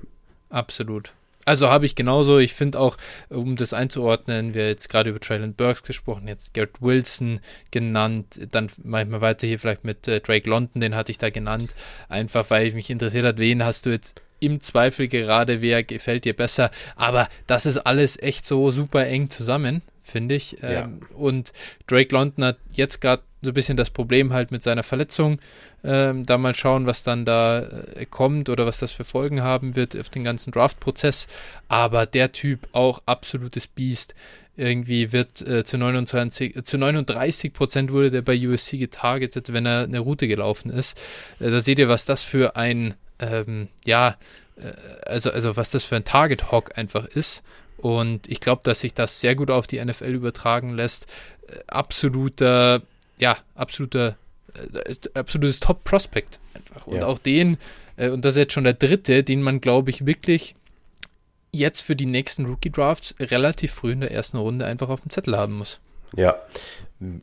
[0.50, 1.12] Absolut.
[1.46, 2.38] Also habe ich genauso.
[2.38, 2.96] Ich finde auch,
[3.30, 7.40] um das einzuordnen, wir jetzt gerade über Traylon Burks gesprochen, jetzt Garrett Wilson
[7.70, 11.74] genannt, dann manchmal weiter hier vielleicht mit äh, Drake London, den hatte ich da genannt,
[12.08, 16.24] einfach weil ich mich interessiert hat, wen hast du jetzt im Zweifel gerade, wer gefällt
[16.24, 16.70] dir besser.
[16.96, 20.58] Aber das ist alles echt so super eng zusammen, finde ich.
[20.62, 20.84] Ja.
[20.84, 21.52] Ähm, und
[21.86, 25.38] Drake London hat jetzt gerade so ein bisschen das Problem halt mit seiner Verletzung.
[25.84, 29.76] Ähm, da mal schauen, was dann da äh, kommt oder was das für Folgen haben
[29.76, 31.28] wird auf den ganzen Draft-Prozess.
[31.68, 34.14] Aber der Typ auch absolutes Biest.
[34.56, 39.66] Irgendwie wird äh, zu, 29, äh, zu 39 Prozent wurde der bei USC getargetet, wenn
[39.66, 40.98] er eine Route gelaufen ist.
[41.38, 44.16] Äh, da seht ihr, was das für ein, ähm, ja,
[44.56, 44.72] äh,
[45.04, 47.42] also, also was das für ein Target-Hawk einfach ist.
[47.94, 51.06] Und ich glaube, dass sich das sehr gut auf die NFL übertragen lässt.
[51.48, 52.82] Äh, absoluter
[53.18, 54.16] ja, absoluter,
[54.54, 56.86] äh, absolutes Top-Prospect einfach.
[56.86, 57.06] Und ja.
[57.06, 57.58] auch den,
[57.96, 60.54] äh, und das ist jetzt schon der dritte, den man, glaube ich, wirklich
[61.52, 65.36] jetzt für die nächsten Rookie-Drafts relativ früh in der ersten Runde einfach auf dem Zettel
[65.36, 65.80] haben muss.
[66.14, 66.36] Ja.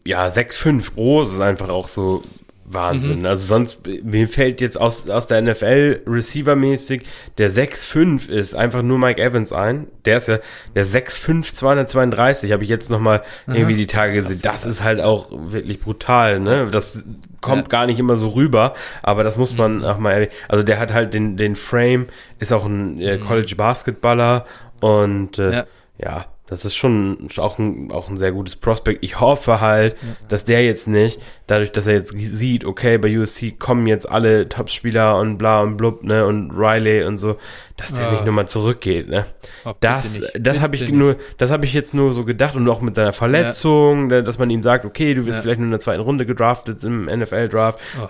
[0.05, 2.23] Ja, 6-5 groß ist einfach auch so
[2.65, 3.19] Wahnsinn.
[3.19, 3.25] Mhm.
[3.25, 7.03] Also sonst, mir fällt jetzt aus, aus der NFL Receiver-mäßig
[7.37, 9.87] der 6-5 ist einfach nur Mike Evans ein.
[10.05, 10.39] Der ist ja
[10.75, 14.39] der 6-5 232, habe ich jetzt nochmal irgendwie die Tage gesehen.
[14.43, 16.69] Das ist halt auch wirklich brutal, ne?
[16.71, 17.03] Das
[17.41, 17.67] kommt ja.
[17.67, 19.83] gar nicht immer so rüber, aber das muss man mhm.
[19.83, 22.07] auch mal, also der hat halt den, den Frame,
[22.39, 23.25] ist auch ein äh, mhm.
[23.25, 24.45] College Basketballer
[24.79, 25.65] und äh, ja.
[25.97, 29.03] ja das ist schon auch ein, auch ein sehr gutes Prospekt.
[29.03, 30.09] Ich hoffe halt, ja.
[30.27, 34.49] dass der jetzt nicht, dadurch, dass er jetzt sieht, okay, bei USC kommen jetzt alle
[34.49, 37.37] Topspieler und bla und blub, ne, und Riley und so,
[37.77, 38.11] dass der ah.
[38.11, 39.25] nicht nochmal zurückgeht, ne.
[39.63, 40.93] Oh, das, das habe ich nicht.
[40.93, 44.21] nur, das habe ich jetzt nur so gedacht und auch mit seiner Verletzung, ja.
[44.21, 45.43] dass man ihm sagt, okay, du wirst ja.
[45.43, 48.07] vielleicht nur in der zweiten Runde gedraftet im NFL-Draft, oh.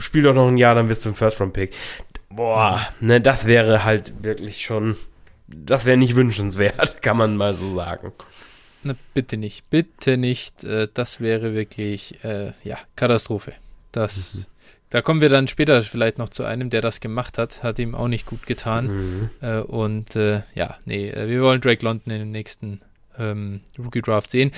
[0.00, 1.72] spiel doch noch ein Jahr, dann wirst du ein First-Round-Pick.
[2.30, 4.96] Boah, ne, das wäre halt wirklich schon,
[5.48, 8.12] das wäre nicht wünschenswert, kann man mal so sagen.
[8.82, 10.64] Na, bitte nicht, bitte nicht.
[10.64, 13.52] Äh, das wäre wirklich, äh, ja, Katastrophe.
[13.92, 14.44] Das, mhm.
[14.90, 17.62] Da kommen wir dann später vielleicht noch zu einem, der das gemacht hat.
[17.62, 18.86] Hat ihm auch nicht gut getan.
[18.86, 19.30] Mhm.
[19.40, 22.80] Äh, und äh, ja, nee, äh, wir wollen Drake London in den nächsten
[23.18, 24.52] ähm, Rookie Draft sehen.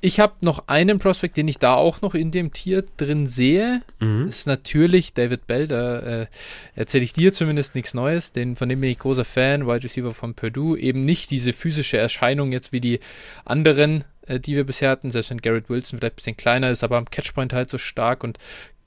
[0.00, 3.82] Ich habe noch einen Prospect, den ich da auch noch in dem Tier drin sehe.
[3.98, 4.26] Mhm.
[4.26, 5.66] Das ist natürlich David Bell.
[5.66, 6.26] Da äh,
[6.74, 8.32] erzähle ich dir zumindest nichts Neues.
[8.32, 9.66] Den, von dem bin ich großer Fan.
[9.66, 10.78] Wide Receiver von Purdue.
[10.78, 13.00] Eben nicht diese physische Erscheinung jetzt wie die
[13.44, 15.10] anderen, äh, die wir bisher hatten.
[15.10, 18.22] Selbst wenn Garrett Wilson vielleicht ein bisschen kleiner ist, aber am Catchpoint halt so stark
[18.22, 18.38] und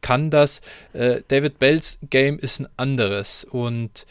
[0.01, 0.61] kann das.
[0.93, 3.43] Äh, David Bells Game ist ein anderes.
[3.43, 4.05] Und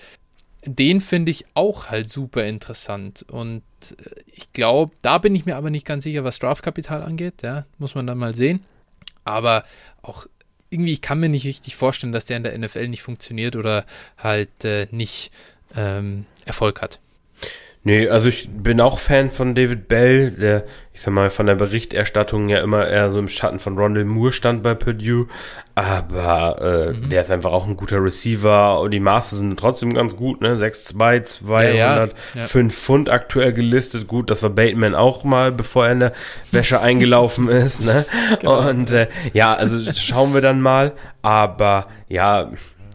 [0.65, 3.25] den finde ich auch halt super interessant.
[3.29, 7.43] Und äh, ich glaube, da bin ich mir aber nicht ganz sicher, was Strafkapital angeht.
[7.43, 8.65] Ja, muss man dann mal sehen.
[9.25, 9.65] Aber
[10.03, 10.27] auch
[10.71, 13.85] irgendwie, ich kann mir nicht richtig vorstellen, dass der in der NFL nicht funktioniert oder
[14.17, 15.33] halt äh, nicht
[15.75, 17.01] ähm, Erfolg hat.
[17.83, 21.55] Nee, also ich bin auch Fan von David Bell, der, ich sag mal, von der
[21.55, 25.29] Berichterstattung ja immer eher so im Schatten von Rondell Moore stand bei Purdue.
[25.75, 27.09] Aber äh, mhm.
[27.09, 30.57] der ist einfach auch ein guter Receiver und die Maße sind trotzdem ganz gut, ne?
[30.57, 32.69] 6'2, 205 ja, ja.
[32.69, 34.07] Pfund aktuell gelistet.
[34.07, 36.13] Gut, das war Bateman auch mal, bevor er in der
[36.51, 38.05] Wäsche eingelaufen ist, ne?
[38.41, 38.69] Genau.
[38.69, 40.93] Und äh, ja, also schauen wir dann mal.
[41.23, 42.51] Aber ja,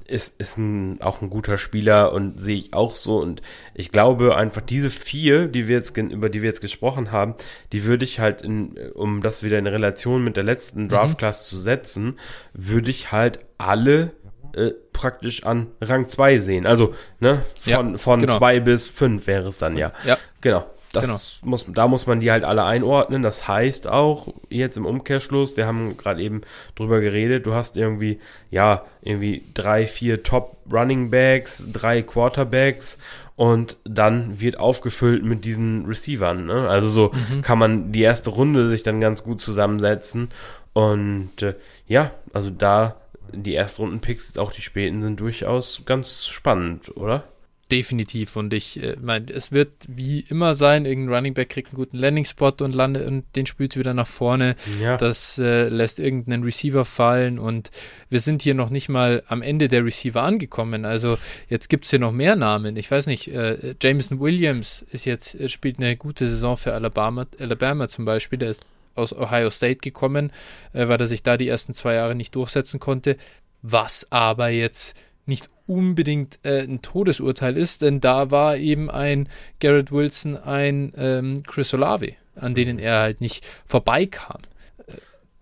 [0.07, 3.19] ist, ist ein, auch ein guter Spieler und sehe ich auch so.
[3.19, 3.41] Und
[3.73, 7.35] ich glaube einfach, diese vier, die wir jetzt, über die wir jetzt gesprochen haben,
[7.71, 10.89] die würde ich halt, in, um das wieder in Relation mit der letzten mhm.
[10.89, 11.55] Draft Class mhm.
[11.55, 12.19] zu setzen,
[12.53, 14.11] würde ich halt alle
[14.53, 16.65] äh, praktisch an Rang 2 sehen.
[16.65, 18.37] Also, ne, von, ja, von genau.
[18.37, 19.91] zwei bis fünf wäre es dann ja.
[20.05, 20.17] Ja.
[20.41, 20.65] Genau.
[20.95, 21.19] Das genau.
[21.49, 23.21] muss, da muss man die halt alle einordnen.
[23.21, 26.41] Das heißt auch, jetzt im Umkehrschluss, wir haben gerade eben
[26.75, 28.19] drüber geredet, du hast irgendwie,
[28.51, 32.97] ja, irgendwie drei, vier Top Running Backs, drei Quarterbacks
[33.35, 36.45] und dann wird aufgefüllt mit diesen Receivern.
[36.45, 36.67] Ne?
[36.67, 37.41] Also so mhm.
[37.41, 40.29] kann man die erste Runde sich dann ganz gut zusammensetzen.
[40.73, 41.55] Und äh,
[41.87, 42.95] ja, also da
[43.31, 47.23] die Erstrunden-Picks, auch die späten, sind durchaus ganz spannend, oder?
[47.71, 48.35] Definitiv.
[48.35, 51.97] Und ich äh, meine, es wird wie immer sein, irgendein Running Back kriegt einen guten
[51.97, 54.55] Landing-Spot und landet und den spielt wieder nach vorne.
[54.79, 54.97] Ja.
[54.97, 57.71] Das äh, lässt irgendeinen Receiver fallen und
[58.09, 60.85] wir sind hier noch nicht mal am Ende der Receiver angekommen.
[60.85, 61.17] Also
[61.47, 62.77] jetzt gibt es hier noch mehr Namen.
[62.77, 67.25] Ich weiß nicht, äh, Jameson Williams ist jetzt, äh, spielt eine gute Saison für Alabama,
[67.39, 68.37] Alabama zum Beispiel.
[68.37, 68.63] Der ist
[68.93, 70.31] aus Ohio State gekommen,
[70.73, 73.17] äh, weil er sich da die ersten zwei Jahre nicht durchsetzen konnte.
[73.63, 79.29] Was aber jetzt nicht unbedingt äh, ein Todesurteil ist, denn da war eben ein
[79.59, 84.41] Garrett Wilson, ein ähm, Chris Olave, an denen er halt nicht vorbeikam.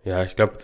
[0.03, 0.57] Ja, ich glaube.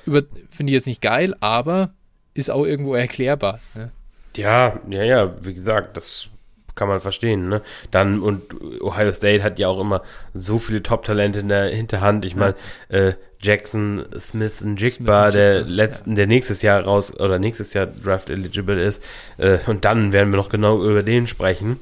[0.50, 1.92] Finde ich jetzt nicht geil, aber
[2.34, 3.60] ist auch irgendwo erklärbar.
[3.74, 3.92] Ne?
[4.36, 6.30] Ja, ja, ja, wie gesagt, das
[6.76, 7.62] kann man verstehen, ne?
[7.92, 8.44] Dann, und
[8.82, 10.02] Ohio State hat ja auch immer
[10.34, 12.24] so viele Top-Talente in der Hinterhand.
[12.24, 12.56] Ich meine,
[12.88, 18.30] äh, Jackson Smith und Jigba, der letzten, der nächstes Jahr raus oder nächstes Jahr Draft
[18.30, 19.02] eligible ist.
[19.38, 21.80] Äh, und dann werden wir noch genau über den sprechen.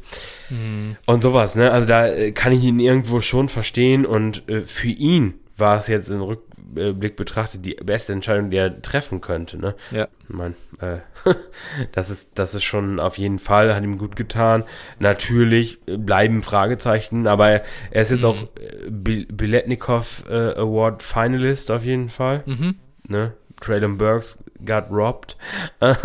[0.49, 0.97] Mhm.
[1.05, 1.71] Und sowas, ne?
[1.71, 5.87] Also da äh, kann ich ihn irgendwo schon verstehen und äh, für ihn war es
[5.87, 9.57] jetzt im Rückblick betrachtet die beste Entscheidung, die er treffen könnte.
[9.57, 9.75] Ne?
[9.91, 10.07] Ja.
[10.23, 10.97] Ich mein, äh,
[11.91, 14.63] das ist das ist schon auf jeden Fall hat ihm gut getan.
[14.99, 18.27] Natürlich bleiben Fragezeichen, aber er, er ist jetzt mhm.
[18.27, 22.43] auch äh, Biletnikov äh, Award Finalist auf jeden Fall.
[22.45, 22.75] Mhm.
[23.07, 23.33] Ne?
[23.59, 25.35] Traylon Burks got robbed.
[25.81, 25.95] ähm,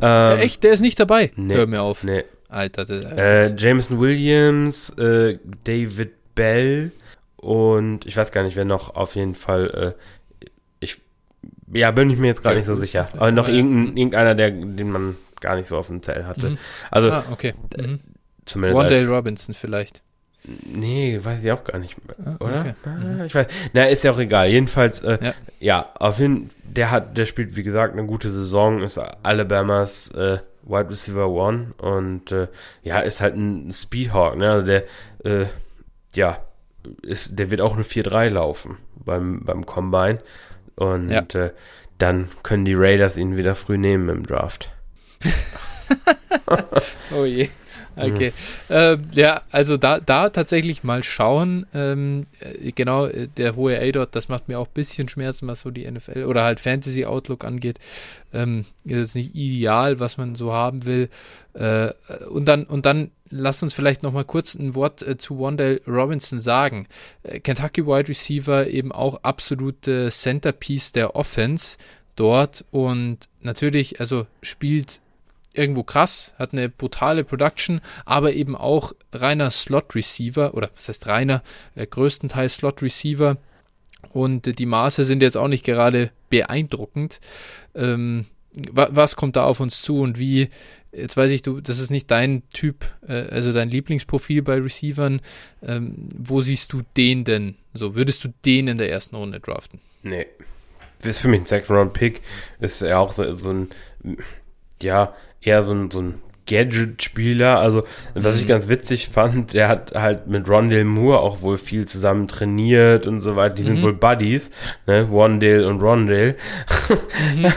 [0.00, 1.32] ja, echt, der ist nicht dabei.
[1.36, 2.04] Nee, Hör mir auf.
[2.04, 2.24] Nee.
[2.48, 2.88] Alter.
[3.16, 6.92] Äh, Jameson Williams, äh, David Bell,
[7.42, 9.96] und ich weiß gar nicht, wer noch auf jeden Fall.
[9.96, 10.46] Äh,
[10.80, 11.00] ich
[11.72, 13.08] ja, bin ich mir jetzt gerade nicht so sicher.
[13.14, 16.50] Aber noch irgendein, irgendeiner, der, den man gar nicht so auf dem Zell hatte.
[16.50, 16.58] Mhm.
[16.90, 17.54] Also ah, okay.
[17.76, 18.00] Mhm.
[18.44, 20.02] Zumindest Wandale Robinson vielleicht.
[20.64, 22.60] Nee, weiß ich auch gar nicht, ah, oder?
[22.60, 22.74] Okay.
[22.84, 23.24] Ah, mhm.
[23.24, 23.46] Ich weiß.
[23.72, 24.48] Na, ist ja auch egal.
[24.48, 25.34] Jedenfalls, äh, ja.
[25.58, 25.90] ja.
[25.98, 30.90] auf jeden der hat, der spielt, wie gesagt, eine gute Saison, ist Alabamas äh, Wide
[30.90, 32.48] Receiver One und äh,
[32.82, 34.50] ja, ist halt ein Speedhawk, ne?
[34.50, 34.84] Also der,
[35.24, 35.46] äh,
[36.14, 36.38] ja,
[37.02, 40.20] ist, der wird auch eine 4-3 laufen beim, beim Combine.
[40.74, 41.22] Und ja.
[41.34, 41.52] äh,
[41.98, 44.70] dann können die Raiders ihn wieder früh nehmen im Draft.
[47.16, 47.48] oh je.
[47.96, 48.32] Okay.
[48.68, 48.74] Mhm.
[48.74, 51.66] Ähm, ja, also da, da tatsächlich mal schauen.
[51.74, 55.60] Ähm, äh, genau, äh, der hohe A-Dot, das macht mir auch ein bisschen Schmerzen, was
[55.60, 57.78] so die NFL oder halt Fantasy Outlook angeht.
[58.32, 61.10] Ähm, ist nicht ideal, was man so haben will.
[61.54, 61.90] Äh,
[62.30, 65.80] und dann, und dann lasst uns vielleicht noch mal kurz ein Wort äh, zu Wandale
[65.86, 66.86] Robinson sagen.
[67.22, 71.78] Äh, Kentucky Wide Receiver eben auch absolute Centerpiece der Offense
[72.14, 75.00] dort und natürlich, also spielt
[75.54, 81.06] irgendwo krass, hat eine brutale Production, aber eben auch reiner Slot Receiver oder was heißt
[81.06, 81.42] reiner,
[81.74, 83.38] äh, größtenteils Slot Receiver
[84.12, 87.20] und die Maße sind jetzt auch nicht gerade beeindruckend.
[87.74, 88.26] Ähm,
[88.70, 90.50] wa was kommt da auf uns zu und wie
[90.92, 95.20] Jetzt weiß ich, du, das ist nicht dein Typ, äh, also dein Lieblingsprofil bei Receivern.
[95.62, 97.56] Ähm, wo siehst du den denn?
[97.72, 99.80] So, würdest du den in der ersten Runde draften?
[100.02, 100.26] Nee.
[101.02, 102.20] Ist für mich ein Second-Round-Pick.
[102.60, 103.68] Ist ja auch so, so ein,
[104.80, 106.20] ja, eher so ein, so ein
[106.52, 107.58] Gadget-Spieler.
[107.58, 107.84] Also,
[108.14, 108.48] was ich mhm.
[108.48, 113.20] ganz witzig fand, der hat halt mit Rondale Moore auch wohl viel zusammen trainiert und
[113.20, 113.54] so weiter.
[113.56, 113.82] Die sind mhm.
[113.82, 114.50] wohl Buddies,
[114.86, 115.08] ne?
[115.10, 116.36] Wandale und Rondale.
[117.34, 117.52] Mhm.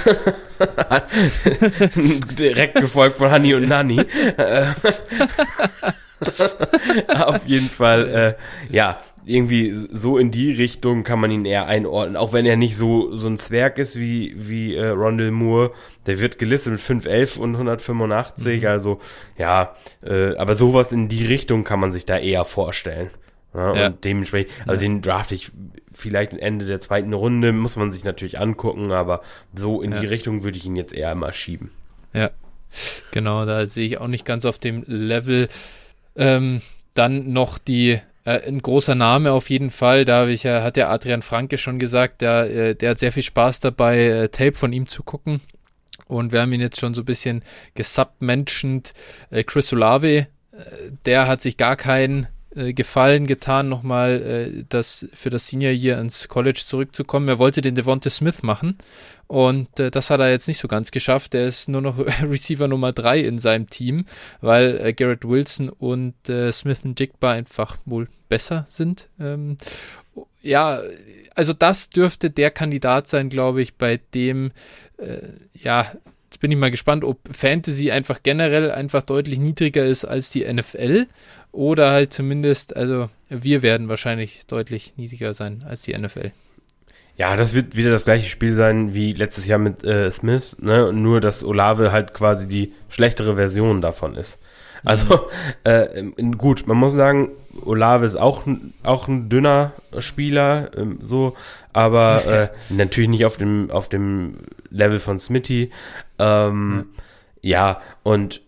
[2.37, 4.01] Direkt gefolgt von Honey und Nanny.
[7.15, 8.37] Auf jeden Fall,
[8.69, 12.15] äh, ja, irgendwie so in die Richtung kann man ihn eher einordnen.
[12.15, 15.71] Auch wenn er nicht so, so ein Zwerg ist wie, wie äh, Rondell Moore.
[16.05, 18.61] Der wird gelistet mit 511 und 185.
[18.61, 18.67] Mhm.
[18.67, 18.99] Also,
[19.37, 23.09] ja, äh, aber sowas in die Richtung kann man sich da eher vorstellen.
[23.53, 23.85] Ja, ja.
[23.87, 24.89] Und dementsprechend, also ja.
[24.89, 25.51] den draft ich
[25.93, 29.21] vielleicht Ende der zweiten Runde, muss man sich natürlich angucken, aber
[29.55, 31.71] so in die Richtung würde ich ihn jetzt eher immer schieben.
[32.13, 32.31] Ja,
[33.11, 35.47] genau, da sehe ich auch nicht ganz auf dem Level.
[36.17, 36.61] Ähm,
[36.95, 40.03] dann noch die äh, ein großer Name auf jeden Fall.
[40.03, 43.23] Da ich, äh, hat der Adrian Franke schon gesagt, der, äh, der hat sehr viel
[43.23, 45.41] Spaß dabei, äh, Tape von ihm zu gucken.
[46.07, 47.43] Und wir haben ihn jetzt schon so ein bisschen
[47.75, 48.93] gesubmentioned.
[49.29, 50.27] Äh, Chris Olave, äh,
[51.05, 55.99] der hat sich gar keinen äh, Gefallen getan, nochmal äh, das, für das Senior Year
[55.99, 57.27] ins College zurückzukommen.
[57.27, 58.77] Er wollte den Devonta Smith machen
[59.27, 61.33] und äh, das hat er jetzt nicht so ganz geschafft.
[61.33, 64.05] Er ist nur noch Receiver Nummer 3 in seinem Team,
[64.41, 69.07] weil äh, Garrett Wilson und äh, Smith und Jigba einfach wohl besser sind.
[69.19, 69.57] Ähm,
[70.41, 70.81] ja,
[71.33, 74.51] also das dürfte der Kandidat sein, glaube ich, bei dem,
[74.97, 75.21] äh,
[75.53, 75.91] ja,
[76.35, 80.43] jetzt bin ich mal gespannt, ob Fantasy einfach generell einfach deutlich niedriger ist als die
[80.43, 81.07] NFL
[81.53, 86.31] oder halt zumindest, also wir werden wahrscheinlich deutlich niedriger sein als die NFL.
[87.15, 90.91] Ja, das wird wieder das gleiche Spiel sein wie letztes Jahr mit äh, Smith, ne?
[90.91, 94.41] Nur, dass Olave halt quasi die schlechtere Version davon ist.
[94.85, 95.27] Also,
[95.63, 96.03] äh,
[96.37, 97.29] gut, man muss sagen,
[97.63, 98.43] Olave ist auch,
[98.83, 101.35] auch ein dünner Spieler, ähm, so,
[101.73, 102.25] aber
[102.69, 104.37] äh, natürlich nicht auf dem, auf dem
[104.69, 105.71] Level von Smitty.
[106.19, 106.85] Ähm, mhm.
[107.41, 108.41] Ja, und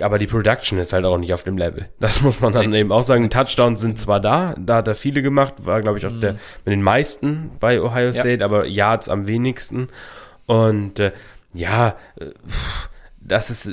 [0.00, 1.86] aber die Production ist halt auch nicht auf dem Level.
[2.00, 3.28] Das muss man dann eben auch sagen.
[3.30, 6.20] Touchdowns sind zwar da, da hat er viele gemacht, war glaube ich auch mhm.
[6.20, 6.32] der
[6.64, 8.44] mit den meisten bei Ohio State, ja.
[8.44, 9.88] aber Yards am wenigsten.
[10.46, 11.12] Und äh,
[11.52, 12.26] ja, äh,
[13.30, 13.68] das ist,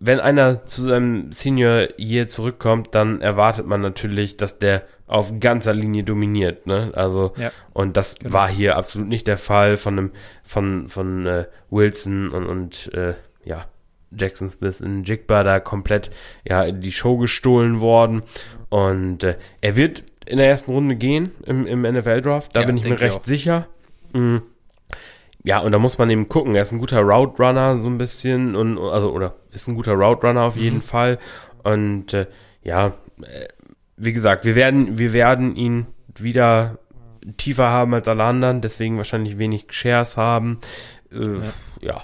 [0.00, 5.74] wenn einer zu seinem Senior Year zurückkommt, dann erwartet man natürlich, dass der auf ganzer
[5.74, 6.92] Linie dominiert, ne?
[6.94, 8.32] Also ja, und das genau.
[8.32, 10.10] war hier absolut nicht der Fall von einem
[10.42, 13.14] von von äh, Wilson und und äh,
[13.44, 13.66] ja
[14.18, 16.10] Jackson Smith in Jigba da komplett
[16.44, 18.22] ja die Show gestohlen worden
[18.70, 22.66] und äh, er wird in der ersten Runde gehen im, im NFL Draft, da ja,
[22.66, 23.68] bin ich mir recht ich sicher.
[24.14, 24.42] Mhm.
[25.46, 26.56] Ja, und da muss man eben gucken.
[26.56, 29.92] Er ist ein guter Route Runner, so ein bisschen, und also, oder ist ein guter
[29.92, 30.82] Route Runner auf jeden mhm.
[30.82, 31.18] Fall.
[31.62, 32.26] Und äh,
[32.64, 32.88] ja,
[33.22, 33.46] äh,
[33.96, 35.86] wie gesagt, wir werden, wir werden ihn
[36.16, 36.78] wieder
[37.36, 40.58] tiefer haben als alle anderen, deswegen wahrscheinlich wenig Shares haben.
[41.12, 41.52] Äh, ja.
[41.80, 42.02] ja.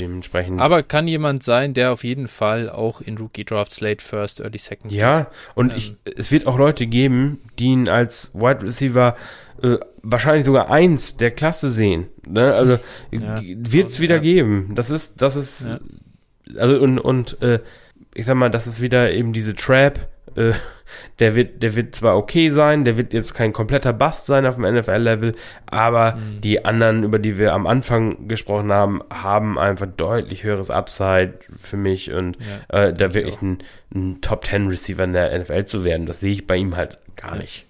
[0.00, 0.60] Dementsprechend.
[0.60, 4.58] Aber kann jemand sein, der auf jeden Fall auch in Rookie Drafts Late First, Early
[4.58, 4.92] Second.
[4.92, 9.16] Ja, und ähm, ich, es wird auch Leute geben, die ihn als Wide Receiver
[9.62, 12.08] äh, wahrscheinlich sogar eins der Klasse sehen.
[12.26, 12.52] Ne?
[12.54, 12.78] Also
[13.10, 14.22] ja, wird es wieder ja.
[14.22, 14.72] geben.
[14.74, 15.78] Das ist, das ist, ja.
[16.56, 17.60] also und, und äh,
[18.14, 20.08] ich sag mal, das ist wieder eben diese Trap.
[20.36, 20.52] Äh,
[21.18, 24.56] der wird, der wird zwar okay sein, der wird jetzt kein kompletter Bust sein auf
[24.56, 25.34] dem NFL-Level,
[25.66, 26.40] aber mhm.
[26.40, 31.76] die anderen, über die wir am Anfang gesprochen haben, haben einfach deutlich höheres Upside für
[31.76, 32.38] mich und
[32.70, 33.58] ja, äh, da wirklich ein,
[33.94, 36.98] ein Top 10 Receiver in der NFL zu werden, das sehe ich bei ihm halt
[37.16, 37.66] gar nicht.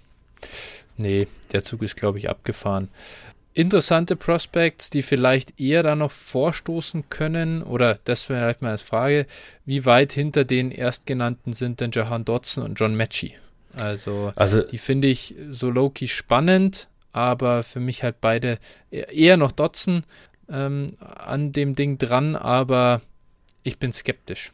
[0.97, 2.89] Nee, der Zug ist, glaube ich, abgefahren.
[3.53, 8.81] Interessante Prospects, die vielleicht eher da noch vorstoßen können, oder das wäre vielleicht mal als
[8.81, 9.25] Frage,
[9.65, 13.33] wie weit hinter den erstgenannten sind denn Jahan Dodson und John Matchy?
[13.75, 18.57] Also, also die finde ich so low-key spannend, aber für mich halt beide
[18.89, 20.03] eher noch Dodson
[20.49, 23.01] ähm, an dem Ding dran, aber
[23.63, 24.51] ich bin skeptisch.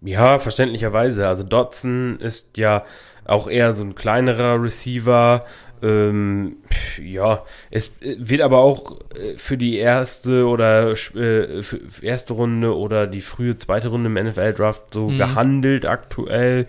[0.00, 1.26] Ja, verständlicherweise.
[1.26, 2.84] Also Dodson ist ja
[3.24, 5.44] auch eher so ein kleinerer Receiver,
[5.82, 6.56] ähm,
[7.02, 12.76] ja, es äh, wird aber auch äh, für die erste oder äh, für erste Runde
[12.76, 15.18] oder die frühe zweite Runde im NFL-Draft so mhm.
[15.18, 16.66] gehandelt aktuell.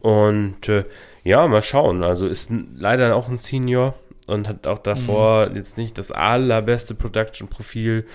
[0.00, 0.84] Und äh,
[1.24, 2.02] ja, mal schauen.
[2.02, 3.94] Also ist leider auch ein Senior
[4.26, 5.56] und hat auch davor mhm.
[5.56, 8.06] jetzt nicht das allerbeste Production-Profil.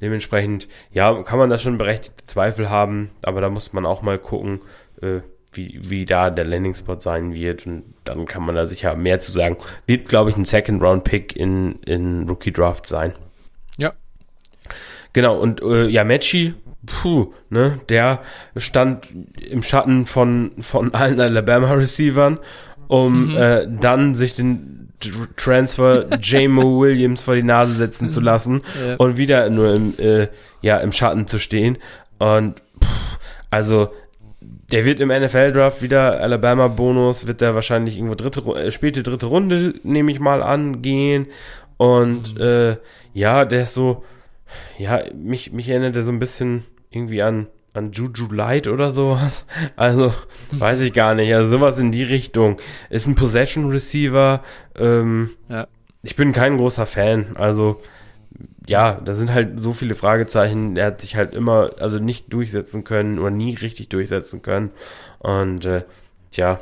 [0.00, 4.18] Dementsprechend, ja, kann man da schon berechtigte Zweifel haben, aber da muss man auch mal
[4.18, 4.60] gucken,
[5.02, 5.20] äh,
[5.58, 7.66] wie, wie da der Landing-Spot sein wird.
[7.66, 9.56] Und dann kann man da sicher mehr zu sagen.
[9.86, 13.12] Wird, glaube ich, ein Second-Round-Pick in, in Rookie-Draft sein.
[13.76, 13.92] Ja.
[15.12, 16.54] Genau, und äh, ja, Matchy,
[16.86, 18.22] puh, ne, der
[18.56, 22.38] stand im Schatten von, von allen Alabama-Receivern,
[22.86, 23.36] um mhm.
[23.36, 24.92] äh, dann sich den
[25.36, 28.96] Transfer JMO Williams vor die Nase setzen zu lassen ja.
[28.96, 30.28] und wieder nur im, äh,
[30.60, 31.78] ja, im Schatten zu stehen.
[32.18, 33.18] Und pff,
[33.50, 33.90] also
[34.70, 39.74] der wird im NFL-Draft wieder Alabama-Bonus, wird der wahrscheinlich irgendwo dritte, äh, späte dritte Runde,
[39.82, 41.26] nehme ich mal an, gehen.
[41.78, 42.40] Und mhm.
[42.40, 42.76] äh,
[43.14, 44.04] ja, der ist so,
[44.78, 49.46] ja, mich, mich erinnert er so ein bisschen irgendwie an, an Juju Light oder sowas.
[49.76, 50.12] Also,
[50.50, 51.32] weiß ich gar nicht.
[51.32, 52.58] Also sowas in die Richtung.
[52.90, 54.42] Ist ein Possession Receiver.
[54.76, 55.66] Ähm, ja.
[56.02, 57.36] Ich bin kein großer Fan.
[57.36, 57.80] Also,
[58.68, 60.76] ja, da sind halt so viele Fragezeichen.
[60.76, 64.70] Er hat sich halt immer, also nicht durchsetzen können oder nie richtig durchsetzen können.
[65.18, 65.84] Und äh,
[66.30, 66.60] tja,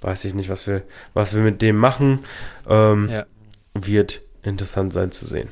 [0.00, 0.82] weiß ich nicht, was wir,
[1.14, 2.20] was wir mit dem machen.
[2.68, 3.26] Ähm, ja.
[3.74, 5.48] Wird interessant sein zu sehen.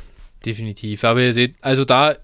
[0.47, 1.05] Definitiv.
[1.05, 2.17] Aber ihr seht, also da,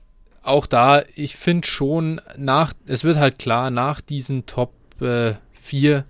[0.43, 6.05] auch da, ich finde schon nach, es wird halt klar, nach diesen Top äh, 4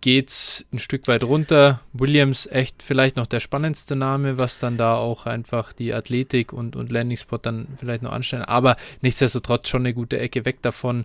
[0.00, 1.80] geht's ein Stück weit runter.
[1.92, 6.76] Williams echt vielleicht noch der spannendste Name, was dann da auch einfach die Athletik und,
[6.76, 8.44] und Landing Spot dann vielleicht noch anstellen.
[8.44, 11.04] Aber nichtsdestotrotz schon eine gute Ecke weg davon.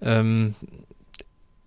[0.00, 0.54] Ähm,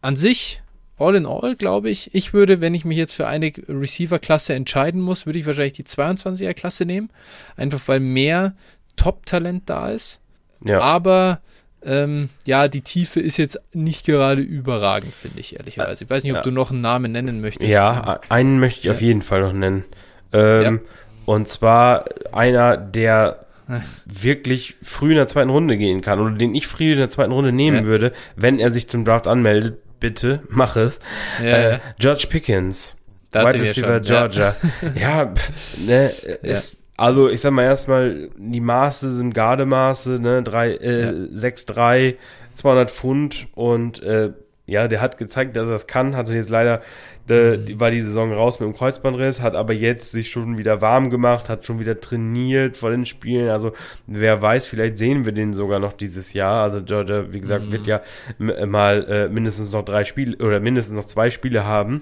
[0.02, 0.62] an sich,
[0.98, 5.02] all in all, glaube ich, ich würde, wenn ich mich jetzt für eine Receiver-Klasse entscheiden
[5.02, 7.10] muss, würde ich wahrscheinlich die 22er-Klasse nehmen.
[7.58, 8.56] Einfach weil mehr
[8.96, 10.22] Top-Talent da ist.
[10.64, 10.82] Ja.
[10.82, 11.42] Aber
[11.84, 16.04] ähm, ja, die Tiefe ist jetzt nicht gerade überragend, finde ich ehrlicherweise.
[16.04, 16.44] Ich weiß nicht, ob ja.
[16.44, 17.70] du noch einen Namen nennen möchtest.
[17.70, 18.92] Ja, einen möchte ich ja.
[18.92, 19.86] auf jeden Fall noch nennen.
[20.34, 20.80] Ähm, ja.
[21.26, 23.46] Und zwar einer, der
[24.06, 27.32] wirklich früh in der zweiten Runde gehen kann oder den ich früh in der zweiten
[27.32, 29.78] Runde nehmen würde, wenn er sich zum Draft anmeldet.
[30.00, 31.02] Bitte, mach es.
[31.42, 32.96] Äh, George Pickens.
[33.34, 34.56] Wide Receiver Georgia.
[34.96, 35.34] Ja,
[35.78, 36.10] ne,
[36.42, 41.12] ist also ich sag mal erstmal, die Maße sind Gardemaße, ne, drei, äh, ja.
[41.12, 42.16] 6'3,
[42.54, 44.34] 200 Pfund und äh,
[44.66, 46.82] ja, der hat gezeigt, dass er es kann, hatte jetzt leider,
[47.28, 50.82] äh, die, war die Saison raus mit dem Kreuzbandriss, hat aber jetzt sich schon wieder
[50.82, 53.72] warm gemacht, hat schon wieder trainiert vor den Spielen, also
[54.06, 57.72] wer weiß, vielleicht sehen wir den sogar noch dieses Jahr, also Georgia, wie gesagt, mhm.
[57.72, 58.02] wird ja
[58.38, 62.02] mal äh, mindestens noch drei Spiele oder mindestens noch zwei Spiele haben,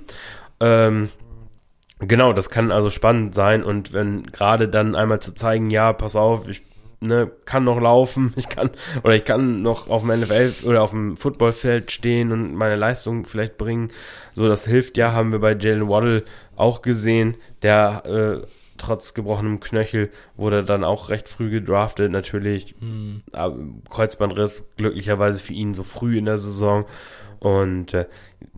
[0.59, 1.09] ähm,
[1.99, 6.15] Genau, das kann also spannend sein und wenn gerade dann einmal zu zeigen, ja, pass
[6.15, 6.61] auf, ich
[6.99, 8.69] ne, kann noch laufen, ich kann,
[9.03, 13.25] oder ich kann noch auf dem NFL oder auf dem Footballfeld stehen und meine Leistung
[13.25, 13.89] vielleicht bringen.
[14.33, 16.23] So, das hilft ja, haben wir bei Jalen Waddle
[16.55, 18.47] auch gesehen, der äh,
[18.77, 22.75] trotz gebrochenem Knöchel wurde dann auch recht früh gedraftet, natürlich.
[22.79, 23.23] Mhm.
[23.89, 26.85] Kreuzbandriss glücklicherweise für ihn so früh in der Saison.
[27.39, 28.05] Und äh,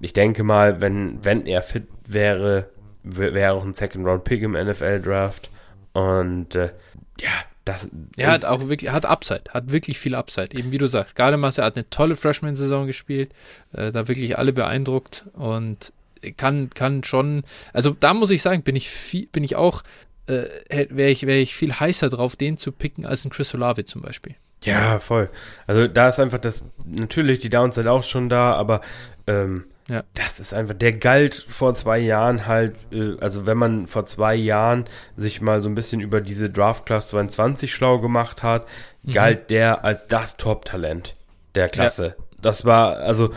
[0.01, 2.69] ich denke mal, wenn, wenn er fit wäre,
[3.17, 5.49] wäre auch ein Second-Round-Pick im NFL-Draft.
[5.93, 6.71] Und äh,
[7.19, 7.29] ja,
[7.65, 7.89] das.
[8.17, 10.57] Er hat auch wirklich, hat Upside, hat wirklich viel Upside.
[10.57, 13.31] Eben wie du sagst, Gardemasse hat eine tolle Freshman-Saison gespielt,
[13.73, 15.93] äh, da wirklich alle beeindruckt und
[16.37, 19.83] kann, kann schon, also da muss ich sagen, bin ich viel, bin ich auch,
[20.27, 20.45] äh,
[20.89, 24.01] wäre ich, wäre ich viel heißer drauf, den zu picken als ein Chris Olave zum
[24.01, 24.35] Beispiel.
[24.63, 25.29] Ja, voll.
[25.67, 28.81] Also da ist einfach das, natürlich die Downside auch schon da, aber
[29.27, 30.03] ähm, ja.
[30.13, 34.35] Das ist einfach, der galt vor zwei Jahren halt, äh, also wenn man vor zwei
[34.35, 34.85] Jahren
[35.17, 38.67] sich mal so ein bisschen über diese Draft Class 22 schlau gemacht hat,
[39.01, 39.13] mhm.
[39.13, 41.15] galt der als das Top-Talent
[41.55, 42.15] der Klasse.
[42.17, 42.23] Ja.
[42.41, 43.33] Das war, also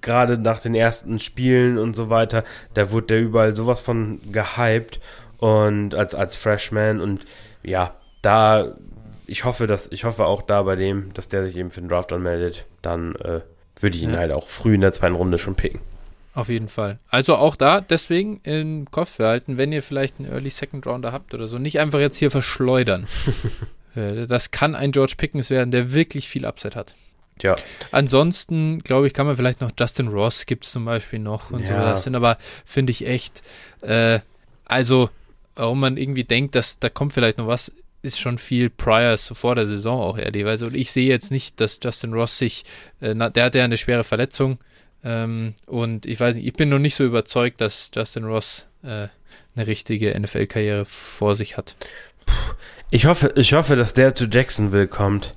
[0.00, 2.42] gerade nach den ersten Spielen und so weiter,
[2.72, 4.98] da wurde der überall sowas von gehypt
[5.38, 7.24] und als, als Freshman und
[7.62, 8.74] ja, da,
[9.26, 11.88] ich hoffe, dass, ich hoffe auch da bei dem, dass der sich eben für den
[11.88, 13.40] Draft anmeldet, dann äh,
[13.80, 14.18] würde ich ihn ja.
[14.18, 15.80] halt auch früh in der zweiten Runde schon picken.
[16.34, 16.98] Auf jeden Fall.
[17.08, 21.32] Also auch da deswegen im Kopf behalten, wenn ihr vielleicht einen Early Second Rounder habt
[21.32, 23.06] oder so, nicht einfach jetzt hier verschleudern.
[23.96, 26.96] Äh, das kann ein George Pickens werden, der wirklich viel Upside hat.
[27.42, 27.54] Ja.
[27.90, 31.60] Ansonsten, glaube ich, kann man vielleicht noch Justin Ross gibt es zum Beispiel noch und
[31.60, 31.66] ja.
[31.66, 31.74] so.
[31.74, 33.42] Das sind aber, finde ich, echt,
[33.82, 34.18] äh,
[34.64, 35.10] also,
[35.54, 37.70] warum man irgendwie denkt, dass da kommt vielleicht noch was,
[38.04, 40.66] ist schon viel prior so vor der Saison auch ehrlicherweise.
[40.66, 42.64] Und ich sehe jetzt nicht, dass Justin Ross sich,
[43.00, 44.58] äh, der hat ja eine schwere Verletzung.
[45.02, 49.08] Ähm, und ich weiß nicht, ich bin noch nicht so überzeugt, dass Justin Ross äh,
[49.56, 51.76] eine richtige NFL-Karriere vor sich hat.
[52.90, 55.32] Ich hoffe, ich hoffe, dass der zu Jacksonville kommt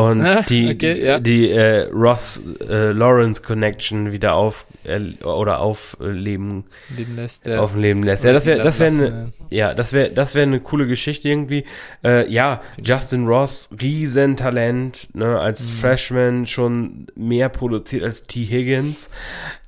[0.00, 1.18] und ah, die, okay, ja.
[1.18, 6.64] die äh, Ross äh, Lawrence Connection wieder auf äh, oder aufleben
[6.96, 7.60] leben lässt, ja.
[7.60, 8.24] aufleben lässt.
[8.24, 11.64] Ja, das wäre das wäre eine ja, das wäre das wäre eine coole Geschichte irgendwie.
[12.02, 15.72] Äh, ja, Justin Ross Riesentalent, ne, als mhm.
[15.72, 19.10] Freshman schon mehr produziert als T Higgins.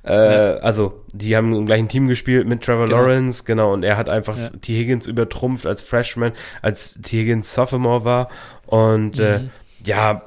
[0.05, 0.55] Äh, ja.
[0.57, 2.97] Also, die haben im gleichen Team gespielt mit Trevor genau.
[2.97, 4.37] Lawrence, genau, und er hat einfach.
[4.61, 4.73] T.
[4.75, 7.19] Higgins übertrumpft als Freshman, als T.
[7.19, 8.29] Higgins Sophomore war.
[8.65, 9.45] Und äh, mhm.
[9.45, 9.49] äh,
[9.85, 10.23] ja,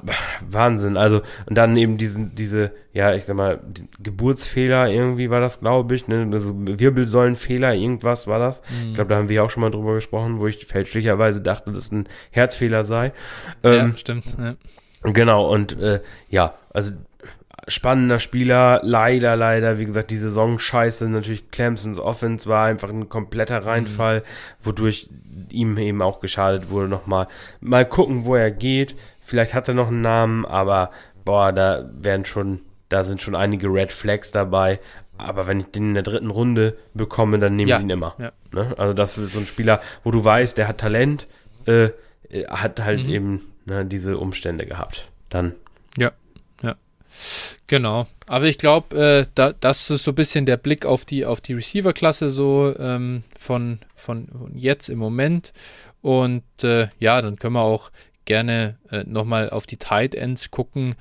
[0.47, 0.97] Wahnsinn.
[0.97, 3.59] Also, und dann eben diesen, diese, ja, ich sag mal,
[3.99, 6.27] Geburtsfehler irgendwie war das, glaube ich, ne?
[6.31, 8.61] Also Wirbelsäulenfehler, irgendwas war das.
[8.69, 8.89] Mhm.
[8.89, 11.85] Ich glaube, da haben wir auch schon mal drüber gesprochen, wo ich fälschlicherweise dachte, dass
[11.85, 13.13] es ein Herzfehler sei.
[13.63, 14.25] Ähm, ja, stimmt.
[14.37, 14.55] Ja.
[15.03, 16.93] Genau, und äh, ja, also
[17.67, 21.09] spannender Spieler, leider, leider, wie gesagt, die Saison scheiße.
[21.09, 24.23] Natürlich Clemsons Offense war einfach ein kompletter Reinfall, mhm.
[24.61, 25.09] wodurch
[25.49, 27.27] ihm eben auch geschadet wurde nochmal.
[27.59, 28.95] Mal gucken, wo er geht.
[29.27, 30.89] Vielleicht hat er noch einen Namen, aber
[31.25, 34.79] boah, da werden schon, da sind schon einige Red Flags dabei.
[35.17, 37.75] Aber wenn ich den in der dritten Runde bekomme, dann nehme ja.
[37.75, 38.15] ich ihn immer.
[38.19, 38.31] Ja.
[38.53, 38.73] Ne?
[38.77, 41.27] Also das ist so ein Spieler, wo du weißt, der hat Talent,
[41.65, 41.89] äh,
[42.47, 43.09] hat halt mhm.
[43.09, 45.09] eben ne, diese Umstände gehabt.
[45.27, 45.55] Dann.
[45.97, 46.13] Ja,
[46.63, 46.77] ja.
[47.67, 48.07] Genau.
[48.27, 51.41] Aber ich glaube, äh, da, das ist so ein bisschen der Blick auf die, auf
[51.41, 55.51] die Receiver-Klasse so ähm, von, von, von jetzt im Moment.
[56.01, 57.91] Und äh, ja, dann können wir auch
[58.27, 60.93] gerne äh, nochmal auf die Tight Ends gucken.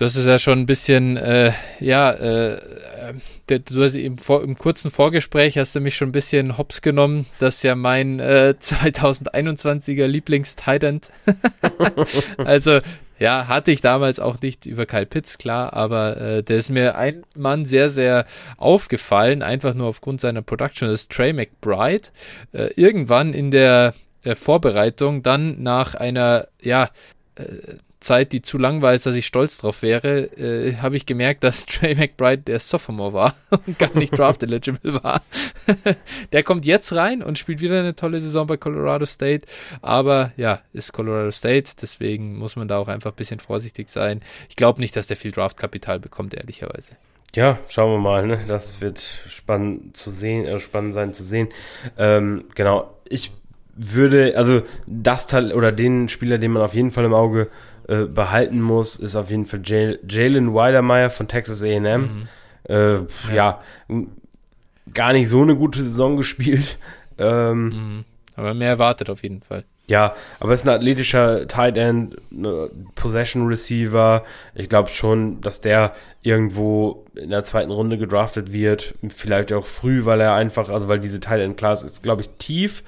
[0.00, 4.42] Du hast es ja schon ein bisschen, äh, ja, äh, äh du hast im, vor,
[4.42, 7.26] im, kurzen Vorgespräch hast du mich schon ein bisschen hops genommen.
[7.38, 11.10] Das ist ja mein äh, 2021er Lieblings-Tight End.
[12.38, 12.80] also,
[13.18, 16.96] ja, hatte ich damals auch nicht über Kyle Pitts, klar, aber äh, der ist mir
[16.96, 18.24] ein Mann sehr, sehr
[18.56, 22.08] aufgefallen, einfach nur aufgrund seiner Production, das ist Trey McBride.
[22.52, 23.92] Äh, irgendwann in der
[24.24, 26.90] äh, Vorbereitung dann nach einer, ja,
[27.36, 27.44] äh,
[28.00, 31.44] Zeit, die zu lang war, als dass ich stolz drauf wäre, äh, habe ich gemerkt,
[31.44, 33.34] dass Trey McBride der Sophomore war
[33.66, 35.22] und gar nicht draft eligible war.
[36.32, 39.46] der kommt jetzt rein und spielt wieder eine tolle Saison bei Colorado State,
[39.82, 44.22] aber ja, ist Colorado State, deswegen muss man da auch einfach ein bisschen vorsichtig sein.
[44.48, 46.96] Ich glaube nicht, dass der viel Draftkapital bekommt, ehrlicherweise.
[47.34, 48.26] Ja, schauen wir mal.
[48.26, 48.40] Ne?
[48.48, 48.98] Das wird
[49.28, 51.48] spannend zu sehen, äh, spannend sein zu sehen.
[51.96, 53.30] Ähm, genau, ich
[53.80, 57.48] würde, also das Teil oder den Spieler, den man auf jeden Fall im Auge
[57.88, 62.02] äh, behalten muss, ist auf jeden Fall Jalen Weidermeyer von Texas AM.
[62.02, 62.28] Mhm.
[62.68, 63.02] Äh, ja.
[63.34, 63.58] ja.
[64.92, 66.78] gar nicht so eine gute Saison gespielt.
[67.22, 68.04] Ähm, mhm.
[68.34, 69.64] Aber mehr erwartet auf jeden Fall.
[69.90, 74.24] Ja, aber es ist ein athletischer Tight End, ne, Possession Receiver.
[74.54, 78.94] Ich glaube schon, dass der irgendwo in der zweiten Runde gedraftet wird.
[79.08, 82.30] Vielleicht auch früh, weil er einfach, also weil diese Tight End Class ist, glaube ich,
[82.38, 82.84] tief,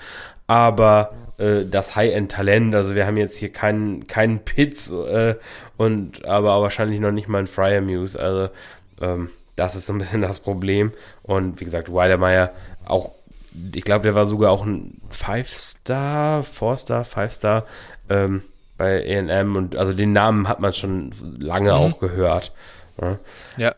[0.53, 5.37] aber äh, das High-End-Talent, also wir haben jetzt hier keinen, keinen Pitts äh,
[5.77, 8.49] und aber wahrscheinlich noch nicht mal einen Fryer Muse, also
[9.01, 10.93] ähm, das ist so ein bisschen das Problem.
[11.23, 12.53] Und wie gesagt, Weidemeyer
[12.85, 13.12] auch,
[13.74, 17.66] ich glaube, der war sogar auch ein Five-Star, Four-Star, Five-Star
[18.09, 18.43] ähm,
[18.79, 21.77] bei AM und also den Namen hat man schon lange mhm.
[21.77, 22.53] auch gehört.
[23.01, 23.19] Ja.
[23.57, 23.74] Ja.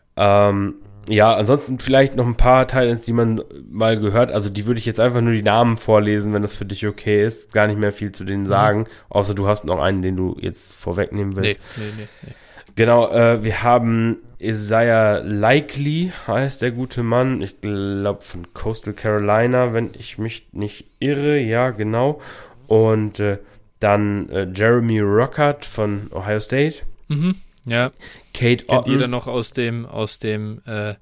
[0.49, 0.75] Ähm,
[1.07, 4.31] ja, ansonsten vielleicht noch ein paar Titans, die man mal gehört.
[4.31, 7.23] Also die würde ich jetzt einfach nur die Namen vorlesen, wenn das für dich okay
[7.23, 7.53] ist.
[7.53, 8.47] Gar nicht mehr viel zu denen mhm.
[8.47, 8.79] sagen.
[8.79, 8.85] Mhm.
[9.09, 11.59] Außer du hast noch einen, den du jetzt vorwegnehmen willst.
[11.77, 12.07] Nee, nee, nee.
[12.27, 12.33] nee.
[12.75, 17.41] Genau, äh, wir haben Isaiah Likely, heißt der gute Mann.
[17.41, 21.39] Ich glaube von Coastal Carolina, wenn ich mich nicht irre.
[21.39, 22.21] Ja, genau.
[22.67, 23.37] Und äh,
[23.79, 26.81] dann äh, Jeremy Rockert von Ohio State.
[27.07, 27.35] Mhm,
[27.65, 27.91] ja.
[28.33, 28.91] Kate Kennt Otten.
[28.91, 30.95] jeder noch aus dem, aus dem, äh,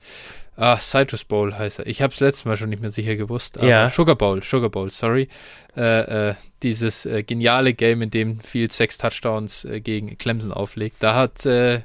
[0.56, 1.88] ah, Citrus Bowl heißt er.
[1.88, 3.58] Ich habe es letztes Mal schon nicht mehr sicher gewusst.
[3.62, 3.90] ja.
[3.90, 5.28] Sugar Bowl, Sugar Bowl, sorry.
[5.76, 10.98] Äh, äh, dieses äh, geniale Game, in dem viel sechs Touchdowns äh, gegen Clemson auflegt.
[11.00, 11.82] Da hat äh,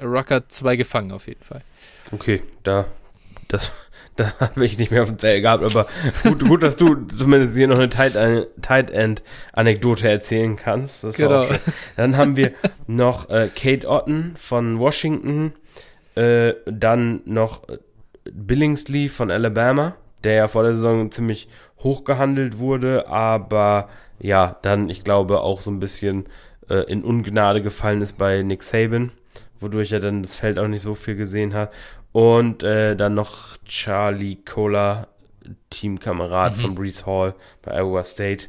[0.00, 1.62] Rucker zwei gefangen auf jeden Fall.
[2.12, 2.86] Okay, da,
[3.48, 3.72] das,
[4.16, 5.86] da habe ich nicht mehr auf dem Zell gehabt, aber
[6.22, 8.14] gut, gut, dass du zumindest hier noch eine Tight,
[8.60, 9.22] Tight End
[9.52, 11.02] Anekdote erzählen kannst.
[11.16, 11.46] genau.
[11.96, 12.52] Dann haben wir
[12.86, 15.54] noch äh, Kate Otten von Washington,
[16.14, 17.62] äh, dann noch
[18.30, 21.48] Billingsley von Alabama, der ja vor der Saison ziemlich
[21.78, 23.88] hoch gehandelt wurde, aber
[24.20, 26.26] ja, dann, ich glaube, auch so ein bisschen
[26.68, 29.10] äh, in Ungnade gefallen ist bei Nick Saban,
[29.58, 31.72] wodurch er dann das Feld auch nicht so viel gesehen hat.
[32.12, 35.08] Und äh, dann noch Charlie Kohler,
[35.70, 36.60] Teamkamerad mhm.
[36.60, 38.48] von Brees Hall bei Iowa State.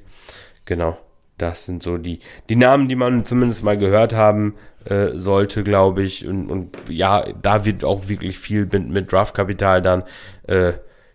[0.66, 0.98] Genau,
[1.38, 2.20] das sind so die,
[2.50, 6.28] die Namen, die man zumindest mal gehört haben äh, sollte, glaube ich.
[6.28, 10.04] Und, und ja, da wird auch wirklich viel mit, mit Draftkapital dann
[10.48, 10.74] äh,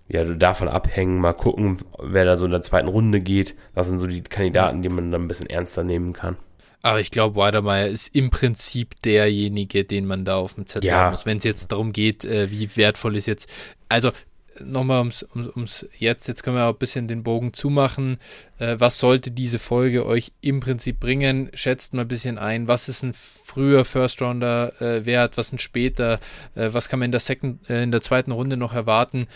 [0.09, 3.55] ja, davon abhängen, mal gucken, wer da so in der zweiten Runde geht.
[3.75, 6.37] Das sind so die Kandidaten, die man dann ein bisschen ernster nehmen kann.
[6.83, 10.97] Aber ich glaube, Weidermeier ist im Prinzip derjenige, den man da auf dem Zettel ja.
[10.97, 11.27] haben muss.
[11.27, 13.49] Wenn es jetzt darum geht, äh, wie wertvoll ist jetzt.
[13.89, 14.13] Also
[14.61, 18.19] nochmal ums, ums, ums jetzt, jetzt können wir auch ein bisschen den Bogen zumachen.
[18.59, 21.51] Äh, was sollte diese Folge euch im Prinzip bringen?
[21.55, 25.59] Schätzt mal ein bisschen ein, was ist ein früher First Rounder äh, wert, was ein
[25.59, 26.21] später,
[26.55, 29.27] äh, was kann man in der, Second, äh, in der zweiten Runde noch erwarten?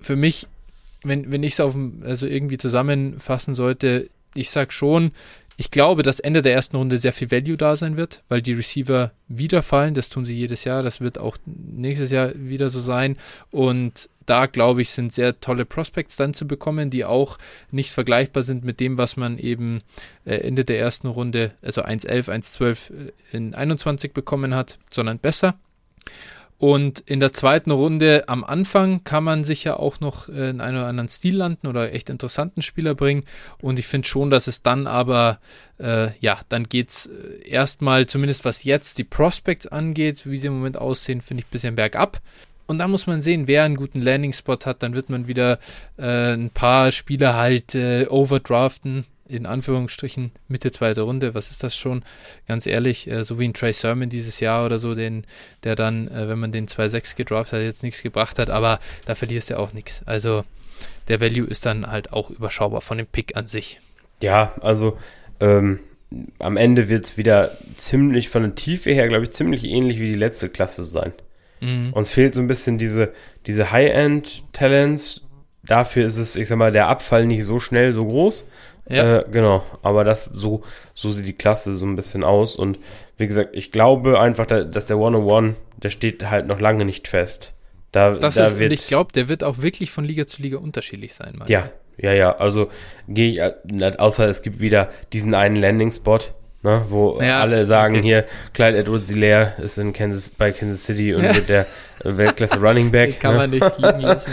[0.00, 0.46] für mich,
[1.02, 5.12] wenn, wenn ich es auf also irgendwie zusammenfassen sollte, ich sag schon,
[5.58, 8.52] ich glaube, dass Ende der ersten Runde sehr viel Value da sein wird, weil die
[8.52, 9.94] Receiver wieder fallen.
[9.94, 10.82] Das tun sie jedes Jahr.
[10.82, 13.16] Das wird auch nächstes Jahr wieder so sein.
[13.50, 17.38] Und da, glaube ich, sind sehr tolle Prospects dann zu bekommen, die auch
[17.70, 19.78] nicht vergleichbar sind mit dem, was man eben
[20.26, 25.54] äh, Ende der ersten Runde, also 1.11, 1.12 äh, in 21 bekommen hat, sondern besser.
[26.58, 30.60] Und in der zweiten Runde am Anfang kann man sich ja auch noch äh, in
[30.60, 33.24] einen oder anderen Stil landen oder echt interessanten Spieler bringen.
[33.60, 35.38] Und ich finde schon, dass es dann aber,
[35.78, 40.46] äh, ja, dann geht es äh, erstmal, zumindest was jetzt die Prospects angeht, wie sie
[40.46, 42.22] im Moment aussehen, finde ich ein bisschen bergab.
[42.66, 45.58] Und da muss man sehen, wer einen guten Landing-Spot hat, dann wird man wieder
[45.98, 51.76] äh, ein paar Spieler halt äh, overdraften in Anführungsstrichen Mitte zweite Runde, was ist das
[51.76, 52.04] schon?
[52.46, 55.24] Ganz ehrlich, äh, so wie ein Trey Sermon dieses Jahr oder so, den,
[55.64, 59.14] der dann, äh, wenn man den 2-6 gedraftet hat, jetzt nichts gebracht hat, aber da
[59.14, 60.02] verlierst du auch nichts.
[60.06, 60.44] Also
[61.08, 63.80] der Value ist dann halt auch überschaubar von dem Pick an sich.
[64.22, 64.98] Ja, also
[65.40, 65.80] ähm,
[66.38, 70.12] am Ende wird es wieder ziemlich von der Tiefe her, glaube ich, ziemlich ähnlich wie
[70.12, 71.12] die letzte Klasse sein.
[71.60, 71.92] Mhm.
[71.92, 73.12] Uns fehlt so ein bisschen diese,
[73.46, 75.26] diese High-End-Talents.
[75.64, 78.44] Dafür ist es, ich sag mal, der Abfall nicht so schnell so groß.
[78.88, 79.18] Ja.
[79.18, 80.62] Äh, genau, aber das so,
[80.94, 82.56] so sieht die Klasse so ein bisschen aus.
[82.56, 82.78] Und
[83.16, 87.52] wie gesagt, ich glaube einfach, dass der 101, der steht halt noch lange nicht fest.
[87.92, 90.42] Da, das da ist, wird, und ich glaube, der wird auch wirklich von Liga zu
[90.42, 91.42] Liga unterschiedlich sein.
[91.46, 92.36] Ja, ja, ja.
[92.36, 92.68] Also
[93.08, 96.20] gehe ich, äh, außer es gibt wieder diesen einen Landing-Spot,
[96.66, 98.04] ne, wo ja, alle sagen okay.
[98.04, 101.66] hier, Clyde Edwards Hilaire ist in Kansas, bei Kansas City und wird der
[102.04, 103.20] Weltklasse Running Back.
[103.20, 103.38] Kann ne?
[103.38, 104.32] man nicht liegen lassen,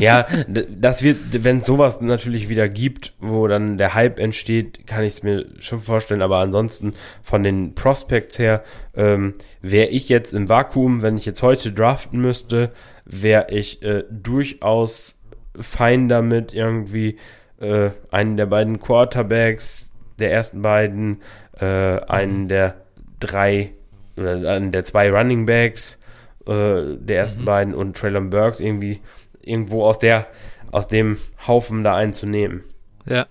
[0.26, 5.04] ja, das wird, wenn es sowas natürlich wieder gibt, wo dann der Hype entsteht, kann
[5.04, 8.62] ich es mir schon vorstellen, aber ansonsten von den Prospects her,
[8.94, 12.70] ähm, wäre ich jetzt im Vakuum, wenn ich jetzt heute draften müsste,
[13.04, 15.18] wäre ich äh, durchaus
[15.58, 17.18] fein damit, irgendwie
[17.60, 21.20] äh, einen der beiden Quarterbacks, der ersten beiden,
[21.58, 22.48] äh, einen mhm.
[22.48, 22.74] der
[23.20, 23.72] drei
[24.16, 25.98] oder einen der zwei Running Backs
[26.46, 27.46] äh, der ersten mhm.
[27.46, 29.00] beiden und Traylon Burks irgendwie
[29.40, 30.26] irgendwo aus der
[30.70, 32.64] aus dem Haufen da einzunehmen.
[33.06, 33.26] Ja.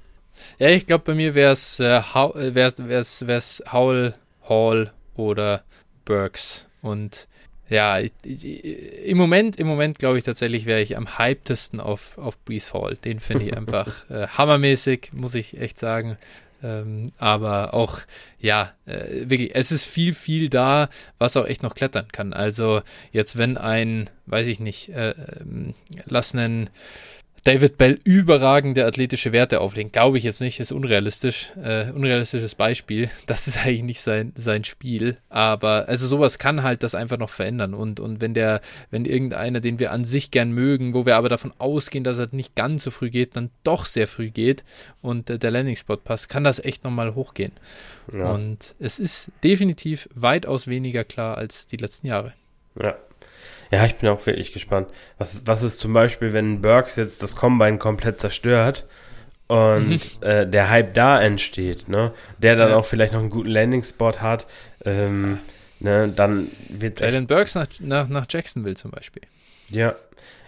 [0.57, 4.14] Ja, ich glaube, bei mir wäre es äh, wär's, wär's, wär's Howell,
[4.48, 5.64] Hall oder
[6.06, 6.68] Burks.
[6.81, 7.27] Und
[7.69, 8.64] ja, ich, ich,
[9.06, 12.95] im Moment, im Moment glaube ich tatsächlich, wäre ich am hypetesten auf, auf Brees Hall.
[12.95, 16.18] Den finde ich einfach äh, hammermäßig, muss ich echt sagen.
[16.64, 18.00] Ähm, aber auch,
[18.40, 22.34] ja, äh, wirklich, es ist viel, viel da, was auch echt noch klettern kann.
[22.34, 22.82] Also
[23.12, 25.12] jetzt, wenn ein, weiß ich nicht, äh,
[25.42, 25.74] ähm,
[26.06, 26.70] lass einen
[27.44, 29.92] David Bell überragende athletische Werte auflegen.
[29.92, 31.52] Glaube ich jetzt nicht, ist unrealistisch.
[31.62, 33.10] Äh, unrealistisches Beispiel.
[33.26, 35.18] Das ist eigentlich nicht sein, sein Spiel.
[35.30, 37.74] Aber also sowas kann halt das einfach noch verändern.
[37.74, 41.30] Und, und wenn der, wenn irgendeiner, den wir an sich gern mögen, wo wir aber
[41.30, 44.64] davon ausgehen, dass er nicht ganz so früh geht, dann doch sehr früh geht
[45.02, 47.54] und äh, der Landing-Spot passt, kann das echt nochmal hochgehen.
[48.14, 48.32] Ja.
[48.32, 52.34] Und es ist definitiv weitaus weniger klar als die letzten Jahre.
[52.80, 52.96] Ja,
[53.72, 54.89] ja, ich bin auch wirklich gespannt.
[55.18, 58.85] Was, was ist zum Beispiel, wenn Burks jetzt das Combine komplett zerstört
[59.48, 59.99] und mhm.
[60.22, 62.14] äh, der Hype da entsteht, ne?
[62.38, 62.76] Der dann ja.
[62.76, 64.45] auch vielleicht noch einen guten Landing-Spot hat,
[64.84, 65.39] ähm,
[65.80, 66.11] ne?
[66.11, 66.99] Dann wird.
[66.99, 69.23] Jalen Burks nach, nach, nach Jacksonville zum Beispiel.
[69.69, 69.95] Ja.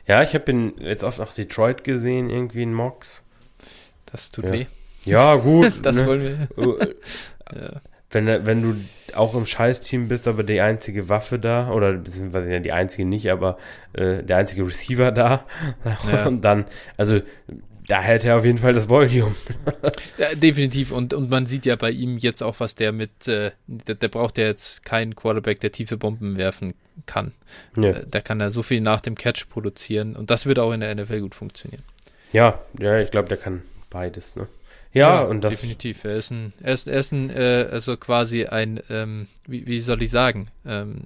[0.06, 3.24] Ja, ich habe ihn jetzt oft nach Detroit gesehen, irgendwie in Mox.
[4.06, 4.52] Das tut ja.
[4.52, 4.66] weh.
[5.06, 5.74] Ja, gut.
[5.82, 6.06] das ne?
[6.06, 6.88] wollen wir.
[7.56, 7.82] ja
[8.14, 8.76] wenn, wenn du
[9.16, 13.30] auch im Scheißteam bist, aber die einzige Waffe da, oder beziehungsweise ja, die einzige nicht,
[13.30, 13.58] aber
[13.94, 15.46] äh, der einzige Receiver da,
[16.12, 16.28] ja.
[16.28, 16.66] und dann,
[16.98, 17.22] also
[17.88, 19.36] da hätte er auf jeden Fall das Volume.
[20.18, 20.92] ja, definitiv.
[20.92, 24.08] Und, und man sieht ja bei ihm jetzt auch, was der mit, äh, der, der,
[24.08, 26.76] braucht ja jetzt keinen Quarterback, der tiefe Bomben werfen
[27.06, 27.34] kann.
[27.76, 27.90] Ja.
[27.90, 30.80] Äh, da kann er so viel nach dem Catch produzieren und das wird auch in
[30.80, 31.84] der NFL gut funktionieren.
[32.32, 34.48] Ja, ja, ich glaube, der kann beides, ne?
[34.94, 35.56] Ja, ja, und das.
[35.56, 36.04] Definitiv.
[36.04, 39.80] Er ist ein, er ist, er ist ein, äh, also quasi ein, ähm, wie, wie
[39.80, 41.02] soll ich sagen, ähm,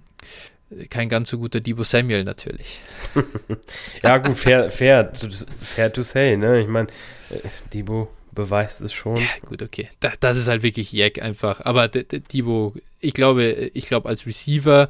[0.89, 2.81] kein ganz so guter Debo Samuel natürlich.
[4.03, 5.13] ja, gut, fair, fair,
[5.61, 6.59] fair to say, ne?
[6.59, 6.89] Ich meine,
[7.29, 7.39] äh,
[7.73, 9.17] Debo beweist es schon.
[9.17, 9.89] Ja, gut, okay.
[10.01, 11.61] Da, das ist halt wirklich Jack einfach.
[11.61, 14.89] Aber Debo, ich glaube, ich glaube als Receiver,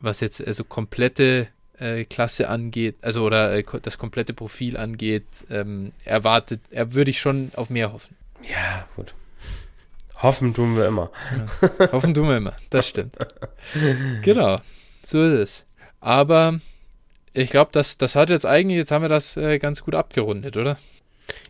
[0.00, 1.48] was jetzt also komplette
[1.78, 7.20] äh, Klasse angeht, also oder äh, das komplette Profil angeht, ähm, erwartet, er würde ich
[7.20, 8.14] schon auf mehr hoffen.
[8.50, 9.14] Ja, gut.
[10.22, 11.10] Hoffen tun wir immer.
[11.60, 11.92] Ja.
[11.92, 13.16] Hoffen tun wir immer, das stimmt.
[14.22, 14.58] genau,
[15.04, 15.64] so ist es.
[16.00, 16.58] Aber
[17.32, 20.56] ich glaube, das, das hat jetzt eigentlich, jetzt haben wir das äh, ganz gut abgerundet,
[20.56, 20.78] oder?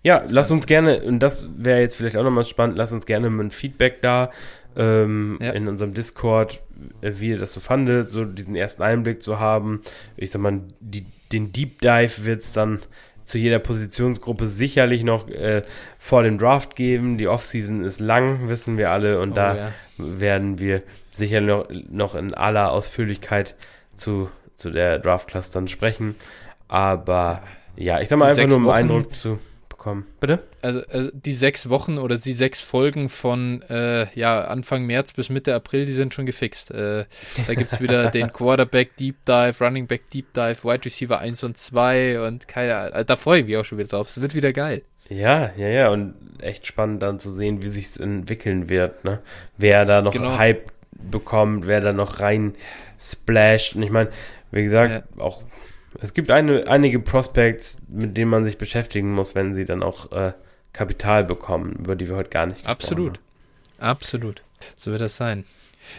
[0.03, 3.07] Ja, das lass uns gerne, und das wäre jetzt vielleicht auch nochmal spannend, lass uns
[3.07, 4.31] gerne ein Feedback da
[4.77, 5.53] ähm, ja.
[5.53, 6.61] in unserem Discord,
[7.01, 9.83] äh, wie ihr das so fandet, so diesen ersten Einblick zu haben.
[10.17, 12.81] Ich sag mal, die, den Deep Dive wird es dann
[13.27, 15.63] zu jeder Positionsgruppe sicherlich noch äh,
[15.99, 17.19] vor dem Draft geben.
[17.19, 19.73] Die Offseason ist lang, wissen wir alle, und oh, da ja.
[19.99, 23.57] werden wir sicher noch, noch in aller Ausführlichkeit
[23.95, 26.15] zu, zu der Draft-Class dann sprechen.
[26.69, 27.43] Aber
[27.77, 29.39] ja, ich sag mal die einfach nur um Eindruck zu
[29.87, 30.07] bekommen.
[30.19, 30.41] Bitte?
[30.63, 35.29] Also, also, die sechs Wochen oder die sechs Folgen von äh, ja, Anfang März bis
[35.29, 36.73] Mitte April, die sind schon gefixt.
[36.73, 37.05] Äh,
[37.47, 41.45] da gibt es wieder den Quarterback Deep Dive, Running Back Deep Dive, Wide Receiver 1
[41.45, 42.95] und 2 und keine Ahnung.
[42.95, 44.09] Also, da freue ich mich auch schon wieder drauf.
[44.09, 44.83] Es wird wieder geil.
[45.09, 45.89] Ja, ja, ja.
[45.91, 49.05] Und echt spannend dann zu sehen, wie sich entwickeln wird.
[49.05, 49.21] Ne?
[49.57, 50.37] Wer da noch genau.
[50.37, 52.55] Hype bekommt, wer da noch rein
[52.99, 53.77] splasht.
[53.77, 54.11] Und ich meine,
[54.51, 55.23] wie gesagt, ja.
[55.23, 55.43] auch
[56.01, 60.13] es gibt eine, einige Prospects, mit denen man sich beschäftigen muss, wenn sie dann auch
[60.13, 60.33] äh,
[60.73, 63.19] Kapital bekommen, über die wir heute gar nicht Absolut.
[63.79, 63.91] Haben.
[63.91, 64.43] Absolut.
[64.77, 65.45] So wird das sein.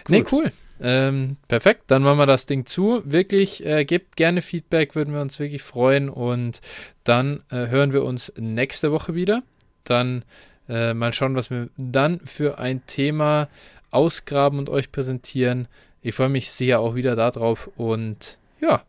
[0.03, 0.09] Gut.
[0.09, 0.51] Nee, cool.
[0.79, 3.01] Ähm, perfekt, dann machen wir das Ding zu.
[3.03, 6.09] Wirklich, äh, gebt gerne Feedback, würden wir uns wirklich freuen.
[6.09, 6.61] Und
[7.03, 9.41] dann äh, hören wir uns nächste Woche wieder.
[9.83, 10.23] Dann
[10.69, 13.49] äh, mal schauen, was wir dann für ein Thema
[13.89, 15.67] ausgraben und euch präsentieren.
[16.01, 17.69] Ich freue mich sehr auch wieder darauf.
[17.75, 18.83] Und ja,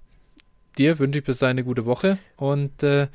[0.79, 3.09] dir wünsche ich bis dahin eine gute Woche und äh,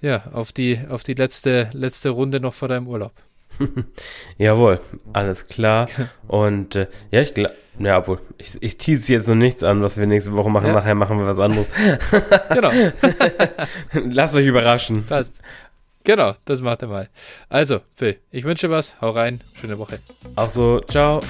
[0.00, 3.12] ja, auf die, auf die letzte, letzte Runde noch vor deinem Urlaub.
[4.38, 4.80] Jawohl,
[5.12, 5.88] alles klar.
[6.26, 9.96] Und äh, ja, ich glaube, ja, obwohl, ich, ich tease jetzt noch nichts an, was
[9.96, 10.68] wir nächste Woche machen.
[10.68, 10.74] Ja.
[10.74, 11.66] Nachher machen wir was anderes.
[12.50, 12.70] genau.
[13.92, 15.04] Lasst euch überraschen.
[15.04, 15.36] Passt.
[16.04, 17.08] Genau, das macht er mal.
[17.48, 19.00] Also, Phil, ich wünsche was.
[19.00, 19.40] Hau rein.
[19.60, 20.00] Schöne Woche.
[20.36, 20.80] Auch so.
[20.80, 21.20] Ciao.